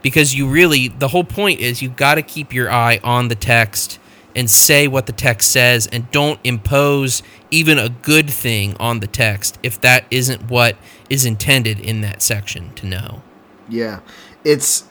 Because 0.00 0.32
you 0.32 0.48
really 0.48 0.86
the 0.86 1.08
whole 1.08 1.24
point 1.24 1.58
is 1.58 1.82
you've 1.82 1.96
gotta 1.96 2.22
keep 2.22 2.52
your 2.54 2.70
eye 2.70 3.00
on 3.02 3.26
the 3.26 3.34
text 3.34 3.98
and 4.34 4.48
say 4.50 4.88
what 4.88 5.06
the 5.06 5.12
text 5.12 5.50
says 5.50 5.86
and 5.88 6.10
don't 6.10 6.40
impose 6.44 7.22
even 7.50 7.78
a 7.78 7.88
good 7.88 8.28
thing 8.30 8.76
on 8.78 9.00
the 9.00 9.06
text 9.06 9.58
if 9.62 9.80
that 9.80 10.04
isn't 10.10 10.50
what 10.50 10.76
is 11.10 11.24
intended 11.24 11.78
in 11.80 12.00
that 12.00 12.22
section 12.22 12.72
to 12.74 12.86
know. 12.86 13.22
Yeah. 13.68 14.00
It's 14.44 14.84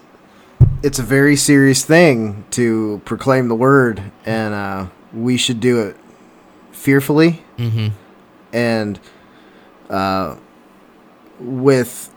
it's 0.83 0.99
a 0.99 1.03
very 1.03 1.35
serious 1.35 1.83
thing 1.83 2.43
to 2.51 3.01
proclaim 3.05 3.47
the 3.47 3.55
word 3.55 4.11
and 4.25 4.53
uh, 4.53 4.87
we 5.13 5.37
should 5.37 5.59
do 5.59 5.79
it 5.81 5.95
fearfully 6.71 7.43
Mm-hmm. 7.57 7.89
and 8.53 8.99
uh, 9.89 10.35
with 11.39 12.09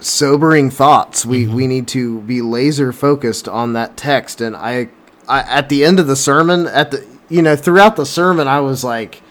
sobering 0.00 0.70
thoughts. 0.70 1.24
We 1.26 1.46
we 1.46 1.66
need 1.66 1.86
to 1.88 2.20
be 2.22 2.42
laser 2.42 2.92
focused 2.92 3.48
on 3.48 3.72
that 3.74 3.96
text. 3.96 4.40
And 4.40 4.56
I, 4.56 4.88
I 5.28 5.40
at 5.40 5.68
the 5.68 5.84
end 5.84 5.98
of 6.00 6.06
the 6.06 6.16
sermon, 6.16 6.66
at 6.66 6.90
the 6.90 7.06
you 7.28 7.42
know 7.42 7.56
throughout 7.56 7.96
the 7.96 8.06
sermon, 8.06 8.46
I 8.48 8.60
was 8.60 8.82
like 8.84 9.22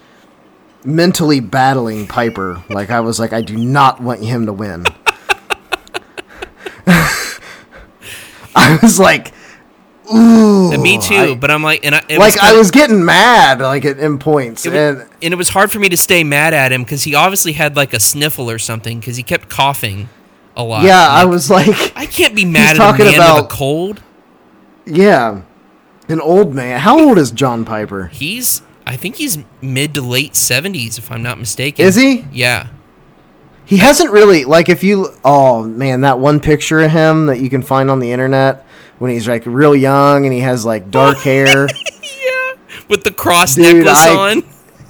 mentally 0.83 1.39
battling 1.39 2.07
Piper. 2.07 2.63
like 2.69 2.89
I 2.91 2.99
was 2.99 3.19
like, 3.19 3.33
I 3.33 3.41
do 3.41 3.57
not 3.57 4.01
want 4.01 4.23
him 4.23 4.45
to 4.45 4.53
win. 4.53 4.85
I 8.57 8.79
was 8.81 8.99
like, 8.99 9.33
ooh, 10.13 10.71
And 10.71 10.81
me 10.81 10.97
too, 10.99 11.15
I- 11.15 11.35
but 11.35 11.51
I'm 11.51 11.63
like, 11.63 11.83
and 11.85 11.95
I, 11.95 11.99
like 12.17 12.37
I 12.37 12.47
kinda- 12.47 12.57
was 12.57 12.71
getting 12.71 13.03
mad, 13.03 13.59
like 13.59 13.83
at 13.85 13.99
in 13.99 14.17
points, 14.19 14.65
It 14.65 14.71
wa- 14.73 14.79
and 14.79 15.01
and 15.21 15.33
it 15.33 15.37
was 15.37 15.49
hard 15.49 15.71
for 15.71 15.79
me 15.79 15.89
to 15.89 15.97
stay 15.97 16.23
mad 16.23 16.53
at 16.53 16.71
him 16.71 16.83
because 16.83 17.03
he 17.03 17.15
obviously 17.15 17.53
had 17.53 17.75
like 17.75 17.93
a 17.93 17.99
sniffle 17.99 18.49
or 18.49 18.59
something 18.59 18.99
because 18.99 19.17
he 19.17 19.23
kept 19.23 19.49
coughing 19.49 20.07
a 20.55 20.63
lot. 20.63 20.83
yeah, 20.83 21.07
I'm 21.09 21.19
I 21.21 21.25
was 21.25 21.49
like, 21.49 21.67
I 21.97 22.05
can't 22.05 22.35
be 22.35 22.45
mad 22.45 22.71
at 22.71 22.75
a 22.75 22.79
talking 22.79 23.05
man 23.05 23.13
with 23.13 23.15
about- 23.15 23.45
a 23.45 23.47
cold. 23.47 24.01
yeah, 24.85 25.41
an 26.09 26.21
old 26.21 26.53
man. 26.53 26.79
How 26.79 26.99
old 26.99 27.17
is 27.17 27.31
John 27.31 27.65
Piper? 27.65 28.07
He's, 28.07 28.61
I 28.85 28.95
think 28.95 29.15
he's 29.15 29.37
mid 29.61 29.93
to 29.95 30.01
late 30.01 30.35
seventies 30.35 30.97
if 30.97 31.11
I'm 31.11 31.23
not 31.23 31.37
mistaken. 31.39 31.85
Is 31.85 31.95
he? 31.95 32.25
Yeah. 32.31 32.67
He 33.65 33.77
hasn't 33.77 34.11
really 34.11 34.45
like 34.45 34.69
if 34.69 34.83
you. 34.83 35.07
Oh 35.23 35.63
man, 35.63 36.01
that 36.01 36.19
one 36.19 36.39
picture 36.39 36.79
of 36.81 36.91
him 36.91 37.25
that 37.27 37.39
you 37.39 37.49
can 37.49 37.61
find 37.63 37.89
on 37.89 37.99
the 37.99 38.11
internet 38.11 38.65
when 38.99 39.11
he's 39.11 39.27
like 39.27 39.43
real 39.45 39.75
young 39.75 40.25
and 40.25 40.33
he 40.33 40.41
has 40.41 40.65
like 40.65 40.91
dark 40.91 41.17
hair. 41.23 41.67
Yeah. 41.67 42.51
With 42.89 43.03
the 43.03 43.11
cross 43.11 43.55
Dude, 43.55 43.77
necklace 43.77 43.97
I- 44.05 44.15
on. 44.15 44.43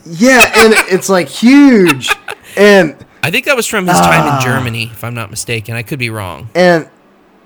Yeah, 0.08 0.44
and 0.58 0.74
it's 0.94 1.10
like 1.10 1.28
huge, 1.30 2.10
and 2.58 2.96
I 3.24 3.32
think 3.32 3.46
that 3.46 3.56
was 3.56 3.66
from 3.66 3.88
his 3.88 3.98
time 3.98 4.22
Ah. 4.24 4.38
in 4.38 4.46
Germany, 4.46 4.84
if 4.92 5.04
I'm 5.04 5.16
not 5.16 5.32
mistaken. 5.32 5.74
I 5.76 5.82
could 5.82 5.98
be 5.98 6.12
wrong. 6.12 6.48
and 6.54 6.88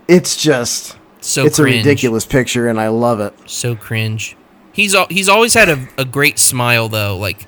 it's 0.09 0.35
just 0.35 0.97
So 1.21 1.45
it's 1.45 1.59
cringe. 1.59 1.75
a 1.75 1.77
ridiculous 1.79 2.25
picture, 2.25 2.67
and 2.67 2.79
I 2.79 2.87
love 2.89 3.19
it. 3.19 3.33
So 3.45 3.75
cringe. 3.75 4.35
He's 4.71 4.95
al- 4.95 5.07
he's 5.09 5.27
always 5.27 5.53
had 5.53 5.67
a, 5.69 5.87
a 5.97 6.05
great 6.05 6.39
smile 6.39 6.87
though, 6.89 7.17
like 7.17 7.45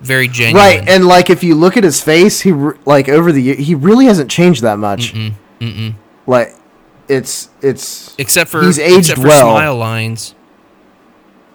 very 0.00 0.26
genuine. 0.26 0.56
Right, 0.56 0.88
and 0.88 1.06
like 1.06 1.30
if 1.30 1.44
you 1.44 1.54
look 1.54 1.76
at 1.76 1.84
his 1.84 2.00
face, 2.00 2.40
he 2.40 2.50
re- 2.50 2.76
like 2.84 3.08
over 3.08 3.30
the 3.30 3.40
year, 3.42 3.54
he 3.54 3.74
really 3.76 4.06
hasn't 4.06 4.30
changed 4.30 4.62
that 4.62 4.78
much. 4.78 5.12
Mm-mm, 5.14 5.34
mm-mm. 5.60 5.94
Like 6.26 6.54
it's 7.08 7.50
it's 7.60 8.14
except 8.18 8.50
for 8.50 8.62
He's 8.64 8.78
aged 8.80 8.98
except 9.10 9.20
for 9.20 9.28
well. 9.28 9.40
smile 9.54 9.76
lines. 9.76 10.34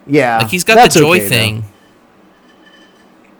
yeah, 0.06 0.38
Like 0.38 0.48
he's 0.48 0.64
got 0.64 0.90
the 0.92 0.98
joy 1.00 1.16
okay, 1.16 1.20
though. 1.24 1.28
thing. 1.28 1.64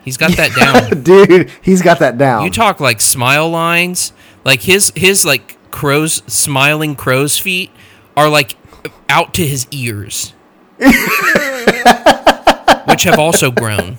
He's 0.05 0.17
got 0.17 0.33
that 0.37 0.55
down. 0.91 1.03
dude. 1.03 1.51
He's 1.63 1.83
got 1.83 1.99
that 2.01 2.19
down. 2.19 2.45
You 2.45 2.51
talk 2.51 2.81
like 2.81 3.01
smile 3.01 3.49
lines, 3.49 4.13
like 4.45 4.61
his 4.63 4.93
his 4.95 5.25
like 5.25 5.57
crows 5.71 6.23
smiling 6.27 6.97
crow's 6.97 7.37
feet 7.39 7.71
are 8.19 8.29
like 8.29 8.57
out 9.09 9.33
to 9.35 9.47
his 9.47 9.69
ears. 9.71 10.35
which 12.89 13.05
have 13.05 13.19
also 13.19 13.51
grown. 13.53 13.97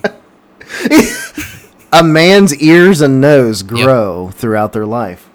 a 1.94 2.04
man's 2.04 2.54
ears 2.62 3.00
and 3.02 3.22
nose 3.22 3.64
grow 3.64 4.30
throughout 4.32 4.74
their 4.74 4.86
life. 4.86 5.30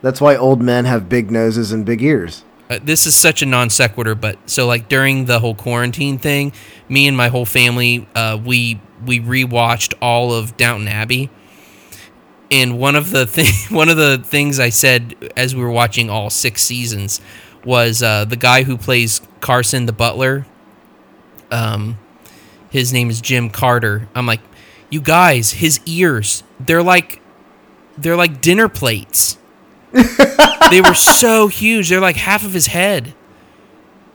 That's 0.00 0.20
why 0.20 0.34
old 0.36 0.62
men 0.62 0.86
have 0.86 1.08
big 1.08 1.30
noses 1.30 1.72
and 1.72 1.84
big 1.84 2.02
ears. 2.02 2.42
Uh, 2.70 2.78
this 2.82 3.06
is 3.06 3.14
such 3.14 3.42
a 3.42 3.46
non 3.46 3.68
sequitur, 3.70 4.14
but 4.14 4.38
so 4.48 4.66
like 4.66 4.88
during 4.88 5.26
the 5.26 5.38
whole 5.40 5.54
quarantine 5.54 6.18
thing, 6.18 6.52
me 6.88 7.06
and 7.06 7.16
my 7.16 7.28
whole 7.28 7.44
family, 7.46 8.08
uh, 8.14 8.38
we 8.42 8.80
we 9.04 9.20
rewatched 9.20 9.94
all 10.00 10.32
of 10.32 10.56
Downton 10.56 10.88
Abbey, 10.88 11.30
and 12.50 12.78
one 12.78 12.96
of 12.96 13.10
the 13.10 13.26
thing, 13.26 13.52
one 13.76 13.88
of 13.88 13.96
the 13.96 14.18
things 14.18 14.58
I 14.58 14.70
said 14.70 15.14
as 15.36 15.54
we 15.54 15.62
were 15.62 15.70
watching 15.70 16.10
all 16.10 16.30
six 16.30 16.62
seasons 16.62 17.20
was 17.66 18.02
uh, 18.02 18.24
the 18.24 18.36
guy 18.36 18.62
who 18.62 18.78
plays 18.78 19.20
Carson 19.40 19.84
the 19.86 19.92
butler. 19.92 20.46
Um, 21.50 21.98
his 22.70 22.92
name 22.92 23.10
is 23.10 23.20
Jim 23.20 23.50
Carter. 23.50 24.08
I'm 24.14 24.26
like, 24.26 24.40
you 24.88 25.00
guys, 25.00 25.52
his 25.52 25.80
ears, 25.84 26.42
they're 26.60 26.82
like, 26.82 27.20
they're 27.98 28.16
like 28.16 28.40
dinner 28.40 28.68
plates. 28.68 29.36
they 30.70 30.80
were 30.80 30.94
so 30.94 31.48
huge. 31.48 31.88
They're 31.88 32.00
like 32.00 32.16
half 32.16 32.44
of 32.44 32.52
his 32.52 32.66
head. 32.68 33.14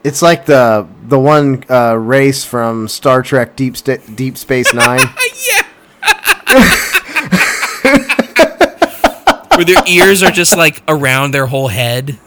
It's 0.04 0.22
like 0.22 0.46
the 0.46 0.88
the 1.06 1.18
one 1.18 1.62
uh, 1.70 1.94
race 1.94 2.44
from 2.44 2.88
Star 2.88 3.22
Trek 3.22 3.54
Deep 3.54 3.76
Sta- 3.76 3.98
Deep 4.14 4.36
Space 4.36 4.72
Nine. 4.74 5.00
yeah. 5.46 5.62
Where 9.56 9.64
their 9.64 9.82
ears 9.86 10.22
are 10.22 10.30
just 10.30 10.56
like 10.56 10.82
around 10.88 11.32
their 11.32 11.46
whole 11.46 11.68
head. 11.68 12.18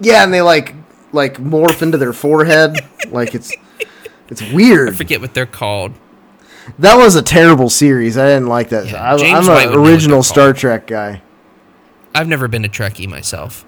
Yeah, 0.00 0.24
and 0.24 0.32
they 0.32 0.42
like 0.42 0.74
like 1.12 1.38
morph 1.38 1.82
into 1.82 1.98
their 1.98 2.12
forehead. 2.12 2.76
Like 3.08 3.34
it's 3.34 3.54
it's 4.28 4.42
weird. 4.52 4.90
I 4.90 4.92
forget 4.92 5.22
what 5.22 5.32
they're 5.32 5.46
called. 5.46 5.94
That 6.78 6.96
was 6.96 7.14
a 7.16 7.22
terrible 7.22 7.70
series. 7.70 8.18
I 8.18 8.26
didn't 8.26 8.48
like 8.48 8.68
that. 8.68 8.86
Yeah, 8.86 9.02
I, 9.02 9.14
I'm 9.14 9.20
an 9.20 9.46
would 9.46 9.46
know 9.46 9.80
what 9.80 9.88
original 9.88 10.22
Star 10.22 10.48
called. 10.48 10.56
Trek 10.56 10.86
guy. 10.86 11.22
I've 12.14 12.28
never 12.28 12.48
been 12.48 12.66
a 12.66 12.68
Trekkie 12.68 13.08
myself. 13.08 13.64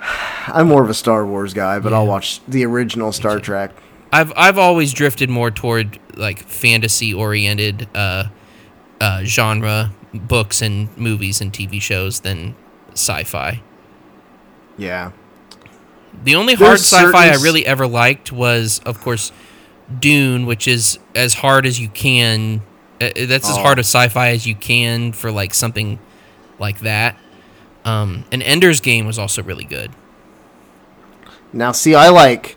I'm 0.46 0.68
more 0.68 0.82
of 0.82 0.88
a 0.88 0.94
Star 0.94 1.26
Wars 1.26 1.52
guy, 1.52 1.78
but 1.78 1.92
I'll 1.92 2.06
watch 2.06 2.40
the 2.46 2.64
original 2.64 3.12
Star 3.12 3.38
Trek. 3.38 3.72
I've 4.10 4.32
I've 4.34 4.56
always 4.56 4.94
drifted 4.94 5.28
more 5.28 5.50
toward 5.50 5.98
like 6.14 6.38
fantasy 6.44 7.12
oriented 7.12 7.86
uh, 7.94 8.28
uh, 9.00 9.24
genre 9.24 9.92
books 10.14 10.62
and 10.62 10.96
movies 10.96 11.40
and 11.42 11.52
TV 11.52 11.82
shows 11.82 12.20
than 12.20 12.54
sci-fi. 12.92 13.60
Yeah. 14.76 15.12
The 16.22 16.34
only 16.36 16.54
hard 16.54 16.78
sci-fi 16.78 17.28
I 17.28 17.34
really 17.36 17.66
ever 17.66 17.86
liked 17.86 18.32
was, 18.32 18.80
of 18.86 19.00
course, 19.00 19.32
Dune, 20.00 20.46
which 20.46 20.66
is 20.68 20.98
as 21.14 21.34
hard 21.34 21.66
as 21.66 21.78
you 21.80 21.88
can. 21.88 22.62
uh, 23.00 23.10
That's 23.26 23.48
as 23.50 23.56
Oh. 23.56 23.62
hard 23.62 23.78
a 23.78 23.84
sci-fi 23.84 24.28
as 24.28 24.46
you 24.46 24.54
can 24.54 25.12
for 25.12 25.30
like 25.32 25.52
something 25.54 25.98
like 26.58 26.80
that. 26.80 27.16
Um, 27.84 28.24
and 28.32 28.42
Ender's 28.42 28.80
Game 28.80 29.06
was 29.06 29.18
also 29.18 29.42
really 29.42 29.64
good. 29.64 29.90
Now, 31.52 31.72
see, 31.72 31.94
I 31.94 32.08
like 32.08 32.56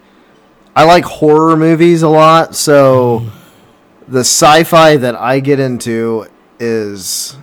I 0.75 0.83
like 0.83 1.03
horror 1.05 1.57
movies 1.57 2.03
a 2.03 2.07
lot, 2.07 2.55
so 2.55 3.25
the 4.07 4.19
sci-fi 4.19 4.95
that 4.97 5.15
I 5.15 5.39
get 5.39 5.59
into 5.59 6.27
is 6.59 7.35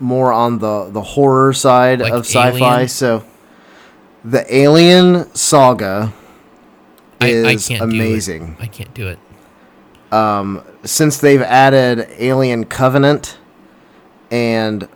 more 0.00 0.32
on 0.32 0.58
the 0.58 0.90
the 0.90 1.02
horror 1.02 1.52
side 1.52 2.00
Like 2.00 2.12
of 2.12 2.20
sci-fi. 2.26 2.58
Alien? 2.58 2.88
So, 2.88 3.24
the 4.24 4.44
Alien 4.54 5.34
saga 5.34 6.12
I, 7.20 7.28
is 7.28 7.46
I 7.70 7.74
can't 7.74 7.82
amazing. 7.82 8.46
Do 8.46 8.52
it. 8.52 8.62
I 8.62 8.66
can't 8.66 8.94
do 8.94 9.08
it. 9.08 9.18
um, 10.12 10.62
since 10.84 11.18
they've 11.18 11.42
added 11.42 12.08
Alien 12.18 12.64
Covenant 12.64 13.38
and 14.30 14.88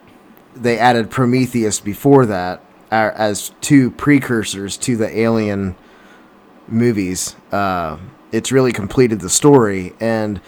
they 0.54 0.78
added 0.78 1.10
Prometheus 1.10 1.80
before 1.80 2.26
that 2.26 2.62
as 2.90 3.52
two 3.60 3.90
precursors 3.92 4.76
to 4.78 4.96
the 4.96 5.18
Alien 5.18 5.76
movies, 6.66 7.36
uh, 7.52 7.96
it's 8.32 8.50
really 8.50 8.72
completed 8.72 9.20
the 9.20 9.30
story 9.30 9.92
and 10.00 10.40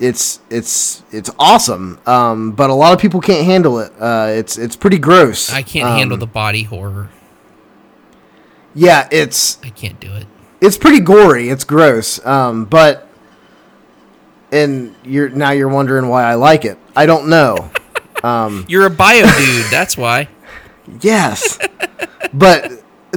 it's 0.00 0.40
it's 0.50 1.02
it's 1.12 1.30
awesome. 1.38 2.00
Um, 2.06 2.52
but 2.52 2.70
a 2.70 2.74
lot 2.74 2.92
of 2.92 2.98
people 2.98 3.20
can't 3.20 3.44
handle 3.44 3.78
it. 3.78 3.92
Uh, 4.00 4.28
it's 4.30 4.58
it's 4.58 4.74
pretty 4.74 4.98
gross. 4.98 5.52
I 5.52 5.62
can't 5.62 5.88
Um, 5.88 5.98
handle 5.98 6.18
the 6.18 6.26
body 6.26 6.64
horror. 6.64 7.10
Yeah, 8.74 9.08
it's 9.12 9.58
I 9.64 9.68
can't 9.70 10.00
do 10.00 10.12
it. 10.14 10.26
it's 10.60 10.78
pretty 10.78 11.00
gory. 11.00 11.48
It's 11.50 11.64
gross. 11.64 12.24
Um, 12.26 12.64
but 12.64 13.06
and 14.52 14.94
you're 15.04 15.28
now 15.28 15.50
you're 15.50 15.68
wondering 15.68 16.08
why 16.08 16.24
I 16.24 16.34
like 16.34 16.64
it. 16.64 16.78
I 16.96 17.06
don't 17.06 17.28
know. 17.28 17.70
Um, 18.22 18.66
You're 18.68 18.84
a 18.84 18.90
bio 18.90 19.22
dude. 19.38 19.64
That's 19.70 19.96
why. 19.96 20.28
yes, 21.00 21.58
but 22.34 22.68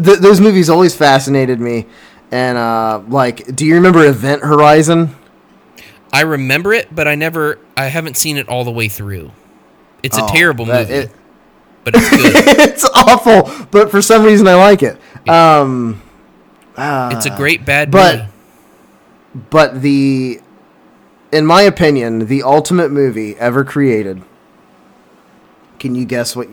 th- 0.02 0.20
those 0.20 0.40
movies 0.40 0.70
always 0.70 0.96
fascinated 0.96 1.60
me. 1.60 1.88
And 2.32 2.58
uh, 2.58 3.02
like, 3.10 3.54
do 3.54 3.66
you 3.66 3.74
remember 3.76 4.06
Event 4.06 4.44
Horizon? 4.44 5.14
I 6.14 6.22
remember 6.22 6.72
it, 6.74 6.94
but 6.94 7.08
I 7.08 7.16
never. 7.16 7.58
I 7.76 7.86
haven't 7.88 8.16
seen 8.18 8.38
it 8.38 8.48
all 8.48 8.64
the 8.64 8.72
way 8.72 8.88
through. 8.88 9.32
It's 10.04 10.18
a 10.18 10.24
Oh, 10.24 10.28
terrible 10.32 10.66
that- 10.66 10.88
movie, 10.88 10.94
it- 11.06 11.12
but 11.84 11.96
it's 11.98 12.10
good. 12.10 12.34
it's 12.70 12.86
awful, 12.94 13.50
but 13.72 13.90
for 13.92 14.02
some 14.02 14.24
reason 14.24 14.48
I 14.48 14.56
like 14.56 14.84
it. 14.84 14.98
Um, 15.28 16.02
it's 16.78 17.26
a 17.26 17.36
great 17.36 17.66
bad 17.66 17.90
but- 17.92 18.16
movie. 18.16 18.30
but 19.50 19.82
the, 19.82 20.40
in 21.32 21.46
my 21.46 21.64
opinion, 21.64 22.28
the 22.28 22.44
ultimate 22.44 22.92
movie 22.92 23.36
ever 23.38 23.64
created. 23.66 24.22
Can 25.80 25.96
you 25.96 26.06
guess 26.06 26.36
what 26.36 26.48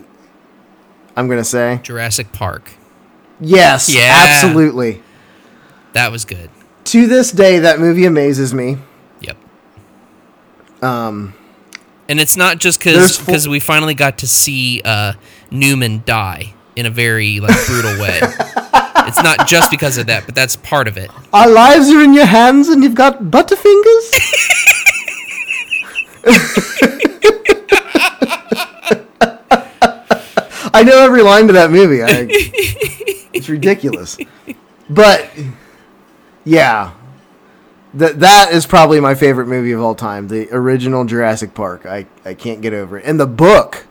I'm 1.15 1.29
gonna 1.29 1.43
say? 1.43 1.79
Jurassic 1.83 2.31
Park. 2.33 2.71
Yes, 3.39 3.87
Yeah. 3.89 4.13
absolutely. 4.27 5.01
That 5.93 6.11
was 6.11 6.25
good. 6.25 6.49
To 6.85 7.07
this 7.07 7.31
day, 7.31 7.59
that 7.59 7.79
movie 7.79 8.05
amazes 8.05 8.53
me. 8.53 8.77
Um, 10.81 11.33
And 12.09 12.19
it's 12.19 12.35
not 12.35 12.59
just 12.59 12.79
because 12.79 13.19
because 13.19 13.47
we 13.47 13.59
finally 13.59 13.93
got 13.93 14.17
to 14.19 14.27
see 14.27 14.81
uh, 14.83 15.13
Newman 15.49 16.03
die 16.05 16.53
in 16.75 16.85
a 16.85 16.89
very 16.89 17.39
like 17.39 17.55
brutal 17.65 17.99
way. 18.01 18.19
it's 19.07 19.23
not 19.23 19.47
just 19.47 19.71
because 19.71 19.97
of 19.97 20.07
that, 20.07 20.23
but 20.25 20.35
that's 20.35 20.55
part 20.57 20.87
of 20.87 20.97
it. 20.97 21.09
our 21.33 21.49
lives 21.49 21.89
are 21.89 22.01
in 22.01 22.13
your 22.13 22.25
hands, 22.25 22.67
and 22.69 22.83
you've 22.83 22.95
got 22.95 23.23
butterfingers. 23.23 24.11
I 30.73 30.83
know 30.83 30.99
every 31.03 31.21
line 31.21 31.47
to 31.47 31.53
that 31.53 31.71
movie. 31.71 32.01
I, 32.01 32.27
it's 33.33 33.49
ridiculous, 33.49 34.17
but 34.89 35.29
yeah, 36.45 36.93
that 37.93 38.19
that 38.21 38.51
is 38.53 38.65
probably 38.65 38.99
my 38.99 39.15
favorite 39.15 39.47
movie 39.47 39.71
of 39.71 39.81
all 39.81 39.95
time. 39.95 40.27
The 40.27 40.47
original 40.53 41.05
Jurassic 41.05 41.53
Park. 41.53 41.85
I 41.85 42.07
I 42.25 42.33
can't 42.33 42.61
get 42.61 42.73
over 42.73 42.97
it. 42.97 43.05
And 43.05 43.19
the 43.19 43.27
book. 43.27 43.87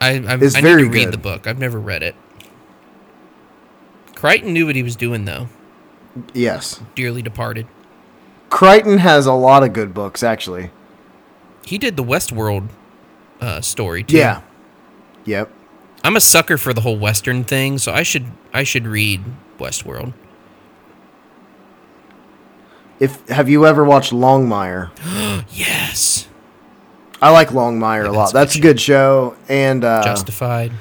I, 0.00 0.10
I, 0.26 0.34
It's 0.40 0.54
I 0.56 0.60
very 0.60 0.82
need 0.82 0.88
to 0.88 0.94
read 0.94 1.04
good. 1.06 1.14
the 1.14 1.18
book. 1.18 1.46
I've 1.46 1.58
never 1.58 1.78
read 1.78 2.02
it. 2.02 2.14
Crichton 4.14 4.52
knew 4.52 4.66
what 4.66 4.76
he 4.76 4.82
was 4.82 4.96
doing, 4.96 5.24
though. 5.24 5.48
Yes, 6.32 6.80
Dearly 6.94 7.22
departed. 7.22 7.66
Crichton 8.48 8.98
has 8.98 9.26
a 9.26 9.32
lot 9.32 9.62
of 9.64 9.72
good 9.72 9.92
books, 9.92 10.22
actually. 10.22 10.70
He 11.64 11.76
did 11.78 11.96
the 11.96 12.04
Westworld 12.04 12.68
uh, 13.40 13.60
story 13.60 14.04
too. 14.04 14.16
Yeah. 14.18 14.42
Yep. 15.24 15.50
I'm 16.04 16.14
a 16.16 16.20
sucker 16.20 16.56
for 16.58 16.72
the 16.72 16.82
whole 16.82 16.98
Western 16.98 17.42
thing, 17.44 17.78
so 17.78 17.92
I 17.92 18.02
should 18.02 18.26
I 18.52 18.62
should 18.62 18.86
read 18.86 19.24
Westworld. 19.58 20.12
If 23.00 23.26
have 23.28 23.48
you 23.48 23.66
ever 23.66 23.84
watched 23.84 24.12
Longmire? 24.12 24.90
Yes. 25.52 26.26
I 27.20 27.30
like 27.30 27.48
Longmire 27.48 28.06
a 28.06 28.10
lot. 28.12 28.32
that's 28.32 28.56
a 28.56 28.60
good 28.60 28.80
show 28.80 29.36
and 29.48 29.84
uh, 29.84 30.02
Justified. 30.04 30.72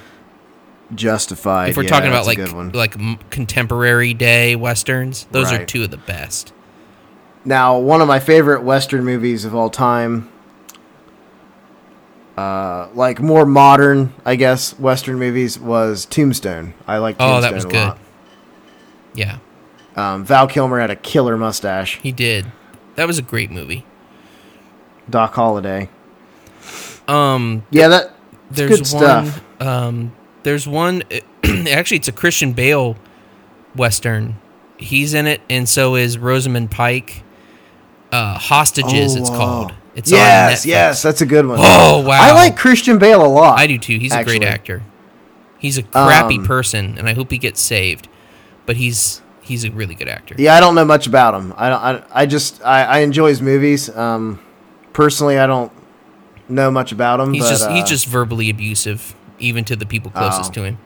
Justified. 0.94 1.70
If 1.70 1.78
we're 1.78 1.84
yeah, 1.84 1.90
talking 1.90 2.10
about 2.10 2.26
like 2.26 2.74
like 2.74 3.30
contemporary 3.30 4.14
day 4.14 4.56
westerns, 4.56 5.26
those 5.32 5.52
are 5.52 5.66
two 5.66 5.84
of 5.84 5.92
the 5.92 5.98
best. 5.98 6.54
Now, 7.46 7.78
one 7.80 8.02
of 8.02 8.08
my 8.08 8.20
favorite 8.20 8.64
Western 8.64 9.04
movies 9.04 9.44
of 9.46 9.54
all 9.56 9.70
time, 9.70 10.30
uh, 12.38 12.90
like 12.94 13.20
more 13.20 13.46
modern, 13.46 14.14
I 14.26 14.36
guess, 14.36 14.78
Western 14.80 15.20
movies 15.20 15.60
was 15.60 16.06
Tombstone. 16.06 16.74
I 16.88 16.98
like 16.98 17.18
Tombstone 17.18 17.38
Oh, 17.38 17.42
that 17.42 17.54
was 17.54 17.66
a 17.66 17.70
good. 17.70 17.88
lot. 17.88 18.00
Yeah, 19.14 19.38
Um, 19.96 20.26
Val 20.26 20.48
Kilmer 20.48 20.80
had 20.80 20.90
a 20.90 20.96
killer 20.96 21.38
mustache. 21.38 22.00
he 22.02 22.12
did. 22.12 22.48
That 22.96 23.08
was 23.08 23.18
a 23.20 23.22
great 23.22 23.52
movie. 23.52 23.86
Doc 25.10 25.34
Holliday. 25.36 25.90
Um, 27.08 27.64
Yeah, 27.72 27.88
that 27.90 28.16
there's 28.52 28.70
good 28.70 28.80
one. 28.80 29.26
stuff. 29.26 29.42
Um, 29.62 30.16
there's 30.44 30.68
one. 30.68 31.04
actually, 31.44 31.98
it's 31.98 32.08
a 32.08 32.12
Christian 32.14 32.54
Bale 32.54 32.96
western. 33.76 34.38
He's 34.78 35.14
in 35.14 35.28
it, 35.28 35.42
and 35.50 35.68
so 35.68 35.96
is 35.96 36.18
Rosamund 36.18 36.72
Pike. 36.72 37.24
Uh, 38.12 38.38
Hostiles, 38.38 39.16
Oh, 39.16 39.20
it's 39.20 39.30
wow. 39.32 39.38
called. 39.38 39.74
It's 39.96 40.12
yes, 40.12 40.66
yes, 40.66 41.02
that's 41.04 41.22
a 41.22 41.26
good 41.26 41.46
one. 41.46 41.60
Oh 41.62 42.02
wow! 42.02 42.18
I 42.20 42.32
like 42.34 42.58
Christian 42.58 42.98
Bale 43.00 43.24
a 43.24 43.28
lot. 43.28 43.60
I 43.60 43.68
do 43.68 43.78
too. 43.78 43.98
He's 44.00 44.14
a 44.14 44.24
great 44.24 44.44
actor. 44.44 44.82
He's 45.60 45.78
a 45.78 45.84
crappy 45.84 46.38
Um, 46.38 46.46
person, 46.46 46.98
and 46.98 47.08
I 47.08 47.14
hope 47.14 47.32
he 47.32 47.38
gets 47.38 47.62
saved. 47.62 48.08
But 48.66 48.76
he's 48.78 49.22
he's 49.44 49.64
a 49.64 49.72
really 49.72 49.96
good 49.96 50.08
actor. 50.08 50.36
Yeah, 50.38 50.56
I 50.56 50.60
don't 50.60 50.76
know 50.76 50.86
much 50.86 51.08
about 51.08 51.36
him. 51.36 51.54
I 51.58 51.70
don't. 51.70 51.82
I, 51.82 52.22
I 52.22 52.26
just 52.26 52.64
I, 52.64 52.84
I 52.84 53.00
enjoy 53.00 53.30
his 53.30 53.42
movies. 53.42 53.90
Um, 53.96 54.40
personally, 54.94 55.38
I 55.38 55.48
don't 55.48 55.72
know 56.50 56.72
much 56.72 56.92
about 56.92 57.20
him. 57.20 57.34
He's 57.34 57.44
but, 57.44 57.50
just 57.50 57.70
he's 57.70 57.84
uh, 57.84 57.88
just 57.88 58.06
verbally 58.08 58.50
abusive, 58.50 59.16
even 59.40 59.64
to 59.66 59.76
the 59.76 59.86
people 59.86 60.12
closest 60.12 60.52
Oh. 60.52 60.54
to 60.54 60.64
him. 60.64 60.78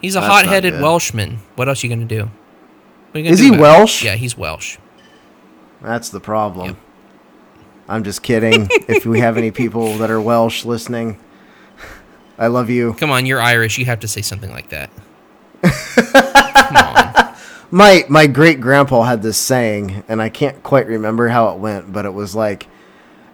He's 0.00 0.14
a 0.14 0.20
That's 0.20 0.32
hot-headed. 0.32 0.74
Welshman. 0.80 1.38
What 1.56 1.68
else 1.68 1.82
you 1.82 1.88
gonna 1.88 2.04
do? 2.04 2.30
What 3.10 3.16
are 3.16 3.18
you 3.18 3.24
gonna 3.24 3.36
do? 3.36 3.42
Is 3.42 3.50
do 3.50 3.54
he? 3.54 3.60
Welsh? 3.60 4.04
Yeah, 4.04 4.14
he's 4.14 4.36
Welsh. 4.36 4.78
That's 5.82 6.10
the 6.10 6.20
problem. 6.20 6.66
Yep. 6.68 6.76
I'm 7.88 8.04
just 8.04 8.22
kidding. 8.22 8.68
if 8.88 9.06
we 9.06 9.20
have 9.20 9.36
any 9.36 9.50
people 9.50 9.96
that 9.98 10.10
are 10.10 10.20
Welsh 10.20 10.64
listening, 10.64 11.18
I 12.38 12.48
love 12.48 12.70
you. 12.70 12.94
Come 12.94 13.10
on, 13.10 13.26
you're 13.26 13.40
Irish. 13.40 13.78
You 13.78 13.86
have 13.86 14.00
to 14.00 14.08
say 14.08 14.22
something 14.22 14.50
like 14.50 14.68
that. 14.68 14.90
My 17.70 18.06
my 18.08 18.26
great 18.26 18.60
grandpa 18.62 19.02
had 19.02 19.20
this 19.20 19.36
saying, 19.36 20.02
and 20.08 20.22
I 20.22 20.30
can't 20.30 20.62
quite 20.62 20.86
remember 20.86 21.28
how 21.28 21.50
it 21.50 21.58
went, 21.58 21.92
but 21.92 22.06
it 22.06 22.14
was 22.14 22.34
like, 22.34 22.66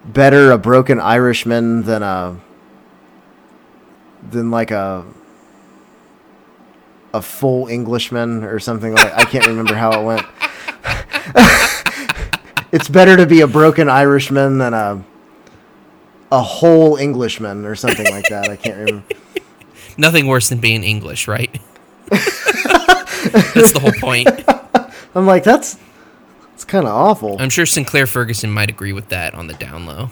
"Better 0.05 0.51
a 0.51 0.59
broken 0.59 0.99
Irishman 0.99 1.83
than 1.83 2.03
a 2.03 2.37
than 4.29 4.51
like 4.51 4.73
a 4.73 5.05
a 7.13 7.23
full 7.23 7.69
Englishman 7.69 8.43
or 8.43 8.59
something 8.59 8.93
like." 8.93 9.15
I 9.15 9.25
can't 9.25 9.47
remember 9.47 9.77
how 9.77 10.01
it 10.01 10.05
went. 10.05 10.27
it's 12.73 12.89
better 12.89 13.17
to 13.17 13.27
be 13.27 13.41
a 13.41 13.47
broken 13.47 13.89
Irishman 13.89 14.59
than 14.59 14.75
a 14.75 15.05
a 16.33 16.43
whole 16.43 16.97
Englishman 16.97 17.65
or 17.67 17.77
something 17.77 18.11
like 18.11 18.29
that. 18.31 18.49
I 18.49 18.57
can't 18.57 18.79
remember. 18.79 19.15
Nothing 19.97 20.27
worse 20.27 20.49
than 20.49 20.59
being 20.59 20.83
English, 20.83 21.29
right? 21.29 21.57
That's 23.33 23.73
the 23.73 23.81
whole 23.81 23.93
point. 23.93 24.29
I'm 25.15 25.27
like, 25.27 25.45
that's 25.45 25.79
it's 26.55 26.65
kind 26.65 26.87
of 26.87 26.93
awful. 26.93 27.37
I'm 27.41 27.51
sure 27.51 27.67
Sinclair 27.67 28.07
Ferguson 28.07 28.51
might 28.51 28.71
agree 28.71 28.93
with 28.93 29.09
that 29.09 29.35
on 29.35 29.47
the 29.47 29.55
down 29.55 29.87
low. 29.87 30.11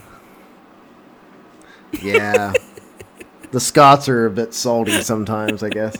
Yeah. 2.03 2.53
the 3.51 3.61
Scots 3.61 4.09
are 4.09 4.27
a 4.27 4.31
bit 4.31 4.55
salty 4.55 5.03
sometimes, 5.03 5.63
I 5.63 5.69
guess. 5.69 5.97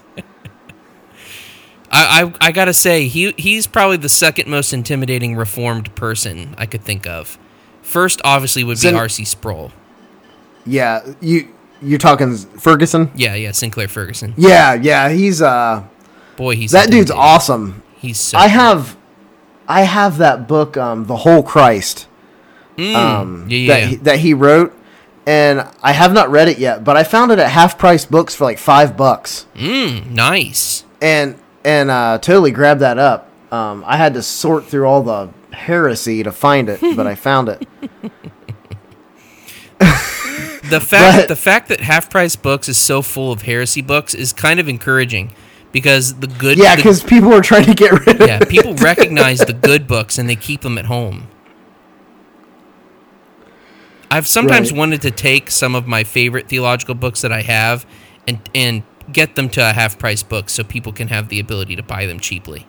I, 1.91 2.23
I 2.23 2.35
I 2.49 2.53
gotta 2.53 2.73
say 2.73 3.07
he 3.07 3.33
he's 3.37 3.67
probably 3.67 3.99
the 3.99 4.09
second 4.09 4.49
most 4.49 4.73
intimidating 4.73 5.37
reformed 5.37 5.95
person 5.95 6.55
I 6.57 6.67
could 6.67 6.83
think 6.83 7.07
of. 7.07 7.39
First, 7.83 8.23
obviously, 8.25 8.65
would 8.65 8.75
be 8.77 8.81
Sin- 8.81 8.95
R.C. 8.95 9.25
Sproul. 9.27 9.71
Yeah, 10.65 11.01
you 11.21 11.49
you're 11.83 11.99
talking 11.99 12.35
Ferguson? 12.37 13.11
Yeah, 13.15 13.35
yeah, 13.35 13.51
Sinclair 13.51 13.89
Ferguson. 13.89 14.33
Yeah, 14.39 14.75
yeah, 14.75 15.11
he's 15.11 15.43
uh 15.43 15.85
Boy, 16.37 16.57
he's 16.57 16.73
that 16.73 16.87
dude's 16.91 17.11
intimidating. 17.11 17.19
awesome. 17.21 17.83
He's 17.99 18.19
so 18.19 18.39
I 18.39 18.49
have 18.49 18.97
I 19.69 19.83
have 19.83 20.19
that 20.19 20.49
book 20.49 20.77
um 20.77 21.05
The 21.07 21.17
Whole 21.17 21.43
Christ 21.43 22.09
Mm, 22.77 22.95
um 22.95 23.47
yeah, 23.51 23.59
yeah, 23.59 23.67
that 23.81 23.89
he, 23.89 23.97
that 23.97 24.19
he 24.21 24.35
wrote 24.35 24.73
and 25.27 25.67
I 25.83 25.93
have 25.93 26.13
not 26.13 26.31
read 26.31 26.49
it 26.49 26.59
yet, 26.59 26.83
but 26.85 26.97
I 26.97 27.05
found 27.05 27.31
it 27.31 27.39
at 27.39 27.49
half 27.51 27.79
price 27.79 28.05
books 28.05 28.35
for 28.35 28.43
like 28.45 28.59
5 28.59 28.97
bucks. 28.97 29.47
Mm, 29.55 30.11
nice. 30.11 30.85
and 31.01 31.39
and 31.65 31.91
uh, 31.93 32.19
totally 32.19 32.51
grabbed 32.51 32.81
that 32.81 32.99
up. 32.99 33.31
Um, 33.53 33.85
I 33.87 33.97
had 33.99 34.15
to 34.15 34.23
sort 34.23 34.65
through 34.67 34.87
all 34.87 35.03
the 35.05 35.29
heresy 35.55 36.25
to 36.25 36.33
find 36.33 36.69
it, 36.69 36.81
but 36.97 37.07
I 37.07 37.15
found 37.15 37.49
it. 37.51 37.69
The 40.71 40.81
fact 40.81 41.17
But- 41.19 41.29
the 41.29 41.37
fact 41.37 41.69
that 41.69 41.81
Half 41.81 42.09
Price 42.09 42.35
Books 42.35 42.69
is 42.69 42.79
so 42.79 43.03
full 43.03 43.31
of 43.31 43.43
heresy 43.43 43.83
books 43.83 44.15
is 44.15 44.33
kind 44.33 44.59
of 44.59 44.69
encouraging 44.69 45.33
because 45.73 46.15
the 46.21 46.27
good 46.29 46.59
Yeah, 46.59 46.77
because 46.77 47.03
people 47.03 47.33
are 47.35 47.41
trying 47.43 47.65
to 47.67 47.75
get 47.75 48.07
rid 48.07 48.21
of 48.21 48.29
yeah 48.29 48.41
people 48.41 48.75
recognize 48.75 49.41
the 49.41 49.53
good 49.55 49.87
books 49.87 50.19
and 50.19 50.29
they 50.29 50.37
keep 50.37 50.63
them 50.63 50.79
at 50.79 50.87
home. 50.87 51.29
I've 54.11 54.29
sometimes 54.29 54.73
Right. 54.73 54.79
wanted 54.79 55.03
to 55.03 55.11
take 55.11 55.51
some 55.51 55.75
of 55.75 55.87
my 55.87 56.05
favorite 56.05 56.49
theological 56.49 56.95
books 56.95 57.23
that 57.23 57.33
I 57.33 57.43
have 57.43 57.87
and 58.29 58.41
and 58.55 58.83
get 59.13 59.35
them 59.37 59.49
to 59.51 59.69
a 59.69 59.73
half 59.73 59.99
price 59.99 60.23
book 60.23 60.49
so 60.49 60.63
people 60.65 60.93
can 60.93 61.09
have 61.09 61.29
the 61.29 61.41
ability 61.41 61.77
to 61.77 61.83
buy 61.83 62.07
them 62.07 62.21
cheaply. 62.21 62.67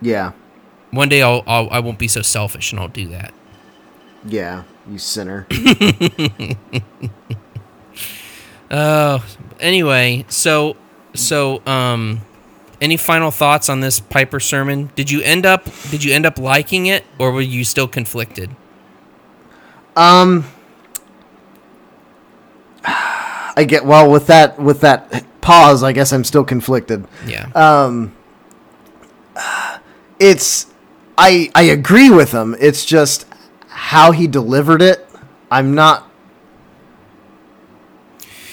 Yeah, 0.00 0.32
One 0.90 1.08
day 1.08 1.22
I'll, 1.22 1.42
I'll 1.46 1.68
I 1.70 1.78
won't 1.80 1.98
be 1.98 2.08
so 2.08 2.22
selfish 2.22 2.72
and 2.72 2.80
I'll 2.80 2.88
do 2.88 3.08
that. 3.08 3.32
yeah, 4.24 4.64
you 4.88 4.98
sinner. 4.98 5.46
Oh, 8.70 9.24
anyway, 9.60 10.24
so 10.28 10.76
so 11.14 11.64
um 11.66 12.20
any 12.80 12.96
final 12.96 13.30
thoughts 13.30 13.68
on 13.68 13.80
this 13.80 14.00
Piper 14.00 14.40
sermon? 14.40 14.90
Did 14.94 15.10
you 15.10 15.22
end 15.22 15.46
up 15.46 15.64
did 15.90 16.04
you 16.04 16.12
end 16.12 16.26
up 16.26 16.38
liking 16.38 16.86
it 16.86 17.04
or 17.18 17.32
were 17.32 17.40
you 17.40 17.64
still 17.64 17.88
conflicted? 17.88 18.54
Um, 19.96 20.44
I 22.84 23.64
get 23.66 23.84
well 23.84 24.10
with 24.10 24.26
that 24.26 24.58
with 24.58 24.80
that 24.80 25.24
pause. 25.40 25.82
I 25.82 25.92
guess 25.92 26.12
I'm 26.12 26.24
still 26.24 26.44
conflicted. 26.44 27.06
Yeah. 27.26 27.48
Um, 27.54 28.14
it's 30.18 30.66
I 31.16 31.50
I 31.54 31.62
agree 31.62 32.10
with 32.10 32.32
him. 32.32 32.56
It's 32.60 32.84
just 32.84 33.26
how 33.68 34.12
he 34.12 34.26
delivered 34.26 34.82
it. 34.82 35.08
I'm 35.50 35.74
not 35.74 36.10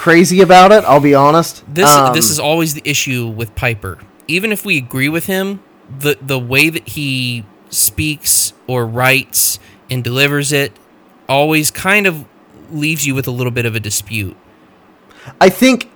crazy 0.02 0.42
about 0.42 0.72
it. 0.72 0.84
I'll 0.86 1.00
be 1.00 1.14
honest. 1.14 1.64
This 1.72 1.88
Um, 1.88 2.16
this 2.16 2.32
is 2.32 2.40
always 2.40 2.74
the 2.74 2.82
issue 2.84 3.28
with 3.28 3.54
Piper. 3.54 4.00
Even 4.28 4.52
if 4.52 4.66
we 4.66 4.78
agree 4.78 5.10
with 5.10 5.28
him, 5.28 5.62
the 6.00 6.18
the 6.20 6.40
way 6.40 6.70
that 6.70 6.88
he 6.90 7.46
speaks 7.70 8.54
or 8.66 8.88
writes 8.88 9.60
and 9.92 10.04
delivers 10.04 10.52
it 10.52 10.74
always 11.30 11.70
kind 11.70 12.08
of 12.08 12.26
leaves 12.72 13.06
you 13.06 13.14
with 13.14 13.28
a 13.28 13.32
little 13.32 13.52
bit 13.52 13.66
of 13.66 13.76
a 13.76 13.80
dispute. 13.80 14.36
I 15.40 15.50
think 15.50 15.92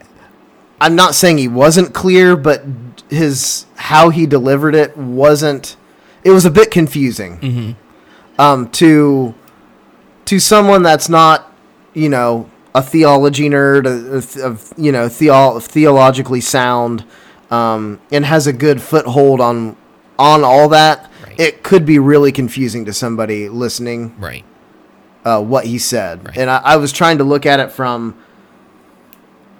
I'm 0.79 0.95
not 0.95 1.15
saying 1.15 1.39
he 1.39 1.47
wasn't 1.47 1.93
clear, 1.95 2.35
but 2.35 2.63
his 3.09 3.65
how 3.75 4.09
he 4.09 4.27
delivered 4.27 4.75
it 4.75 4.95
wasn't. 4.95 5.77
It 6.23 6.29
was 6.29 6.45
a 6.45 6.51
bit 6.51 6.69
confusing. 6.69 7.75
Um, 8.37 8.69
to 8.71 9.33
to 10.25 10.39
someone 10.39 10.83
that's 10.83 11.09
not, 11.09 11.51
you 11.95 12.09
know, 12.09 12.51
a 12.75 12.81
theology 12.83 13.49
nerd, 13.49 13.85
a, 13.87 14.41
a- 14.43 14.45
of 14.45 14.71
you 14.77 14.91
know, 14.91 15.07
theo- 15.09 15.59
theologically 15.59 16.41
sound, 16.41 17.05
um, 17.49 17.99
and 18.11 18.25
has 18.25 18.45
a 18.47 18.53
good 18.53 18.81
foothold 18.81 19.39
on 19.41 19.75
on 20.19 20.43
all 20.43 20.67
that. 20.69 21.09
Right. 21.25 21.39
It 21.39 21.63
could 21.63 21.85
be 21.85 21.97
really 21.99 22.31
confusing 22.31 22.85
to 22.85 22.93
somebody 22.93 23.49
listening 23.49 24.13
Right. 24.19 24.43
uh, 25.25 25.41
what 25.41 25.65
he 25.65 25.77
said, 25.79 26.25
Right. 26.25 26.37
and 26.37 26.49
I, 26.49 26.57
I 26.63 26.75
was 26.77 26.91
trying 26.91 27.17
to 27.19 27.23
look 27.23 27.45
at 27.45 27.59
it 27.59 27.71
from 27.71 28.15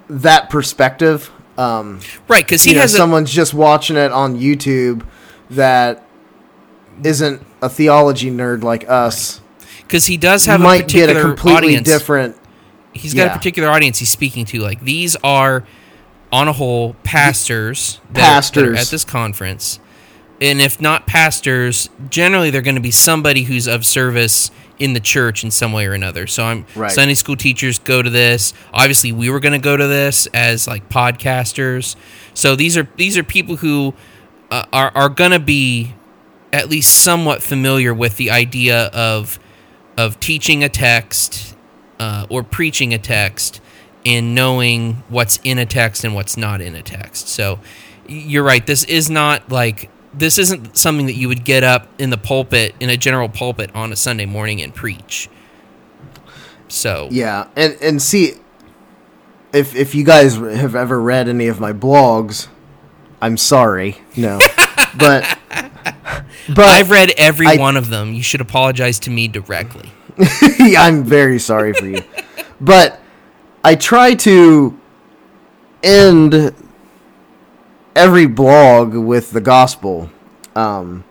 that 0.08 0.50
perspective. 0.50 1.30
Um, 1.58 2.00
Right, 2.28 2.46
cuz 2.46 2.64
he 2.64 2.74
know, 2.74 2.80
has 2.82 2.94
a, 2.94 2.98
someone's 2.98 3.32
just 3.32 3.54
watching 3.54 3.96
it 3.96 4.12
on 4.12 4.38
YouTube 4.38 5.02
that 5.50 6.02
isn't 7.02 7.42
a 7.62 7.68
theology 7.68 8.30
nerd 8.30 8.62
like 8.62 8.84
us. 8.88 9.40
cuz 9.88 10.06
he 10.06 10.16
does 10.16 10.44
have 10.46 10.60
a 10.60 10.62
might 10.64 10.88
get 10.88 11.08
a 11.14 11.20
completely 11.20 11.54
audience. 11.76 11.88
different. 11.88 12.36
He's 12.96 13.14
got 13.14 13.26
Yeah. 13.26 13.34
a 13.34 13.36
particular 13.36 13.68
audience 13.70 13.98
he's 13.98 14.08
speaking 14.10 14.44
to. 14.46 14.60
Like 14.60 14.80
these 14.80 15.16
are, 15.24 15.64
on 16.32 16.48
a 16.48 16.52
whole, 16.52 16.94
pastors 17.04 18.00
that, 18.12 18.20
are- 18.20 18.22
that 18.22 18.22
are 18.22 18.32
Pastors. 18.34 18.78
at 18.80 18.86
this 18.90 19.04
conference, 19.04 19.78
and 20.40 20.60
if 20.60 20.80
not 20.80 21.06
pastors, 21.06 21.88
generally 22.10 22.50
they're 22.50 22.60
going 22.62 22.74
to 22.74 22.80
be 22.80 22.90
somebody 22.90 23.44
who's 23.44 23.66
of 23.66 23.86
service 23.86 24.50
in 24.78 24.92
the 24.92 25.00
church 25.00 25.42
in 25.42 25.50
some 25.50 25.72
way 25.72 25.86
or 25.86 25.94
another. 25.94 26.26
So 26.26 26.44
I'm 26.44 26.66
Right. 26.74 26.90
Sunday 26.92 27.14
school 27.14 27.36
teachers 27.36 27.78
go 27.78 28.02
to 28.02 28.10
this. 28.10 28.52
Obviously, 28.74 29.10
we 29.12 29.30
were 29.30 29.40
going 29.40 29.54
to 29.54 29.58
go 29.58 29.74
to 29.74 29.86
this 29.86 30.26
as 30.34 30.68
like 30.68 30.90
podcasters. 30.90 31.96
So 32.34 32.54
these 32.56 32.76
are 32.76 32.86
these 32.98 33.16
are 33.16 33.22
people 33.22 33.56
who 33.56 33.94
uh, 34.50 34.64
are 34.74 34.92
are 34.94 35.08
going 35.08 35.30
to 35.30 35.38
be 35.38 35.94
at 36.52 36.68
least 36.68 37.02
somewhat 37.02 37.42
familiar 37.42 37.94
with 37.94 38.16
the 38.18 38.30
idea 38.30 38.86
of 38.92 39.38
of 39.96 40.20
teaching 40.20 40.62
a 40.62 40.68
text 40.68 41.55
uh, 41.98 42.26
or 42.28 42.42
preaching 42.42 42.92
a 42.94 42.98
text 42.98 43.60
and 44.04 44.34
knowing 44.34 45.02
what's 45.08 45.38
in 45.42 45.58
a 45.58 45.66
text 45.66 46.04
and 46.04 46.14
what's 46.14 46.36
not 46.36 46.60
in 46.60 46.74
a 46.74 46.82
text. 46.82 47.28
So 47.28 47.58
you're 48.08 48.44
right. 48.44 48.64
This 48.66 48.84
is 48.84 49.10
not 49.10 49.50
like 49.50 49.90
this 50.14 50.38
isn't 50.38 50.76
something 50.76 51.06
that 51.06 51.14
you 51.16 51.28
would 51.28 51.44
get 51.44 51.62
up 51.64 51.88
in 51.98 52.10
the 52.10 52.16
pulpit 52.16 52.74
in 52.80 52.88
a 52.88 52.96
general 52.96 53.28
pulpit 53.28 53.70
on 53.74 53.92
a 53.92 53.96
Sunday 53.96 54.26
morning 54.26 54.62
and 54.62 54.74
preach. 54.74 55.28
So 56.68 57.08
Yeah, 57.10 57.48
and 57.56 57.76
and 57.80 58.00
see, 58.02 58.34
if 59.52 59.74
if 59.74 59.94
you 59.94 60.04
guys 60.04 60.36
have 60.36 60.74
ever 60.74 61.00
read 61.00 61.28
any 61.28 61.46
of 61.48 61.60
my 61.60 61.72
blogs, 61.72 62.48
I'm 63.20 63.36
sorry, 63.36 63.98
no, 64.16 64.38
but 64.98 65.38
but 66.48 66.58
I've 66.68 66.90
read 66.90 67.12
every 67.16 67.46
I- 67.46 67.56
one 67.56 67.76
of 67.76 67.90
them. 67.90 68.14
You 68.14 68.22
should 68.22 68.40
apologize 68.40 68.98
to 69.00 69.10
me 69.10 69.28
directly. 69.28 69.90
I'm 70.76 71.04
very 71.04 71.38
sorry 71.38 71.72
for 71.72 71.86
you. 71.86 72.02
But 72.60 73.00
I 73.62 73.74
try 73.74 74.14
to 74.14 74.78
end 75.82 76.54
every 77.94 78.26
blog 78.26 78.94
with 78.94 79.30
the 79.30 79.40
gospel. 79.40 80.10
Um, 80.54 81.04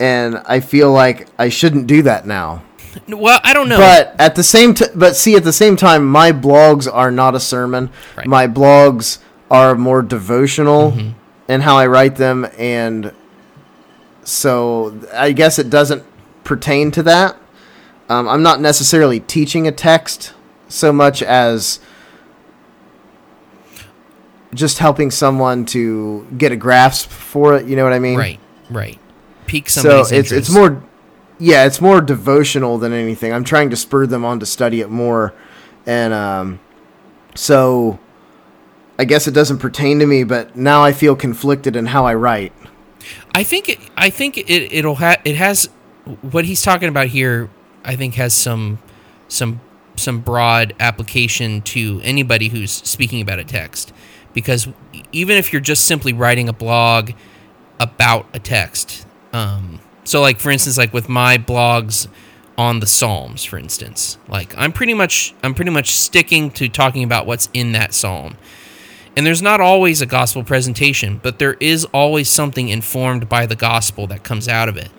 and 0.00 0.38
I 0.46 0.60
feel 0.60 0.90
like 0.90 1.28
I 1.38 1.48
shouldn't 1.48 1.86
do 1.86 2.02
that 2.02 2.26
now. 2.26 2.62
Well, 3.08 3.40
I 3.42 3.52
don't 3.52 3.68
know. 3.68 3.78
But 3.78 4.16
at 4.18 4.34
the 4.34 4.42
same 4.42 4.74
t- 4.74 4.86
but 4.94 5.16
see 5.16 5.34
at 5.36 5.44
the 5.44 5.52
same 5.52 5.76
time 5.76 6.06
my 6.06 6.32
blogs 6.32 6.92
are 6.92 7.10
not 7.10 7.34
a 7.34 7.40
sermon. 7.40 7.90
Right. 8.16 8.26
My 8.26 8.46
blogs 8.46 9.18
are 9.50 9.74
more 9.74 10.02
devotional 10.02 10.96
in 11.48 11.60
how 11.60 11.76
I 11.76 11.86
write 11.86 12.16
them 12.16 12.46
and 12.58 13.12
so 14.24 14.98
I 15.12 15.32
guess 15.32 15.58
it 15.58 15.68
doesn't 15.70 16.04
pertain 16.44 16.90
to 16.92 17.02
that. 17.04 17.36
Um, 18.12 18.28
I'm 18.28 18.42
not 18.42 18.60
necessarily 18.60 19.20
teaching 19.20 19.66
a 19.66 19.72
text 19.72 20.34
so 20.68 20.92
much 20.92 21.22
as 21.22 21.80
just 24.52 24.78
helping 24.78 25.10
someone 25.10 25.64
to 25.66 26.26
get 26.36 26.52
a 26.52 26.56
grasp 26.56 27.08
for 27.08 27.56
it. 27.56 27.66
You 27.66 27.74
know 27.74 27.84
what 27.84 27.94
I 27.94 27.98
mean? 27.98 28.18
right, 28.18 28.40
right. 28.70 28.98
So 29.68 29.80
somebody's 29.82 30.12
it's 30.12 30.32
it's 30.32 30.48
interest. 30.50 30.54
more, 30.54 30.82
yeah, 31.38 31.64
it's 31.64 31.80
more 31.80 32.00
devotional 32.02 32.76
than 32.78 32.92
anything. 32.92 33.32
I'm 33.32 33.44
trying 33.44 33.70
to 33.70 33.76
spur 33.76 34.06
them 34.06 34.24
on 34.24 34.40
to 34.40 34.46
study 34.46 34.80
it 34.80 34.90
more, 34.90 35.34
and 35.86 36.12
um, 36.12 36.60
so 37.34 37.98
I 38.98 39.04
guess 39.04 39.26
it 39.26 39.32
doesn't 39.32 39.58
pertain 39.58 39.98
to 40.00 40.06
me. 40.06 40.24
But 40.24 40.54
now 40.54 40.82
I 40.82 40.92
feel 40.92 41.16
conflicted 41.16 41.76
in 41.76 41.86
how 41.86 42.04
I 42.04 42.14
write. 42.14 42.52
I 43.34 43.42
think 43.42 43.68
it, 43.70 43.78
I 43.96 44.10
think 44.10 44.36
it 44.36 44.50
it'll 44.50 44.96
ha- 44.96 45.20
it 45.24 45.36
has 45.36 45.70
what 46.20 46.44
he's 46.44 46.60
talking 46.60 46.88
about 46.90 47.08
here. 47.08 47.48
I 47.84 47.96
think 47.96 48.14
has 48.14 48.34
some 48.34 48.78
some 49.28 49.60
some 49.96 50.20
broad 50.20 50.74
application 50.80 51.60
to 51.62 52.00
anybody 52.02 52.48
who's 52.48 52.70
speaking 52.70 53.20
about 53.20 53.38
a 53.38 53.44
text, 53.44 53.92
because 54.32 54.68
even 55.12 55.36
if 55.36 55.52
you're 55.52 55.60
just 55.60 55.84
simply 55.84 56.12
writing 56.12 56.48
a 56.48 56.52
blog 56.52 57.12
about 57.78 58.26
a 58.32 58.38
text, 58.38 59.06
um, 59.32 59.80
so 60.04 60.20
like 60.20 60.40
for 60.40 60.50
instance, 60.50 60.78
like 60.78 60.92
with 60.92 61.08
my 61.08 61.38
blogs 61.38 62.08
on 62.58 62.80
the 62.80 62.86
Psalms, 62.86 63.44
for 63.44 63.58
instance, 63.58 64.18
like 64.28 64.56
I'm 64.56 64.72
pretty 64.72 64.94
much 64.94 65.34
I'm 65.42 65.54
pretty 65.54 65.70
much 65.70 65.94
sticking 65.94 66.50
to 66.52 66.68
talking 66.68 67.02
about 67.02 67.26
what's 67.26 67.48
in 67.52 67.72
that 67.72 67.94
psalm. 67.94 68.36
And 69.14 69.26
there's 69.26 69.42
not 69.42 69.60
always 69.60 70.00
a 70.00 70.06
gospel 70.06 70.42
presentation, 70.42 71.20
but 71.22 71.38
there 71.38 71.54
is 71.54 71.84
always 71.86 72.30
something 72.30 72.70
informed 72.70 73.28
by 73.28 73.44
the 73.44 73.56
gospel 73.56 74.06
that 74.06 74.22
comes 74.22 74.48
out 74.48 74.70
of 74.70 74.78
it. 74.78 74.90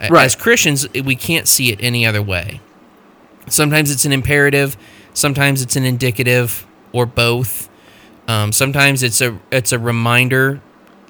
Right. 0.00 0.24
As 0.24 0.34
Christians, 0.36 0.88
we 0.92 1.16
can't 1.16 1.48
see 1.48 1.72
it 1.72 1.78
any 1.82 2.04
other 2.04 2.22
way. 2.22 2.60
Sometimes 3.48 3.90
it's 3.90 4.04
an 4.04 4.12
imperative, 4.12 4.76
sometimes 5.12 5.62
it's 5.62 5.76
an 5.76 5.84
indicative, 5.84 6.66
or 6.92 7.06
both. 7.06 7.68
Um, 8.26 8.52
sometimes 8.52 9.02
it's 9.02 9.20
a 9.20 9.38
it's 9.50 9.72
a 9.72 9.78
reminder 9.78 10.60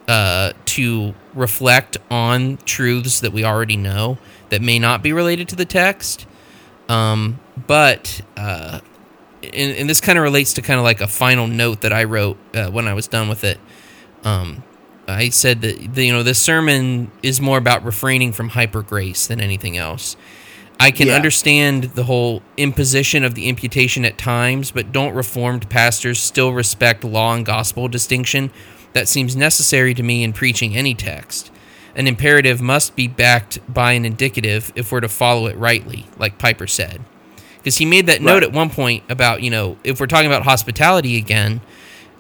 uh, 0.09 0.53
to 0.67 1.15
reflect 1.35 1.97
on 2.11 2.59
truths 2.65 3.21
that 3.21 3.33
we 3.33 3.45
already 3.45 3.77
know 3.77 4.19
that 4.51 4.61
may 4.63 4.79
not 4.79 5.03
be 5.03 5.13
related 5.13 5.49
to 5.51 5.57
the 5.57 5.65
text. 5.65 6.27
Um, 6.89 7.39
but 7.67 8.21
uh, 8.37 8.81
and, 9.43 9.77
and 9.77 9.89
this 9.89 10.01
kind 10.01 10.19
of 10.19 10.23
relates 10.23 10.55
to 10.55 10.63
kind 10.63 10.79
of 10.79 10.85
like 10.85 11.01
a 11.01 11.07
final 11.07 11.47
note 11.47 11.83
that 11.83 11.93
I 11.93 12.05
wrote 12.05 12.37
uh, 12.55 12.71
when 12.71 12.89
I 12.89 12.95
was 12.95 13.07
done 13.07 13.29
with 13.29 13.45
it. 13.45 13.59
Um, 14.25 14.63
Uh, 15.09 15.13
I 15.13 15.29
said 15.29 15.61
that 15.63 15.95
the, 15.95 16.07
you 16.07 16.13
know 16.13 16.23
this 16.23 16.39
sermon 16.39 17.11
is 17.23 17.41
more 17.41 17.59
about 17.59 17.85
refraining 17.85 18.33
from 18.33 18.51
hyper 18.51 18.83
grace 18.83 19.27
than 19.27 19.41
anything 19.41 19.77
else. 19.77 20.17
I 20.81 20.91
can 20.91 21.07
Yeah. 21.09 21.15
understand 21.15 21.85
the 21.95 22.05
whole 22.05 22.43
imposition 22.57 23.23
of 23.23 23.35
the 23.35 23.47
imputation 23.49 24.05
at 24.05 24.19
times, 24.19 24.71
but 24.73 24.93
don't 24.93 25.15
reformed 25.15 25.69
pastors 25.69 26.19
still 26.19 26.53
respect 26.53 27.05
law 27.05 27.35
and 27.35 27.47
gospel 27.47 27.87
distinction 27.87 28.51
that 28.93 29.09
seems 29.09 29.37
necessary 29.37 29.95
to 29.95 30.03
me 30.03 30.25
in 30.25 30.33
preaching 30.33 30.77
any 30.77 30.95
text? 30.95 31.51
An 31.95 32.09
imperative 32.09 32.61
must 32.61 32.97
be 32.97 33.07
backed 33.07 33.61
by 33.73 33.93
an 33.93 34.05
indicative 34.05 34.73
if 34.75 34.91
we're 34.91 35.01
to 35.01 35.09
follow 35.09 35.47
it 35.47 35.57
rightly, 35.57 36.07
like 36.19 36.39
Piper 36.39 36.67
said. 36.67 37.03
Because 37.59 37.77
he 37.77 37.85
made 37.87 38.07
that 38.07 38.21
note 38.21 38.35
Right. 38.35 38.43
at 38.43 38.53
one 38.53 38.69
point 38.69 39.05
about, 39.09 39.43
you 39.43 39.51
know, 39.51 39.77
if 39.85 40.01
we're 40.01 40.07
talking 40.09 40.27
about 40.27 40.43
hospitality 40.43 41.17
again, 41.17 41.61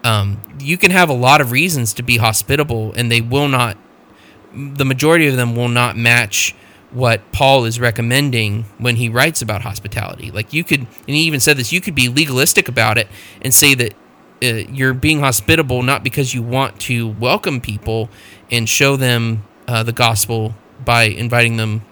um, 0.04 0.40
you 0.60 0.78
can 0.78 0.90
have 0.90 1.08
a 1.08 1.14
lot 1.14 1.40
of 1.40 1.50
reasons 1.50 1.94
to 1.94 2.02
be 2.02 2.18
hospitable, 2.18 2.92
and 2.92 3.10
they 3.10 3.20
will 3.20 3.48
not, 3.48 3.76
the 4.54 4.84
majority 4.84 5.26
of 5.26 5.36
them 5.36 5.56
will 5.56 5.68
not 5.68 5.96
match 5.96 6.54
what 6.90 7.32
Paul 7.32 7.64
is 7.64 7.80
recommending 7.80 8.64
when 8.78 8.96
he 8.96 9.08
writes 9.08 9.42
about 9.42 9.62
hospitality. 9.62 10.30
Like 10.30 10.52
you 10.52 10.62
could, 10.62 10.80
and 10.80 10.88
he 11.06 11.22
even 11.22 11.40
said 11.40 11.56
this, 11.56 11.72
you 11.72 11.80
could 11.80 11.94
be 11.96 12.08
legalistic 12.08 12.68
about 12.68 12.98
it 12.98 13.08
and 13.42 13.52
say 13.52 13.74
that 13.74 13.94
uh, 14.42 14.46
you're 14.70 14.94
being 14.94 15.20
hospitable 15.20 15.82
not 15.82 16.04
because 16.04 16.34
you 16.34 16.42
want 16.42 16.78
to 16.80 17.08
welcome 17.08 17.60
people 17.60 18.10
and 18.50 18.68
show 18.68 18.94
them 18.96 19.42
uh, 19.66 19.82
the 19.82 19.92
gospel 19.92 20.54
by 20.84 21.04
inviting 21.04 21.56
them 21.56 21.82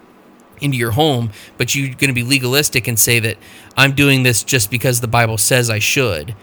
into 0.60 0.76
your 0.76 0.92
home, 0.92 1.30
but 1.56 1.74
you're 1.74 1.88
going 1.88 2.08
to 2.08 2.12
be 2.12 2.22
legalistic 2.22 2.86
and 2.86 2.98
say 2.98 3.18
that 3.18 3.36
I'm 3.76 3.92
doing 3.92 4.22
this 4.22 4.44
just 4.44 4.70
because 4.70 5.00
the 5.00 5.08
Bible 5.08 5.38
says 5.38 5.68
I 5.68 5.80
should, 5.80 6.36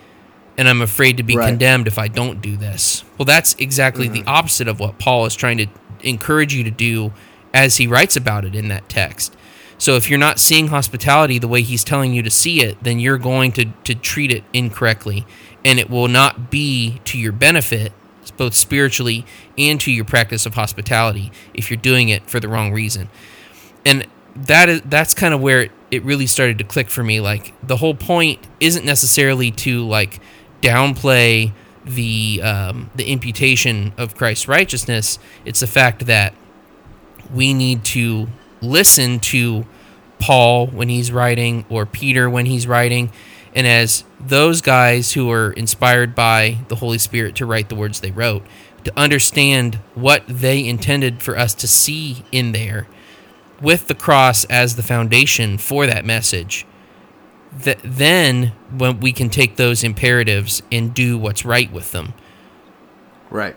and 0.60 0.68
I'm 0.68 0.82
afraid 0.82 1.16
to 1.18 1.24
be 1.24 1.38
Right. 1.38 1.48
condemned 1.48 1.88
if 1.88 1.98
I 1.98 2.10
don't 2.10 2.42
do 2.42 2.58
this. 2.58 3.06
Well, 3.18 3.26
that's 3.26 3.56
exactly 3.60 4.10
the 4.10 4.20
mm-hmm. 4.20 4.28
opposite 4.28 4.68
of 4.68 4.78
what 4.78 5.00
Paul 5.00 5.26
is 5.26 5.34
trying 5.34 5.58
to 5.60 5.68
encourage 6.02 6.54
you 6.54 6.66
to 6.66 6.70
do 6.70 7.14
as 7.54 7.78
he 7.78 7.88
writes 7.88 8.18
about 8.18 8.44
it 8.44 8.56
in 8.56 8.68
that 8.68 8.90
text. 8.90 9.38
So 9.78 9.96
if 9.96 10.10
you're 10.10 10.20
not 10.20 10.38
seeing 10.38 10.68
hospitality 10.68 11.40
the 11.40 11.48
way 11.48 11.62
he's 11.62 11.86
telling 11.86 12.14
you 12.14 12.22
to 12.24 12.30
see 12.30 12.62
it, 12.62 12.78
then 12.84 13.00
you're 13.00 13.18
going 13.18 13.54
to, 13.54 13.68
to 13.86 13.96
treat 13.96 14.32
it 14.34 14.44
incorrectly, 14.52 15.26
and 15.64 15.80
it 15.80 15.90
will 15.90 16.10
not 16.10 16.52
be 16.52 17.00
to 17.06 17.18
your 17.18 17.32
benefit, 17.32 17.94
both 18.36 18.54
spiritually 18.54 19.26
and 19.58 19.80
to 19.80 19.92
your 19.94 20.04
practice 20.04 20.46
of 20.46 20.56
hospitality, 20.56 21.32
if 21.54 21.72
you're 21.72 21.78
doing 21.78 22.10
it 22.10 22.30
for 22.30 22.42
the 22.42 22.50
wrong 22.50 22.74
reason 22.74 23.08
and 23.86 24.06
that 24.36 24.70
is 24.70 24.82
that's 24.86 25.14
kind 25.14 25.34
of 25.34 25.42
where 25.42 25.62
it, 25.62 25.72
it 25.92 26.04
really 26.04 26.28
started 26.28 26.58
to 26.58 26.64
click 26.64 26.90
for 26.90 27.04
me 27.04 27.20
like 27.20 27.54
the 27.66 27.78
whole 27.78 27.96
point 27.96 28.40
isn't 28.60 28.86
necessarily 28.86 29.52
to 29.52 29.86
like 29.88 30.20
downplay 30.62 31.52
the 31.86 32.42
um, 32.44 32.90
the 32.96 33.12
imputation 33.12 33.94
of 33.98 34.16
Christ's 34.16 34.48
righteousness. 34.48 35.20
It's 35.46 35.60
the 35.60 35.68
fact 35.68 36.06
that 36.06 36.34
we 37.34 37.54
need 37.54 37.84
to 37.86 38.28
listen 38.62 39.20
to 39.20 39.66
Paul 40.20 40.68
when 40.68 40.90
he's 40.90 41.12
writing 41.12 41.66
or 41.70 41.86
Peter 41.86 42.30
when 42.30 42.46
he's 42.46 42.68
writing. 42.68 43.12
And 43.56 43.66
as 43.66 44.04
those 44.20 44.62
guys 44.62 45.14
who 45.14 45.32
are 45.32 45.52
inspired 45.54 46.14
by 46.14 46.60
the 46.68 46.76
Holy 46.76 46.98
Spirit 46.98 47.36
to 47.38 47.46
write 47.46 47.70
the 47.70 47.76
words 47.76 48.00
they 48.00 48.12
wrote 48.12 48.46
to 48.84 48.98
understand 48.98 49.76
what 49.96 50.24
they 50.28 50.66
intended 50.66 51.22
for 51.22 51.38
us 51.38 51.54
to 51.56 51.68
see 51.68 52.24
in 52.32 52.52
there 52.52 52.88
with 53.62 53.88
the 53.88 53.96
cross 53.96 54.46
as 54.46 54.76
the 54.76 54.84
foundation 54.84 55.58
for 55.58 55.86
that 55.86 56.06
message 56.06 56.66
th- 57.64 57.80
then 57.84 58.54
when 58.76 59.00
we 59.00 59.12
can 59.12 59.30
take 59.30 59.56
those 59.56 59.84
imperatives 59.84 60.62
and 60.72 60.94
do 60.94 61.18
what's 61.18 61.44
right 61.46 61.72
with 61.72 61.92
them 61.92 62.14
Right. 63.30 63.56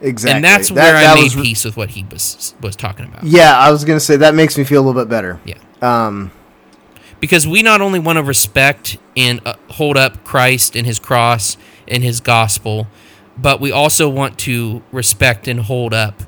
Exactly. 0.00 0.36
and 0.36 0.44
that's 0.44 0.68
That- 0.68 0.74
where 0.76 0.96
i 0.96 1.00
that 1.02 1.14
made 1.16 1.24
was 1.24 1.34
peace 1.34 1.64
with 1.64 1.76
what 1.76 1.90
he 1.90 2.04
was 2.10 2.54
was 2.60 2.76
talking 2.76 3.06
about 3.06 3.24
Yeah, 3.24 3.56
I 3.58 3.70
was 3.72 3.84
gonna 3.84 3.98
say 4.00 4.16
that 4.16 4.34
makes 4.34 4.56
me 4.56 4.64
feel 4.64 4.80
a 4.80 4.84
little 4.84 5.00
bit 5.00 5.08
better. 5.08 5.40
yeah 5.44 5.56
Um, 5.82 6.30
because 7.20 7.46
we 7.48 7.62
not 7.62 7.80
only 7.80 7.98
want 7.98 8.16
to 8.16 8.22
respect 8.22 8.96
and 9.16 9.40
uh, 9.44 9.54
hold 9.70 9.96
up 9.96 10.22
Christ 10.24 10.76
and 10.76 10.86
his 10.86 11.00
cross 11.00 11.56
and 11.88 12.04
his 12.04 12.20
gospel, 12.20 12.86
but 13.36 13.60
we 13.60 13.72
also 13.72 14.08
want 14.08 14.38
to 14.40 14.82
respect 14.92 15.48
and 15.48 15.58
hold 15.60 15.92
up 15.92 16.22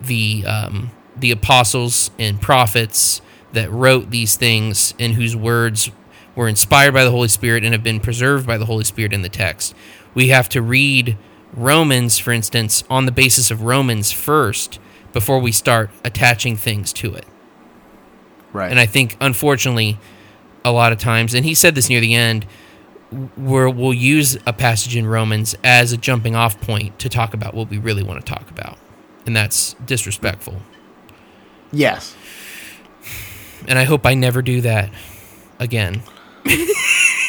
the 0.00 0.44
um, 0.46 0.92
the 1.16 1.32
apostles 1.32 2.12
and 2.20 2.40
prophets 2.40 3.20
that 3.58 3.72
wrote 3.72 4.10
these 4.10 4.36
things 4.36 4.94
and 5.00 5.14
whose 5.14 5.34
words 5.34 5.90
were 6.36 6.46
inspired 6.46 6.94
by 6.94 7.02
the 7.02 7.10
Holy 7.10 7.26
Spirit 7.26 7.64
and 7.64 7.74
have 7.74 7.82
been 7.82 7.98
preserved 7.98 8.46
by 8.46 8.56
the 8.56 8.66
Holy 8.66 8.84
Spirit 8.84 9.12
in 9.12 9.22
the 9.22 9.28
text. 9.28 9.74
We 10.14 10.28
have 10.28 10.48
to 10.50 10.62
read 10.62 11.18
Romans, 11.52 12.18
for 12.18 12.30
instance, 12.30 12.84
on 12.88 13.06
the 13.06 13.10
basis 13.10 13.50
of 13.50 13.62
Romans 13.62 14.12
first 14.12 14.78
before 15.12 15.40
we 15.40 15.50
start 15.50 15.90
attaching 16.04 16.56
things 16.56 16.92
to 16.92 17.12
it. 17.16 17.26
right. 18.52 18.70
And 18.70 18.78
I 18.78 18.86
think, 18.86 19.16
unfortunately, 19.20 19.98
a 20.64 20.70
lot 20.70 20.92
of 20.92 20.98
times, 20.98 21.34
and 21.34 21.44
he 21.44 21.54
said 21.54 21.74
this 21.74 21.88
near 21.88 22.00
the 22.00 22.14
end, 22.14 22.46
where 23.34 23.68
we'll 23.68 23.94
use 23.94 24.36
a 24.46 24.52
passage 24.52 24.94
in 24.94 25.04
Romans 25.04 25.56
as 25.64 25.92
a 25.92 25.96
jumping 25.96 26.36
off 26.36 26.60
point 26.60 26.96
to 27.00 27.08
talk 27.08 27.34
about 27.34 27.54
what 27.54 27.70
we 27.70 27.78
really 27.78 28.04
want 28.04 28.24
to 28.24 28.32
talk 28.32 28.48
about. 28.50 28.78
And 29.26 29.34
that's 29.34 29.74
disrespectful. 29.84 30.62
yes. 31.72 32.14
And 33.66 33.78
I 33.78 33.84
hope 33.84 34.06
I 34.06 34.14
never 34.14 34.42
do 34.42 34.60
that 34.62 34.90
again. 35.58 36.02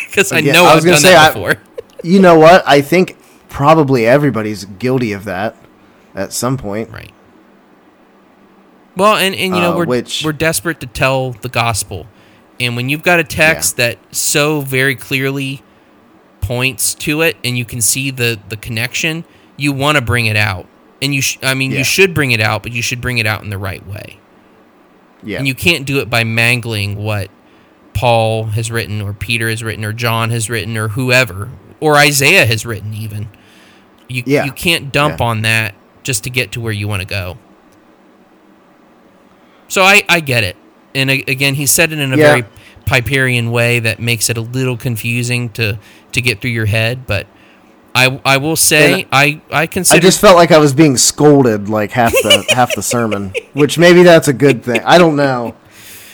Because 0.10 0.32
I 0.32 0.40
Again, 0.40 0.56
know 0.56 0.66
I 0.66 0.74
was 0.74 0.84
have 0.84 0.86
gonna 0.86 0.96
done 0.96 1.02
say, 1.04 1.12
that 1.14 1.32
I- 1.32 1.34
before. 1.34 1.62
You 2.04 2.20
know 2.20 2.40
what? 2.40 2.64
I 2.68 2.82
think 2.82 3.16
probably 3.48 4.08
everybody's 4.08 4.66
guilty 4.66 5.12
of 5.14 5.26
that 5.26 5.56
at 6.16 6.34
some 6.34 6.58
point. 6.58 6.90
Right. 6.90 7.12
Well, 8.98 9.16
and, 9.18 9.36
and 9.36 9.56
you 9.56 9.62
know 9.62 9.74
Uh, 9.74 9.78
we're 9.78 9.86
which- 9.86 10.24
we're 10.26 10.34
desperate 10.34 10.80
to 10.80 10.88
tell 10.88 11.32
the 11.34 11.48
gospel, 11.50 12.08
and 12.60 12.76
when 12.76 12.90
you've 12.90 13.04
got 13.04 13.20
a 13.20 13.24
text 13.24 13.78
that 13.78 13.98
so 14.12 14.62
very 14.62 14.96
clearly 14.96 15.62
points 16.42 16.96
to 16.96 17.22
it, 17.22 17.38
and 17.44 17.56
you 17.58 17.64
can 17.66 17.80
see 17.80 18.10
the 18.10 18.40
the 18.50 18.58
connection, 18.58 19.24
you 19.58 19.72
want 19.72 19.96
to 19.98 20.02
bring 20.02 20.26
it 20.26 20.36
out, 20.36 20.66
and 21.04 21.14
you 21.14 21.22
sh- 21.22 21.38
I 21.44 21.54
mean 21.54 21.72
Yeah. 21.72 21.78
you 21.80 21.84
should 21.84 22.16
bring 22.16 22.32
it 22.32 22.42
out, 22.42 22.64
but 22.64 22.72
you 22.72 22.82
should 22.82 23.00
bring 23.00 23.20
it 23.20 23.28
out 23.28 23.44
in 23.44 23.52
the 23.52 23.60
right 23.60 23.86
way, 23.86 24.18
Yeah. 25.24 25.38
and 25.40 25.48
you 25.48 25.54
can't 25.56 25.86
do 25.86 26.00
it 26.00 26.10
by 26.10 26.24
mangling 26.24 26.96
what 26.96 27.30
Paul 27.94 28.46
has 28.46 28.72
written, 28.72 29.02
or 29.02 29.14
Peter 29.14 29.50
has 29.50 29.62
written, 29.64 29.84
or 29.84 29.92
John 29.94 30.30
has 30.30 30.50
written, 30.50 30.78
or 30.78 30.90
whoever, 30.90 31.50
or 31.80 31.96
Isaiah 31.96 32.46
has 32.46 32.66
written 32.66 32.94
even. 32.94 33.28
You 34.08 34.24
Yeah. 34.26 34.46
you 34.46 34.52
can't 34.52 34.92
dump 34.92 35.20
Yeah. 35.20 35.26
on 35.26 35.42
that 35.42 35.76
just 36.04 36.24
to 36.24 36.30
get 36.30 36.52
to 36.54 36.62
where 36.62 36.72
you 36.72 36.88
want 36.88 37.02
to 37.02 37.08
go. 37.08 37.38
So 39.68 39.84
I, 39.84 40.04
I 40.10 40.20
get 40.20 40.44
it. 40.44 40.56
And 40.96 41.10
again, 41.12 41.54
he 41.56 41.66
said 41.66 41.92
it 41.92 42.00
in 42.00 42.14
a 42.14 42.18
Yeah. 42.18 42.24
very 42.32 42.44
Piperian 42.86 43.52
way 43.52 43.80
that 43.80 44.00
makes 44.00 44.30
it 44.30 44.38
a 44.38 44.42
little 44.42 44.78
confusing 44.78 45.50
to, 45.50 45.78
to 46.14 46.22
get 46.22 46.42
through 46.42 46.50
your 46.52 46.66
head. 46.66 47.06
But 47.06 47.28
I, 47.96 48.22
I 48.24 48.38
will 48.38 48.56
say, 48.56 49.02
And 49.02 49.10
I, 49.12 49.42
I 49.52 49.68
consider. 49.68 49.98
I 49.98 50.00
just 50.00 50.22
felt 50.22 50.36
like 50.38 50.52
I 50.52 50.58
was 50.60 50.74
being 50.74 50.96
scolded 50.98 51.70
like 51.70 51.92
half 51.92 52.12
the 52.12 52.46
half 52.56 52.74
the 52.76 52.84
sermon, 52.84 53.34
which 53.54 53.78
maybe 53.78 54.04
that's 54.04 54.28
a 54.28 54.34
good 54.34 54.64
thing. 54.64 54.82
I 54.86 54.98
don't 54.98 55.16
know. 55.16 55.56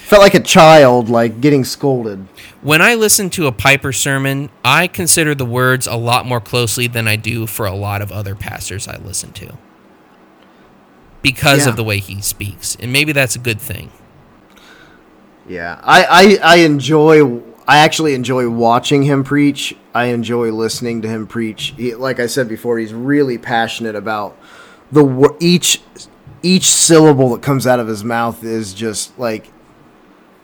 Felt 0.05 0.21
like 0.21 0.33
a 0.35 0.39
child 0.39 1.09
like 1.09 1.41
getting 1.41 1.63
scolded. 1.63 2.19
when 2.61 2.81
I 2.81 2.93
listen 2.95 3.29
to 3.31 3.47
a 3.47 3.51
Piper 3.51 3.91
sermon, 3.91 4.49
I 4.63 4.87
consider 4.87 5.33
the 5.35 5.45
words 5.45 5.87
a 5.87 5.95
lot 5.95 6.25
more 6.25 6.39
closely 6.39 6.87
than 6.87 7.07
I 7.07 7.15
do 7.15 7.45
for 7.47 7.65
a 7.65 7.73
lot 7.75 8.01
of 8.01 8.11
other 8.11 8.35
pastors 8.35 8.87
I 8.87 8.97
listen 8.97 9.31
to 9.33 9.57
because 11.21 11.63
Yeah. 11.65 11.71
of 11.71 11.75
the 11.75 11.83
way 11.83 11.99
he 11.99 12.21
speaks. 12.21 12.77
And 12.79 12.93
maybe 12.93 13.11
that's 13.11 13.35
a 13.35 13.39
good 13.39 13.59
thing. 13.59 13.91
Yeah, 15.47 15.79
I, 15.83 16.03
I 16.43 16.53
I 16.53 16.55
enjoy. 16.57 17.41
I 17.67 17.79
actually 17.79 18.13
enjoy 18.13 18.49
watching 18.49 19.03
him 19.03 19.23
preach. 19.23 19.75
I 19.93 20.05
enjoy 20.05 20.51
listening 20.51 21.01
to 21.01 21.07
him 21.07 21.25
preach. 21.25 21.73
He, 21.77 21.95
like 21.95 22.19
I 22.19 22.27
said 22.27 22.47
before, 22.47 22.77
he's 22.77 22.93
really 22.93 23.37
passionate 23.37 23.95
about 23.95 24.37
the 24.91 25.35
each 25.39 25.81
each 26.43 26.69
syllable 26.69 27.29
that 27.31 27.41
comes 27.41 27.65
out 27.65 27.79
of 27.79 27.87
his 27.87 28.03
mouth 28.03 28.43
is 28.43 28.73
just 28.73 29.17
like 29.17 29.51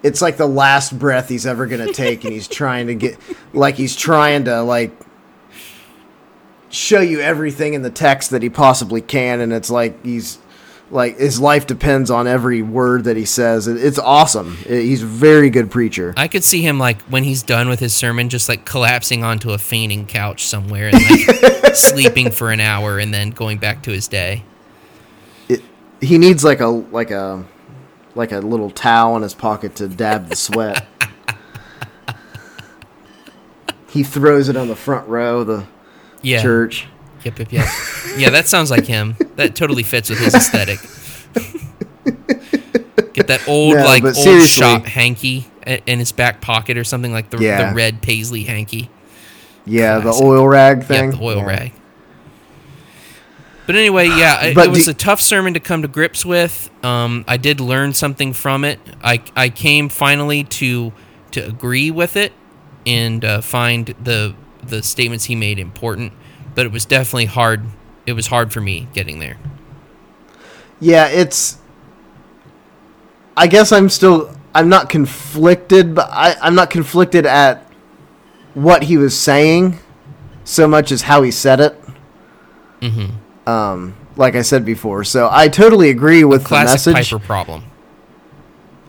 it's 0.02 0.22
like 0.22 0.38
the 0.38 0.48
last 0.48 0.98
breath 0.98 1.30
he's 1.30 1.46
ever 1.46 1.68
gonna 1.68 1.94
take, 1.94 2.24
and 2.24 2.34
he's 2.34 2.48
trying 2.50 2.88
to 2.88 2.96
get 2.96 3.20
like 3.54 3.76
he's 3.76 3.96
trying 3.96 4.46
to 4.46 4.64
like 4.64 4.92
show 6.70 7.02
you 7.02 7.20
everything 7.20 7.74
in 7.74 7.84
the 7.84 7.90
text 7.90 8.32
that 8.32 8.42
he 8.42 8.50
possibly 8.50 9.02
can, 9.02 9.42
and 9.42 9.54
it's 9.54 9.70
like 9.70 10.04
he's 10.04 10.40
like 10.92 11.18
his 11.18 11.40
life 11.40 11.66
depends 11.68 12.12
on 12.12 12.28
every 12.28 12.62
word 12.62 13.06
that 13.06 13.16
he 13.18 13.26
says. 13.26 13.68
It's 13.68 13.98
awesome. 13.98 14.58
He's 14.58 15.02
a 15.04 15.08
very 15.08 15.50
good 15.50 15.72
preacher. 15.72 16.14
I 16.18 16.28
could 16.28 16.44
see 16.44 16.62
him 16.62 16.78
like 16.78 17.02
when 17.04 17.24
he's 17.24 17.42
done 17.44 17.70
with 17.70 17.80
his 17.80 17.94
sermon, 17.94 18.30
just 18.30 18.50
like 18.50 18.66
collapsing 18.66 19.24
onto 19.24 19.52
a 19.52 19.58
fainting 19.58 20.06
couch 20.06 20.46
somewhere 20.48 20.90
and 20.94 21.02
like 21.02 21.76
sleeping 21.76 22.30
for 22.32 22.52
an 22.52 22.60
hour 22.60 23.00
and 23.00 23.14
then 23.14 23.30
going 23.32 23.58
back 23.58 23.84
to 23.84 23.92
his 23.92 24.08
day. 24.08 24.44
It, 25.50 25.62
he 26.02 26.18
needs 26.18 26.44
like 26.44 26.60
a 26.60 26.68
like 26.68 27.12
a 27.12 27.46
like 28.14 28.34
a 28.34 28.40
little 28.40 28.70
towel 28.70 29.16
in 29.16 29.24
his 29.24 29.34
pocket 29.34 29.76
to 29.78 29.88
dab 29.88 30.28
the 30.28 30.36
sweat. 30.36 30.86
he 33.90 34.04
throws 34.04 34.50
it 34.50 34.58
on 34.58 34.68
the 34.68 34.76
front 34.76 35.08
row 35.08 35.40
of 35.40 35.48
the 35.48 35.66
Yeah. 36.22 36.42
church. 36.42 36.88
Yep, 37.24 37.40
yep, 37.40 37.52
yep. 37.52 37.68
yeah, 38.18 38.30
that 38.32 38.48
sounds 38.48 38.72
like 38.72 38.86
him. 38.86 39.16
That 39.36 39.56
totally 39.56 39.84
fits 39.84 40.10
with 40.10 40.20
his 40.20 40.34
aesthetic. 40.34 40.80
Get 43.14 43.28
that 43.28 43.48
old 43.48 43.76
No, 43.76 43.84
like 43.84 44.04
old 44.04 44.16
seriously- 44.16 44.48
shop 44.48 44.86
hanky 44.86 45.46
in 45.86 46.00
his 46.00 46.12
back 46.12 46.42
pocket 46.42 46.78
or 46.78 46.84
something 46.84 47.12
like 47.12 47.30
the, 47.30 47.38
Yeah. 47.38 47.70
the 47.70 47.76
red 47.76 48.02
paisley 48.02 48.44
hanky. 48.44 48.90
Yeah, 49.66 50.02
Classic. 50.02 50.20
the 50.22 50.26
oil 50.28 50.48
rag 50.48 50.84
thing. 50.86 51.12
Yeah, 51.12 51.18
the 51.18 51.24
oil 51.24 51.38
Yeah. 51.38 51.46
rag. 51.46 51.72
But 53.68 53.76
anyway, 53.76 54.08
yeah, 54.08 54.42
it, 54.46 54.58
it 54.58 54.70
was 54.70 54.88
a 54.88 54.94
tough 54.94 55.22
sermon 55.22 55.54
to 55.54 55.60
come 55.60 55.82
to 55.84 55.88
grips 55.88 56.26
with. 56.26 56.70
Um, 56.84 57.24
I 57.28 57.38
did 57.38 57.60
learn 57.60 57.94
something 57.94 58.34
from 58.34 58.66
it. 58.66 58.80
I, 59.04 59.22
I 59.36 59.50
came 59.50 59.88
finally 59.90 60.44
to 60.46 60.92
to 61.32 61.40
agree 61.46 61.92
with 61.92 62.18
it 62.18 62.34
and 62.86 63.24
uh, 63.24 63.40
find 63.42 63.94
the 64.04 64.34
the 64.64 64.82
statements 64.84 65.26
he 65.26 65.36
made 65.36 65.60
important. 65.60 66.12
But 66.56 66.66
it 66.66 66.72
was 66.72 66.86
definitely 66.86 67.26
hard. 67.26 67.64
It 68.06 68.14
was 68.14 68.28
hard 68.28 68.52
for 68.52 68.62
me 68.62 68.88
getting 68.94 69.20
there. 69.20 69.38
Yeah, 70.80 71.08
it's. 71.08 71.58
I 73.38 73.48
guess 73.48 73.72
I'm 73.72 73.90
still. 73.90 74.36
I'm 74.54 74.68
not 74.68 74.90
conflicted, 74.90 75.96
but 75.96 76.10
I, 76.12 76.36
I'm 76.42 76.56
not 76.56 76.70
conflicted 76.70 77.26
at 77.26 77.66
what 78.54 78.84
he 78.84 78.98
was 78.98 79.18
saying 79.18 79.80
so 80.44 80.68
much 80.68 80.92
as 80.92 81.04
how 81.04 81.22
he 81.22 81.32
said 81.32 81.62
it. 81.62 81.82
Mm-hmm. 82.82 83.50
Um, 83.50 83.96
like 84.18 84.36
I 84.36 84.42
said 84.42 84.66
before, 84.66 85.04
so 85.04 85.30
I 85.32 85.48
totally 85.48 85.90
agree 85.90 86.24
with 86.24 86.44
the 86.44 86.48
Classic 86.50 86.94
message. 86.94 87.12
Piper 87.12 87.26
problem. 87.26 87.64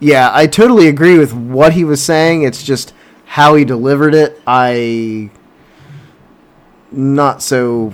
Yeah, 0.00 0.30
I 0.32 0.48
totally 0.48 0.88
agree 0.88 1.16
with 1.16 1.32
what 1.32 1.74
he 1.74 1.84
was 1.84 2.02
saying. 2.02 2.42
It's 2.42 2.62
just 2.64 2.92
how 3.24 3.54
he 3.54 3.64
delivered 3.64 4.14
it. 4.14 4.40
I 4.46 5.30
not 6.92 7.42
so, 7.42 7.92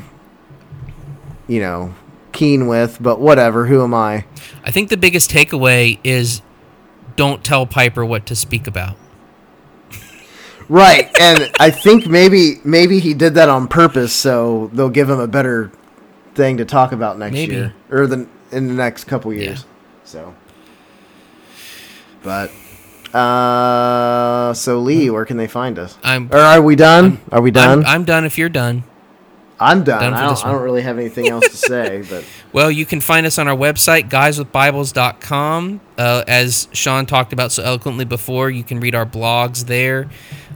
you 1.46 1.60
know, 1.60 1.94
keen 2.32 2.66
with, 2.66 2.98
but 3.00 3.20
whatever. 3.20 3.66
Who 3.66 3.82
am 3.82 3.94
I? 3.94 4.24
I 4.64 4.70
think 4.70 4.88
the 4.90 4.96
biggest 4.96 5.30
takeaway 5.30 5.98
is 6.04 6.42
don't 7.16 7.42
tell 7.44 7.66
Piper 7.66 8.04
what 8.04 8.26
to 8.26 8.36
speak 8.36 8.66
about. 8.66 8.96
Right, 10.68 11.10
and 11.18 11.50
I 11.58 11.70
think 11.70 12.06
maybe 12.06 12.56
maybe 12.62 12.98
he 13.00 13.14
did 13.14 13.34
that 13.34 13.48
on 13.48 13.68
purpose, 13.68 14.12
so 14.12 14.68
they'll 14.74 14.90
give 14.90 15.08
him 15.08 15.18
a 15.18 15.26
better 15.26 15.72
thing 16.34 16.58
to 16.58 16.66
talk 16.66 16.92
about 16.92 17.18
next 17.18 17.32
Maybe. 17.32 17.54
year 17.54 17.74
or 17.90 18.06
the 18.06 18.28
in 18.52 18.68
the 18.68 18.74
next 18.74 19.04
couple 19.04 19.32
Yeah. 19.32 19.42
years. 19.44 19.64
So, 20.04 20.34
but 22.22 22.50
uh, 23.14 24.52
so 24.54 24.80
Lee, 24.80 25.10
where 25.10 25.24
can 25.24 25.36
they 25.36 25.46
find 25.46 25.78
us? 25.78 25.96
I'm 26.02 26.28
Or 26.32 26.38
are 26.38 26.62
we 26.62 26.76
done? 26.76 27.20
are 27.32 27.40
we 27.40 27.50
done? 27.50 27.80
I'm, 27.80 27.86
I'm 27.86 28.04
done 28.04 28.24
if 28.24 28.38
you're 28.38 28.48
done. 28.48 28.84
I'm 29.60 29.82
done. 29.82 30.00
Done 30.00 30.14
I, 30.14 30.26
don't, 30.26 30.46
I 30.46 30.52
don't 30.52 30.62
really 30.62 30.82
have 30.82 30.98
anything 30.98 31.28
else 31.28 31.48
to 31.48 31.56
say, 31.56 32.04
but 32.10 32.24
Well, 32.52 32.70
you 32.70 32.86
can 32.86 33.00
find 33.00 33.26
us 33.26 33.38
on 33.38 33.48
our 33.48 33.56
website, 33.56 34.08
guyswithbibles.com. 34.08 35.80
Uh, 35.96 36.24
as 36.28 36.68
Sean 36.72 37.06
talked 37.06 37.32
about 37.32 37.50
so 37.50 37.62
eloquently 37.62 38.04
before, 38.04 38.50
you 38.50 38.62
can 38.62 38.78
read 38.78 38.94
our 38.94 39.06
blogs 39.06 39.66
there. 39.66 40.08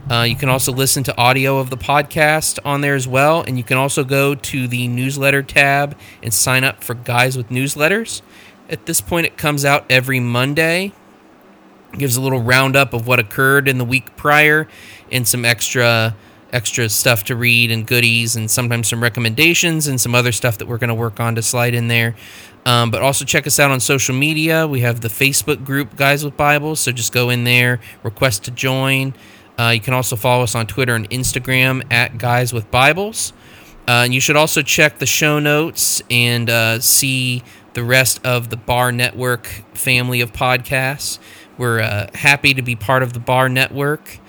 Uh, 0.09 0.21
you 0.23 0.35
can 0.35 0.49
also 0.49 0.71
listen 0.71 1.03
to 1.03 1.17
audio 1.17 1.59
of 1.59 1.69
the 1.69 1.77
podcast 1.77 2.59
on 2.65 2.81
there 2.81 2.95
as 2.95 3.07
well. 3.07 3.41
And 3.41 3.57
you 3.57 3.63
can 3.63 3.77
also 3.77 4.03
go 4.03 4.35
to 4.35 4.67
the 4.67 4.87
newsletter 4.87 5.41
tab 5.43 5.97
and 6.21 6.33
sign 6.33 6.63
up 6.63 6.83
for 6.83 6.93
Guys 6.93 7.37
with 7.37 7.49
Newsletters. 7.49 8.21
At 8.69 8.85
this 8.85 9.01
point, 9.01 9.25
it 9.25 9.37
comes 9.37 9.65
out 9.65 9.85
every 9.89 10.19
Monday. 10.19 10.93
Gives 11.93 12.15
a 12.15 12.21
little 12.21 12.41
roundup 12.41 12.93
of 12.93 13.07
what 13.07 13.19
occurred 13.19 13.67
in 13.67 13.77
the 13.77 13.85
week 13.85 14.15
prior 14.15 14.67
and 15.11 15.27
some 15.27 15.45
extra 15.45 16.15
extra 16.51 16.87
stuff 16.87 17.23
to 17.23 17.35
read 17.35 17.71
and 17.71 17.87
goodies 17.87 18.35
and 18.35 18.49
sometimes 18.49 18.87
some 18.87 19.01
recommendations 19.01 19.87
and 19.87 19.99
some 19.99 20.13
other 20.13 20.31
stuff 20.31 20.59
that 20.59 20.67
we're 20.67 20.77
going 20.77 20.89
to 20.89 20.93
work 20.93 21.19
on 21.19 21.33
to 21.33 21.41
slide 21.41 21.73
in 21.73 21.87
there. 21.87 22.15
Um, 22.63 22.91
but 22.91 23.01
also 23.01 23.25
check 23.25 23.47
us 23.47 23.59
out 23.59 23.71
on 23.71 23.79
social 23.79 24.15
media. 24.15 24.67
We 24.67 24.81
have 24.81 25.01
the 25.01 25.07
facebook 25.07 25.65
group 25.65 25.95
guys 25.97 26.23
with 26.23 26.37
bibles 26.37 26.79
so 26.79 26.91
just 26.91 27.11
go 27.11 27.29
in 27.29 27.43
there 27.43 27.79
request 28.03 28.43
to 28.45 28.51
join. 28.51 29.13
Uh, 29.57 29.69
you 29.69 29.81
can 29.81 29.93
also 29.93 30.15
follow 30.15 30.43
us 30.43 30.55
on 30.55 30.67
twitter 30.67 30.95
and 30.95 31.09
instagram 31.09 31.83
at 31.91 32.17
guys 32.17 32.53
with 32.53 32.69
bibles. 32.69 33.33
Uh, 33.87 34.03
and 34.05 34.13
you 34.13 34.21
should 34.21 34.37
also 34.37 34.61
check 34.61 34.99
the 34.99 35.05
show 35.05 35.39
notes 35.39 36.01
and 36.09 36.49
uh, 36.49 36.79
see 36.79 37.43
the 37.73 37.83
rest 37.83 38.25
of 38.25 38.49
the 38.49 38.55
Bar 38.55 38.91
Network 38.91 39.47
family 39.73 40.21
of 40.21 40.31
podcasts. 40.31 41.19
We're 41.57 41.81
uh, 41.81 42.07
happy 42.13 42.53
to 42.53 42.61
be 42.61 42.75
part 42.75 43.03
of 43.03 43.13
the 43.13 43.19
Bar 43.19 43.49
Network, 43.49 44.19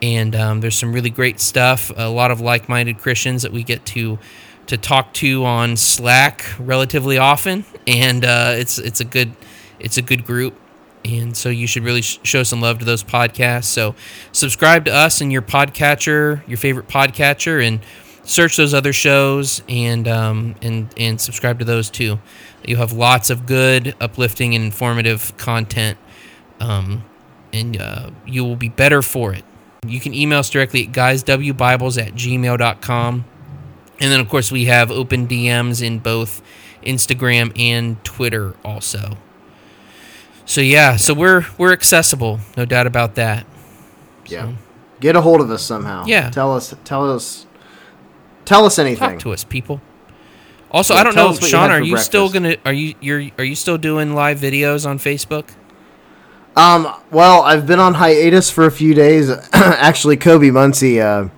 and 0.00 0.34
um, 0.34 0.60
there's 0.60 0.76
some 0.78 0.92
really 0.92 1.10
great 1.10 1.40
stuff. 1.40 1.92
A 1.96 2.08
lot 2.08 2.30
of 2.30 2.40
like-minded 2.40 2.98
Christians 2.98 3.42
that 3.42 3.52
we 3.52 3.62
get 3.62 3.84
to 3.86 4.18
to 4.66 4.76
talk 4.76 5.12
to 5.14 5.44
on 5.44 5.76
Slack 5.76 6.44
relatively 6.58 7.18
often, 7.18 7.64
and 7.86 8.24
uh, 8.24 8.54
it's 8.56 8.78
it's 8.78 9.00
a 9.00 9.04
good 9.04 9.32
it's 9.78 9.96
a 9.96 10.02
good 10.02 10.24
group. 10.24 10.54
And 11.04 11.36
so 11.36 11.48
you 11.48 11.66
should 11.66 11.82
really 11.82 12.02
sh- 12.02 12.20
show 12.22 12.44
some 12.44 12.60
love 12.60 12.78
to 12.78 12.84
those 12.84 13.02
podcasts. 13.02 13.64
So 13.64 13.96
subscribe 14.30 14.84
to 14.84 14.92
us 14.94 15.20
and 15.20 15.32
your 15.32 15.42
podcatcher, 15.42 16.46
your 16.46 16.58
favorite 16.58 16.86
podcatcher, 16.86 17.66
and 17.66 17.80
search 18.24 18.56
those 18.56 18.72
other 18.72 18.92
shows 18.92 19.62
and 19.68 20.06
um, 20.06 20.54
and 20.62 20.88
and 20.96 21.20
subscribe 21.20 21.58
to 21.58 21.64
those 21.64 21.90
too. 21.90 22.20
You'll 22.64 22.78
have 22.78 22.92
lots 22.92 23.30
of 23.30 23.46
good, 23.46 23.96
uplifting, 24.00 24.54
and 24.54 24.64
informative 24.64 25.36
content, 25.36 25.98
um, 26.62 27.04
and 27.52 27.80
uh, 27.80 28.10
you 28.24 28.44
will 28.44 28.56
be 28.56 28.68
better 28.68 29.02
for 29.02 29.34
it. 29.34 29.44
You 29.86 30.00
can 30.00 30.14
email 30.14 30.38
us 30.38 30.48
directly 30.48 30.84
at 30.84 30.92
guyswbibles 30.92 32.00
at 32.00 32.14
gmail.com. 32.14 33.24
And 34.00 34.10
then, 34.12 34.20
of 34.20 34.28
course, 34.28 34.50
we 34.52 34.66
have 34.66 34.90
open 34.90 35.26
DMs 35.28 35.84
in 35.84 35.98
both 35.98 36.42
Instagram 36.82 37.52
and 37.58 38.02
Twitter 38.04 38.54
also. 38.64 39.16
So 40.44 40.60
yeah, 40.60 40.96
so 40.96 41.14
we're 41.14 41.46
we're 41.56 41.72
accessible, 41.72 42.40
no 42.56 42.64
doubt 42.64 42.86
about 42.86 43.14
that. 43.14 43.46
yeah, 44.26 44.52
get 45.00 45.14
a 45.14 45.20
hold 45.20 45.40
of 45.40 45.50
us 45.50 45.62
somehow. 45.62 46.04
Yeah. 46.06 46.30
tell 46.30 46.52
us, 46.54 46.74
tell 46.84 47.10
us, 47.12 47.46
tell 48.44 48.64
us 48.64 48.78
anything. 48.78 49.10
Talk 49.10 49.18
to 49.20 49.32
us, 49.32 49.44
people. 49.44 49.80
Also, 50.72 50.94
Yeah, 50.94 51.00
I 51.00 51.04
don't 51.04 51.14
know, 51.14 51.32
Sean. 51.34 51.70
Are 51.70 51.80
you 51.80 51.96
still 51.98 52.28
gonna? 52.28 52.56
Are 52.64 52.72
you 52.72 52.94
you're 53.00 53.30
are 53.38 53.44
you 53.44 53.54
still 53.54 53.78
doing 53.78 54.14
live 54.14 54.40
videos 54.40 54.88
on 54.88 54.98
Facebook? 54.98 55.50
Um, 56.54 56.94
well, 57.10 57.42
I've 57.42 57.66
been 57.66 57.78
on 57.78 57.94
hiatus 57.94 58.50
for 58.50 58.66
a 58.66 58.70
few 58.70 58.94
days. 58.94 59.30
Actually, 59.52 60.18
Kobe 60.18 60.50
Muncie, 60.50 61.00
uh, 61.00 61.28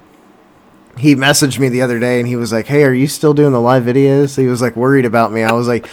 he 0.98 1.14
messaged 1.14 1.58
me 1.58 1.68
the 1.68 1.82
other 1.82 1.98
day 1.98 2.18
and 2.18 2.28
he 2.28 2.36
was 2.36 2.52
like, 2.52 2.66
"Hey, 2.66 2.84
are 2.84 2.92
you 2.92 3.06
still 3.06 3.34
doing 3.34 3.52
the 3.52 3.60
live 3.60 3.84
videos?" 3.84 4.36
He 4.36 4.46
was 4.46 4.60
like 4.60 4.76
worried 4.76 5.04
about 5.04 5.32
me. 5.32 5.42
I 5.42 5.52
was 5.52 5.68
like, 5.68 5.86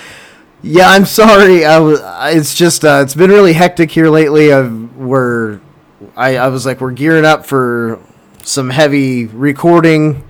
"Yeah, 0.63 0.89
I'm 0.89 1.05
sorry. 1.05 1.65
I 1.65 1.79
was. 1.79 2.01
It's 2.35 2.55
just 2.55 2.83
uh, 2.83 3.01
it's 3.03 3.15
been 3.15 3.29
really 3.29 3.53
hectic 3.53 3.91
here 3.91 4.09
lately. 4.09 4.51
I've, 4.51 4.95
we're, 4.95 5.59
I, 6.15 6.37
I 6.37 6.47
was 6.47 6.65
like, 6.65 6.81
we're 6.81 6.91
gearing 6.91 7.25
up 7.25 7.45
for 7.45 7.99
some 8.43 8.69
heavy 8.69 9.25
recording 9.27 10.23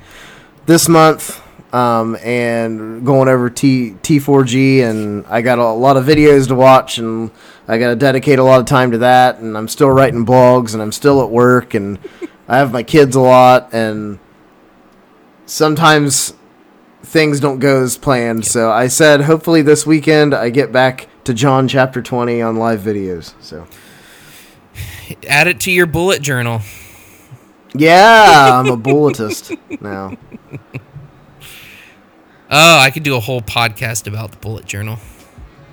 this 0.65 0.89
month." 0.89 1.39
Um, 1.73 2.17
and 2.17 3.05
going 3.05 3.29
over 3.29 3.49
T 3.49 3.95
T4G, 4.03 4.83
and 4.83 5.25
I 5.27 5.41
got 5.41 5.57
a 5.57 5.71
lot 5.71 5.95
of 5.95 6.03
videos 6.03 6.49
to 6.49 6.55
watch, 6.55 6.97
and 6.97 7.31
I 7.71 7.77
got 7.77 7.87
to 7.87 7.95
dedicate 7.95 8.37
a 8.37 8.43
lot 8.43 8.59
of 8.59 8.65
time 8.65 8.91
to 8.91 8.97
that. 8.97 9.39
And 9.39 9.57
I'm 9.57 9.69
still 9.69 9.89
writing 9.89 10.25
blogs, 10.25 10.73
and 10.73 10.81
I'm 10.81 10.91
still 10.91 11.21
at 11.21 11.29
work, 11.29 11.73
and 11.73 11.97
I 12.47 12.57
have 12.57 12.73
my 12.73 12.83
kids 12.83 13.15
a 13.15 13.21
lot, 13.21 13.73
and 13.73 14.19
sometimes 15.45 16.33
things 17.03 17.39
don't 17.39 17.59
go 17.59 17.81
as 17.81 17.97
planned. 17.97 18.45
So 18.45 18.69
I 18.69 18.87
said, 18.87 19.21
hopefully 19.21 19.61
this 19.61 19.85
weekend 19.85 20.33
I 20.33 20.49
get 20.49 20.73
back 20.73 21.07
to 21.23 21.33
John 21.33 21.69
chapter 21.69 22.01
20 22.01 22.41
on 22.41 22.57
live 22.57 22.81
videos. 22.81 23.33
So 23.39 23.65
Add 25.29 25.47
it 25.47 25.61
to 25.61 25.71
your 25.71 25.85
bullet 25.85 26.21
journal. 26.21 26.61
yeah, 27.73 28.49
I'm 28.53 28.67
a 28.67 28.77
bulletist 28.77 29.57
now. 29.81 30.17
Oh, 32.53 32.77
I 32.79 32.91
could 32.91 33.03
do 33.03 33.15
a 33.15 33.19
whole 33.21 33.41
podcast 33.41 34.07
about 34.07 34.31
the 34.31 34.37
bullet 34.37 34.65
journal. 34.65 34.99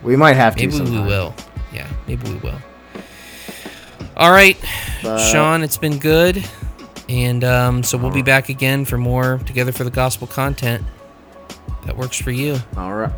We 0.05 0.15
might 0.15 0.35
have 0.35 0.55
to. 0.55 0.69
Maybe 0.69 0.91
we 0.91 1.01
will. 1.01 1.35
Yeah, 1.73 1.89
maybe 2.07 2.29
we 2.31 2.37
will. 2.37 2.59
All 4.17 4.31
right, 4.31 4.57
But- 5.03 5.19
Sean, 5.19 5.63
it's 5.63 5.79
been 5.79 5.99
good, 5.99 6.45
and 7.09 7.45
um, 7.45 7.83
so 7.83 7.97
we'll 7.99 8.11
be 8.11 8.23
back 8.23 8.49
again 8.49 8.85
for 8.85 8.99
more 8.99 9.39
together 9.47 9.73
for 9.73 9.85
the 9.85 9.91
gospel 9.91 10.27
content 10.27 10.85
that 11.87 11.97
works 11.97 12.21
for 12.21 12.31
you. 12.31 12.59
All 12.77 12.95
right. 12.95 13.13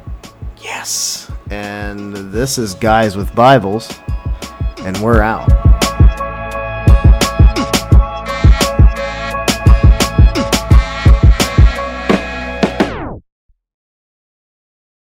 Yes. 0.62 1.30
And 1.51 2.14
this 2.32 2.59
is 2.59 2.74
Guys 2.74 3.16
with 3.16 3.34
Bibles, 3.34 3.90
and 4.80 4.96
we're 4.98 5.22
out. 5.22 5.48